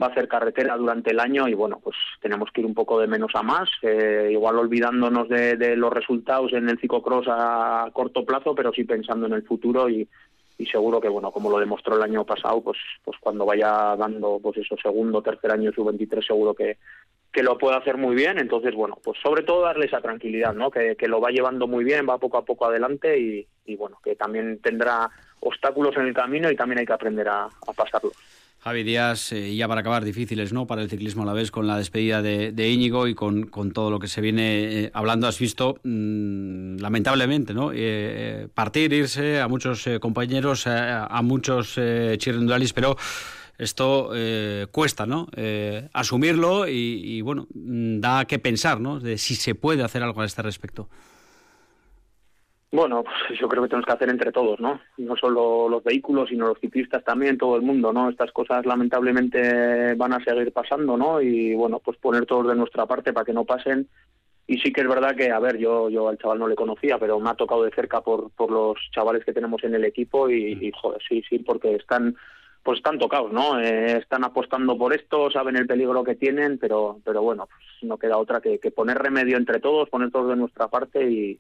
va 0.01 0.07
a 0.07 0.09
hacer 0.11 0.27
carretera 0.27 0.77
durante 0.77 1.11
el 1.11 1.19
año 1.19 1.47
y 1.47 1.53
bueno, 1.53 1.79
pues 1.83 1.95
tenemos 2.21 2.49
que 2.51 2.61
ir 2.61 2.67
un 2.67 2.73
poco 2.73 2.99
de 2.99 3.07
menos 3.07 3.31
a 3.35 3.43
más, 3.43 3.69
eh, 3.81 4.29
igual 4.31 4.57
olvidándonos 4.57 5.27
de, 5.27 5.57
de 5.57 5.75
los 5.75 5.91
resultados 5.91 6.53
en 6.53 6.69
el 6.69 6.79
ciclocross 6.79 7.27
a 7.29 7.89
corto 7.91 8.25
plazo, 8.25 8.55
pero 8.55 8.71
sí 8.71 8.85
pensando 8.85 9.27
en 9.27 9.33
el 9.33 9.43
futuro 9.43 9.89
y, 9.89 10.07
y 10.61 10.65
seguro 10.67 11.01
que 11.01 11.09
bueno 11.09 11.31
como 11.31 11.49
lo 11.49 11.59
demostró 11.59 11.95
el 11.95 12.03
año 12.03 12.23
pasado 12.23 12.61
pues 12.61 12.77
pues 13.03 13.17
cuando 13.19 13.45
vaya 13.45 13.95
dando 13.95 14.39
pues 14.41 14.57
eso 14.57 14.75
segundo 14.81 15.21
tercer 15.23 15.51
año 15.51 15.71
su 15.71 15.83
23 15.83 16.23
seguro 16.23 16.53
que 16.53 16.77
que 17.33 17.43
lo 17.43 17.57
puede 17.57 17.77
hacer 17.77 17.95
muy 17.97 18.13
bien. 18.13 18.37
Entonces 18.37 18.75
bueno 18.75 18.99
pues 19.03 19.17
sobre 19.23 19.43
todo 19.43 19.61
darle 19.61 19.87
esa 19.87 20.01
tranquilidad 20.01 20.53
no 20.53 20.69
que, 20.69 20.95
que 20.95 21.07
lo 21.07 21.19
va 21.19 21.31
llevando 21.31 21.65
muy 21.67 21.83
bien 21.83 22.05
va 22.07 22.19
poco 22.19 22.37
a 22.37 22.45
poco 22.45 22.65
adelante 22.65 23.19
y, 23.19 23.47
y 23.65 23.75
bueno 23.75 23.97
que 24.03 24.15
también 24.15 24.59
tendrá 24.61 25.09
obstáculos 25.39 25.95
en 25.97 26.07
el 26.07 26.13
camino 26.13 26.51
y 26.51 26.55
también 26.55 26.79
hay 26.79 26.85
que 26.85 26.93
aprender 26.93 27.27
a, 27.27 27.45
a 27.45 27.73
pasarlos 27.75 28.13
Javi 28.63 28.83
Díaz, 28.83 29.31
eh, 29.31 29.55
ya 29.55 29.67
para 29.67 29.81
acabar, 29.81 30.05
difíciles 30.05 30.53
¿no? 30.53 30.67
para 30.67 30.83
el 30.83 30.89
ciclismo 30.89 31.23
a 31.23 31.25
la 31.25 31.33
vez 31.33 31.49
con 31.49 31.65
la 31.65 31.77
despedida 31.77 32.21
de, 32.21 32.69
Íñigo 32.69 33.07
y 33.07 33.15
con, 33.15 33.49
todo 33.73 33.89
lo 33.89 33.97
que 33.97 34.07
se 34.07 34.21
viene 34.21 34.83
eh, 34.83 34.91
hablando. 34.93 35.27
Has 35.27 35.39
visto, 35.39 35.79
mm, 35.83 36.77
lamentablemente, 36.77 37.55
¿no? 37.55 37.71
Eh, 37.73 38.47
partir, 38.53 38.93
irse 38.93 39.41
a 39.41 39.47
muchos 39.47 39.89
compañeros, 39.99 40.67
a 40.67 41.21
muchos 41.23 41.73
chirrendulalis, 41.73 42.73
pero 42.73 42.97
esto 43.57 44.11
cuesta 44.71 45.07
¿no? 45.07 45.27
asumirlo 45.93 46.67
y, 46.67 47.01
y, 47.03 47.21
bueno, 47.21 47.47
mm, 47.55 47.99
da 47.99 48.25
que 48.25 48.37
pensar 48.37 48.79
¿no? 48.79 48.99
de 48.99 49.17
si 49.17 49.33
se 49.33 49.55
puede 49.55 49.81
hacer 49.83 50.03
algo 50.03 50.21
a 50.21 50.25
este 50.25 50.43
respecto. 50.43 50.87
Bueno, 52.71 53.03
pues 53.03 53.37
yo 53.37 53.49
creo 53.49 53.63
que 53.63 53.69
tenemos 53.69 53.85
que 53.85 53.91
hacer 53.91 54.09
entre 54.09 54.31
todos, 54.31 54.59
¿no? 54.61 54.79
No 54.97 55.17
solo 55.17 55.67
los 55.67 55.83
vehículos, 55.83 56.29
sino 56.29 56.47
los 56.47 56.59
ciclistas 56.59 57.03
también, 57.03 57.37
todo 57.37 57.57
el 57.57 57.63
mundo, 57.63 57.91
¿no? 57.91 58.09
Estas 58.09 58.31
cosas 58.31 58.65
lamentablemente 58.65 59.93
van 59.95 60.13
a 60.13 60.23
seguir 60.23 60.53
pasando, 60.53 60.95
¿no? 60.95 61.21
Y 61.21 61.53
bueno, 61.53 61.79
pues 61.79 61.97
poner 61.97 62.25
todos 62.25 62.47
de 62.47 62.55
nuestra 62.55 62.85
parte 62.85 63.11
para 63.11 63.25
que 63.25 63.33
no 63.33 63.43
pasen. 63.43 63.89
Y 64.47 64.57
sí 64.59 64.71
que 64.71 64.81
es 64.81 64.87
verdad 64.87 65.15
que, 65.15 65.31
a 65.31 65.39
ver, 65.39 65.57
yo 65.57 65.89
yo 65.89 66.07
al 66.07 66.17
chaval 66.17 66.39
no 66.39 66.47
le 66.47 66.55
conocía, 66.55 66.97
pero 66.97 67.19
me 67.19 67.29
ha 67.29 67.35
tocado 67.35 67.63
de 67.63 67.71
cerca 67.71 68.01
por, 68.01 68.31
por 68.31 68.49
los 68.49 68.77
chavales 68.91 69.25
que 69.25 69.33
tenemos 69.33 69.61
en 69.65 69.75
el 69.75 69.83
equipo 69.83 70.29
y, 70.29 70.71
joder, 70.71 71.01
sí, 71.07 71.21
sí, 71.29 71.39
porque 71.39 71.75
están 71.75 72.15
pues 72.63 72.77
están 72.77 72.99
tocados, 72.99 73.33
¿no? 73.33 73.59
Eh, 73.59 73.97
están 73.97 74.23
apostando 74.23 74.77
por 74.77 74.93
esto, 74.93 75.31
saben 75.31 75.55
el 75.57 75.67
peligro 75.67 76.03
que 76.03 76.15
tienen, 76.15 76.57
pero 76.57 76.99
pero 77.03 77.21
bueno, 77.21 77.47
pues 77.47 77.63
no 77.81 77.97
queda 77.97 78.17
otra 78.17 78.39
que, 78.39 78.59
que 78.59 78.71
poner 78.71 78.97
remedio 78.97 79.35
entre 79.35 79.59
todos, 79.59 79.89
poner 79.89 80.11
todos 80.11 80.29
de 80.29 80.35
nuestra 80.35 80.67
parte 80.67 81.09
y 81.09 81.39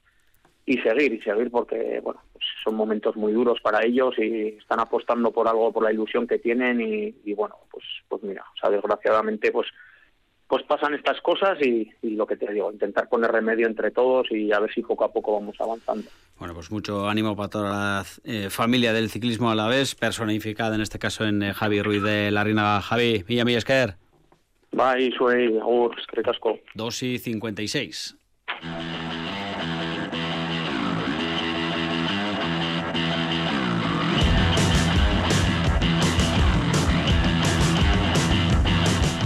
y 0.71 0.77
seguir 0.77 1.11
y 1.11 1.21
seguir 1.21 1.51
porque 1.51 1.99
bueno 2.01 2.21
pues 2.31 2.45
son 2.63 2.75
momentos 2.75 3.17
muy 3.17 3.33
duros 3.33 3.59
para 3.61 3.85
ellos 3.85 4.15
y 4.17 4.55
están 4.59 4.79
apostando 4.79 5.31
por 5.31 5.47
algo 5.47 5.73
por 5.73 5.83
la 5.83 5.91
ilusión 5.91 6.25
que 6.25 6.39
tienen 6.39 6.79
y, 6.79 7.33
bueno 7.33 7.55
pues 7.69 7.83
pues 8.07 8.23
mira 8.23 8.45
o 8.55 8.57
sea 8.57 8.69
desgraciadamente 8.69 9.51
pues 9.51 9.67
pues 10.47 10.63
pasan 10.63 10.93
estas 10.93 11.19
cosas 11.21 11.57
y, 11.61 11.91
lo 12.01 12.25
que 12.25 12.37
te 12.37 12.51
digo 12.51 12.71
intentar 12.71 13.09
poner 13.09 13.31
remedio 13.31 13.67
entre 13.67 13.91
todos 13.91 14.31
y 14.31 14.53
a 14.53 14.59
ver 14.59 14.71
si 14.73 14.81
poco 14.81 15.05
a 15.05 15.11
poco 15.11 15.33
vamos 15.39 15.55
avanzando. 15.59 16.09
Bueno 16.37 16.53
pues 16.53 16.71
mucho 16.71 17.09
ánimo 17.09 17.35
para 17.35 17.49
toda 17.49 17.69
la 17.69 18.05
eh, 18.23 18.49
familia 18.49 18.93
del 18.93 19.09
ciclismo 19.09 19.51
a 19.51 19.55
la 19.55 19.67
vez 19.67 19.95
personificada 19.95 20.75
en 20.75 20.81
este 20.81 20.99
caso 20.99 21.25
en 21.25 21.43
eh, 21.43 21.53
Javi 21.53 21.81
Ruiz 21.81 22.01
de 22.01 22.31
la 22.31 22.45
Reina 22.45 22.81
Javi 22.81 23.23
Villa 23.27 23.43
Millesquer 23.43 23.95
Bye, 24.71 25.11
soy 25.17 25.57
Agur, 25.57 25.93
2 26.75 27.03
y 27.03 27.17
56 27.17 28.15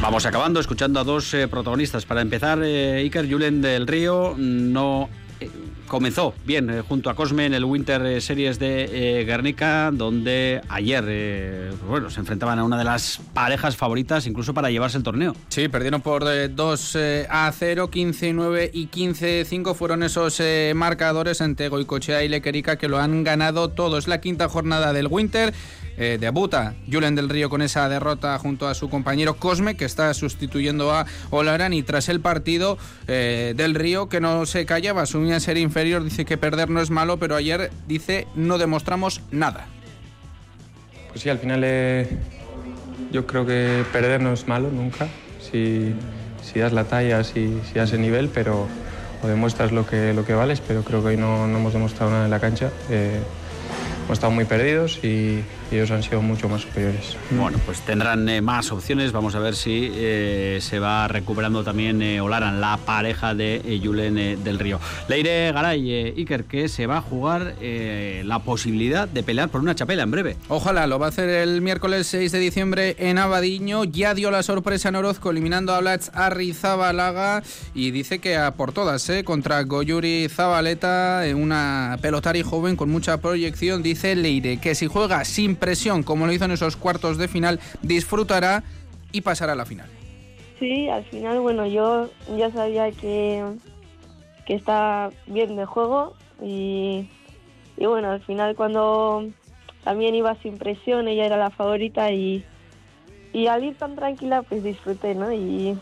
Vamos 0.06 0.28
acabando 0.28 0.60
escuchando 0.60 1.00
a 1.00 1.04
dos 1.04 1.34
eh, 1.34 1.48
protagonistas. 1.48 2.06
Para 2.06 2.22
empezar, 2.22 2.62
eh, 2.64 2.98
Iker 2.98 3.28
Julen 3.28 3.60
del 3.60 3.88
Río 3.88 4.36
no 4.38 5.10
eh, 5.40 5.50
comenzó 5.88 6.36
bien 6.46 6.84
junto 6.84 7.10
a 7.10 7.16
Cosme 7.16 7.48
en 7.48 7.56
el 7.56 7.66
Winter 7.66 8.22
Series 8.22 8.60
de 8.60 9.24
Guernica, 9.26 9.90
donde 9.92 10.62
ayer 10.70 11.74
bueno, 11.88 12.12
se 12.12 12.20
enfrentaban 12.20 12.60
a 12.60 12.64
una 12.64 12.78
de 12.78 12.84
las 12.84 13.20
parejas 13.34 13.78
favoritas 13.78 14.28
incluso 14.28 14.54
para 14.54 14.70
llevarse 14.70 14.98
el 14.98 15.04
torneo. 15.04 15.36
Sí, 15.48 15.70
perdieron 15.70 16.02
por 16.02 16.24
2 16.54 16.98
a 17.28 17.52
0, 17.52 17.90
15-9 17.90 18.70
y 18.74 18.88
15-5 18.90 19.74
fueron 19.74 20.04
esos 20.04 20.40
marcadores 20.76 21.42
entre 21.42 21.68
Goicochea 21.70 22.24
y 22.24 22.30
Lequerica 22.30 22.76
que 22.76 22.90
lo 22.90 23.00
han 23.00 23.24
ganado 23.24 23.70
todo. 23.70 23.98
Es 23.98 24.08
la 24.08 24.22
quinta 24.22 24.50
jornada 24.50 24.94
del 24.94 25.08
Winter. 25.08 25.52
Eh, 25.98 26.18
debuta 26.20 26.76
Julen 26.92 27.16
del 27.16 27.30
Río 27.30 27.50
con 27.50 27.62
esa 27.62 27.88
derrota 27.88 28.38
junto 28.38 28.68
a 28.68 28.74
su 28.74 28.90
compañero 28.90 29.36
Cosme, 29.36 29.76
que 29.76 29.86
está 29.86 30.14
sustituyendo 30.14 30.92
a 30.92 31.06
Olaran. 31.30 31.74
Y 31.74 31.84
tras 31.84 32.10
el 32.10 32.20
partido 32.20 32.78
eh, 33.08 33.54
del 33.56 33.76
Río, 33.76 34.10
que 34.10 34.20
no 34.20 34.46
se 34.46 34.66
callaba, 34.66 35.04
asumía 35.04 35.40
ser 35.40 35.58
inferior, 35.58 36.04
dice 36.04 36.26
que 36.26 36.38
perder 36.38 36.70
no 36.70 36.82
es 36.82 36.90
malo, 36.90 37.18
pero 37.18 37.36
ayer 37.36 37.72
dice 37.88 38.28
no 38.36 38.58
demostramos 38.58 39.22
nada. 39.32 39.68
Pues 41.10 41.22
sí, 41.22 41.30
al 41.30 41.40
final 41.40 41.62
eh, 41.64 42.08
yo 43.12 43.26
creo 43.26 43.46
que 43.46 43.86
perder 43.92 44.22
no 44.22 44.34
es 44.34 44.48
malo 44.48 44.70
nunca. 44.70 45.08
Si, 45.40 45.94
si 46.42 46.60
das 46.60 46.74
la 46.74 46.86
talla, 46.86 47.24
si, 47.24 47.58
si 47.72 47.76
das 47.76 47.94
el 47.94 48.02
nivel, 48.02 48.30
pero 48.30 48.68
o 49.24 49.28
demuestras 49.28 49.72
lo 49.72 49.88
que, 49.88 50.14
lo 50.14 50.26
que 50.26 50.34
vales, 50.34 50.62
pero 50.62 50.84
creo 50.84 51.02
que 51.02 51.10
hoy 51.10 51.18
no, 51.18 51.48
no 51.48 51.58
hemos 51.58 51.74
demostrado 51.74 52.12
nada 52.12 52.26
en 52.26 52.32
la 52.32 52.40
cancha. 52.40 52.70
hemos 52.90 54.12
estado 54.12 54.32
muy 54.32 54.46
perdidos 54.46 55.00
y, 55.04 55.44
ellos 55.76 55.92
han 55.92 56.04
sido 56.04 56.22
mucho 56.22 56.50
más 56.50 56.62
superiores. 56.62 57.18
Bueno, 57.32 57.60
pues 57.66 57.82
tendrán 57.82 58.28
eh, 58.30 58.42
más 58.42 58.72
opciones. 58.72 59.12
Vamos 59.12 59.36
a 59.36 59.40
ver 59.40 59.56
si 59.56 59.92
eh, 59.94 60.60
se 60.62 60.80
va 60.80 61.08
recuperando 61.08 61.64
también 61.64 62.02
eh, 62.02 62.22
Olaran, 62.22 62.62
la 62.62 62.78
pareja 62.78 63.36
de 63.36 63.80
Julen 63.84 64.44
del 64.44 64.60
Río. 64.60 64.80
Leire 65.08 65.52
Garay, 65.52 66.14
Iker, 66.18 66.46
que 66.46 66.70
se 66.70 66.88
va 66.88 66.98
a 66.98 67.02
jugar 67.02 67.56
la 67.62 68.40
posibilidad 68.40 69.08
de 69.08 69.24
pelear 69.24 69.50
por 69.50 69.62
una 69.62 69.76
chapela 69.76 70.04
en 70.04 70.12
breve. 70.12 70.38
Ojalá, 70.48 70.88
lo 70.88 71.00
va 71.00 71.08
a 71.08 71.10
hacer 71.10 71.30
el 71.30 71.62
miércoles 71.62 72.08
6 72.08 72.32
de 72.32 72.40
diciembre 72.40 72.96
en 73.00 73.18
Abadiño. 73.18 73.84
Ya 73.84 74.14
dio 74.14 74.32
la 74.32 74.44
sorpresa 74.44 74.90
en 74.90 74.96
Orozco 74.96 75.32
eliminando 75.32 75.74
a 75.74 75.80
Blatz 75.80 76.10
Arrizabalaga 76.14 77.44
y 77.74 77.92
dice 77.92 78.20
que 78.20 78.38
a 78.38 78.52
por 78.52 78.72
todas, 78.72 79.12
contra 79.24 79.64
Goyuri 79.64 80.28
Zabaleta, 80.30 81.24
una 81.36 81.98
pelotari 82.02 82.42
joven 82.42 82.76
con 82.76 82.90
mucha 82.90 83.18
proyección. 83.18 83.84
Dice 83.84 84.16
Leire 84.16 84.58
que 84.58 84.76
si 84.76 84.88
juega 84.88 85.26
sin 85.26 85.56
presión, 85.66 86.04
como 86.04 86.28
lo 86.28 86.32
hizo 86.32 86.46
en 86.46 86.52
esos 86.52 86.78
cuartos 86.78 87.18
de 87.18 87.28
final, 87.28 87.60
disfrutará 87.82 88.64
y 89.12 89.22
pasará 89.22 89.54
a 89.54 89.56
la 89.56 89.66
final. 89.66 89.88
Sí, 90.60 90.88
al 90.90 91.04
final, 91.06 91.40
bueno, 91.40 91.66
yo 91.66 92.12
ya 92.38 92.52
sabía 92.52 92.92
que, 92.92 93.44
que 94.46 94.54
está 94.54 95.10
bien 95.26 95.56
de 95.56 95.66
juego 95.66 96.14
y, 96.40 97.10
y 97.78 97.86
bueno, 97.88 98.12
al 98.12 98.22
final 98.22 98.56
cuando 98.56 99.28
también 99.84 100.14
iba 100.14 100.36
sin 100.44 100.60
presión, 100.60 101.08
ella 101.08 101.26
era 101.26 101.38
la 101.38 101.50
favorita 101.50 102.12
y, 102.12 102.46
y 103.34 103.48
al 103.48 103.64
ir 103.64 103.76
tan 103.76 103.96
tranquila, 103.96 104.44
pues 104.44 104.64
disfruté, 104.64 105.16
¿no? 105.16 105.34
Y, 105.34 105.76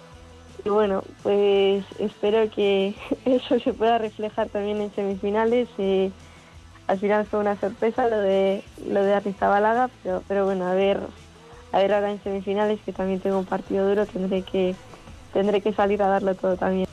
y 0.63 0.69
bueno, 0.69 1.03
pues 1.23 1.83
espero 1.99 2.49
que 2.49 2.95
eso 3.25 3.59
se 3.59 3.73
pueda 3.73 3.97
reflejar 3.97 4.47
también 4.47 4.79
en 4.79 4.95
semifinales. 4.95 5.67
Eh, 5.77 6.09
al 6.87 6.99
final 6.99 7.27
fue 7.27 7.39
una 7.39 7.59
sorpresa 7.59 8.07
lo 8.07 8.19
de 8.19 8.71
lo 8.77 9.03
de 9.03 9.13
Arrizabalaga, 9.13 9.89
pero, 10.01 10.23
pero 10.27 10.45
bueno, 10.45 10.67
a 10.67 10.73
ver, 10.73 11.09
a 11.71 11.79
ver 11.79 11.93
ahora 11.93 12.11
en 12.11 12.23
semifinales 12.23 12.83
que 12.83 12.93
también 12.93 13.21
tengo 13.21 13.39
un 13.39 13.45
partido 13.45 13.87
duro, 13.87 14.05
tendré 14.07 14.43
que 14.45 14.77
tendré 15.31 15.61
que 15.61 15.73
salir 15.73 16.01
a 16.03 16.07
darlo 16.09 16.35
todo 16.35 16.57
también. 16.57 16.85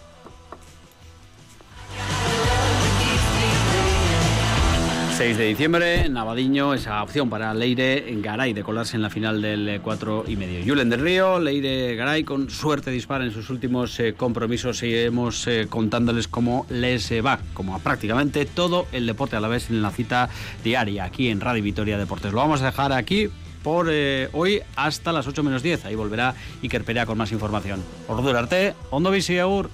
6 5.20 5.36
de 5.36 5.44
diciembre, 5.48 6.08
Navadiño, 6.08 6.72
esa 6.72 7.02
opción 7.02 7.28
para 7.28 7.52
Leire 7.52 8.06
Garay 8.22 8.54
de 8.54 8.62
colarse 8.62 8.96
en 8.96 9.02
la 9.02 9.10
final 9.10 9.42
del 9.42 9.78
4 9.82 10.24
y 10.26 10.36
medio. 10.36 10.64
Julen 10.64 10.88
del 10.88 11.02
Río, 11.02 11.38
Leire 11.38 11.94
Garay 11.94 12.24
con 12.24 12.48
suerte 12.48 12.90
dispara 12.90 13.26
en 13.26 13.30
sus 13.30 13.50
últimos 13.50 14.00
eh, 14.00 14.14
compromisos. 14.14 14.78
Seguiremos 14.78 15.46
eh, 15.46 15.66
contándoles 15.68 16.26
cómo 16.26 16.64
les 16.70 17.12
va, 17.22 17.38
como 17.52 17.74
a 17.74 17.80
prácticamente 17.80 18.46
todo 18.46 18.86
el 18.92 19.04
deporte 19.04 19.36
a 19.36 19.40
la 19.40 19.48
vez 19.48 19.68
en 19.68 19.82
la 19.82 19.90
cita 19.90 20.30
diaria 20.64 21.04
aquí 21.04 21.28
en 21.28 21.42
Radio 21.42 21.62
Vitoria 21.62 21.98
Deportes. 21.98 22.32
Lo 22.32 22.38
vamos 22.38 22.62
a 22.62 22.66
dejar 22.66 22.94
aquí 22.94 23.28
por 23.62 23.88
eh, 23.90 24.30
hoy 24.32 24.62
hasta 24.74 25.12
las 25.12 25.26
8 25.26 25.42
menos 25.42 25.62
10. 25.62 25.84
Ahí 25.84 25.96
volverá 25.96 26.34
Iker 26.62 26.82
Perea 26.82 27.04
con 27.04 27.18
más 27.18 27.30
información. 27.30 27.82
Ordurarte, 28.08 28.74
Ondo 28.88 29.10
Agur. 29.10 29.68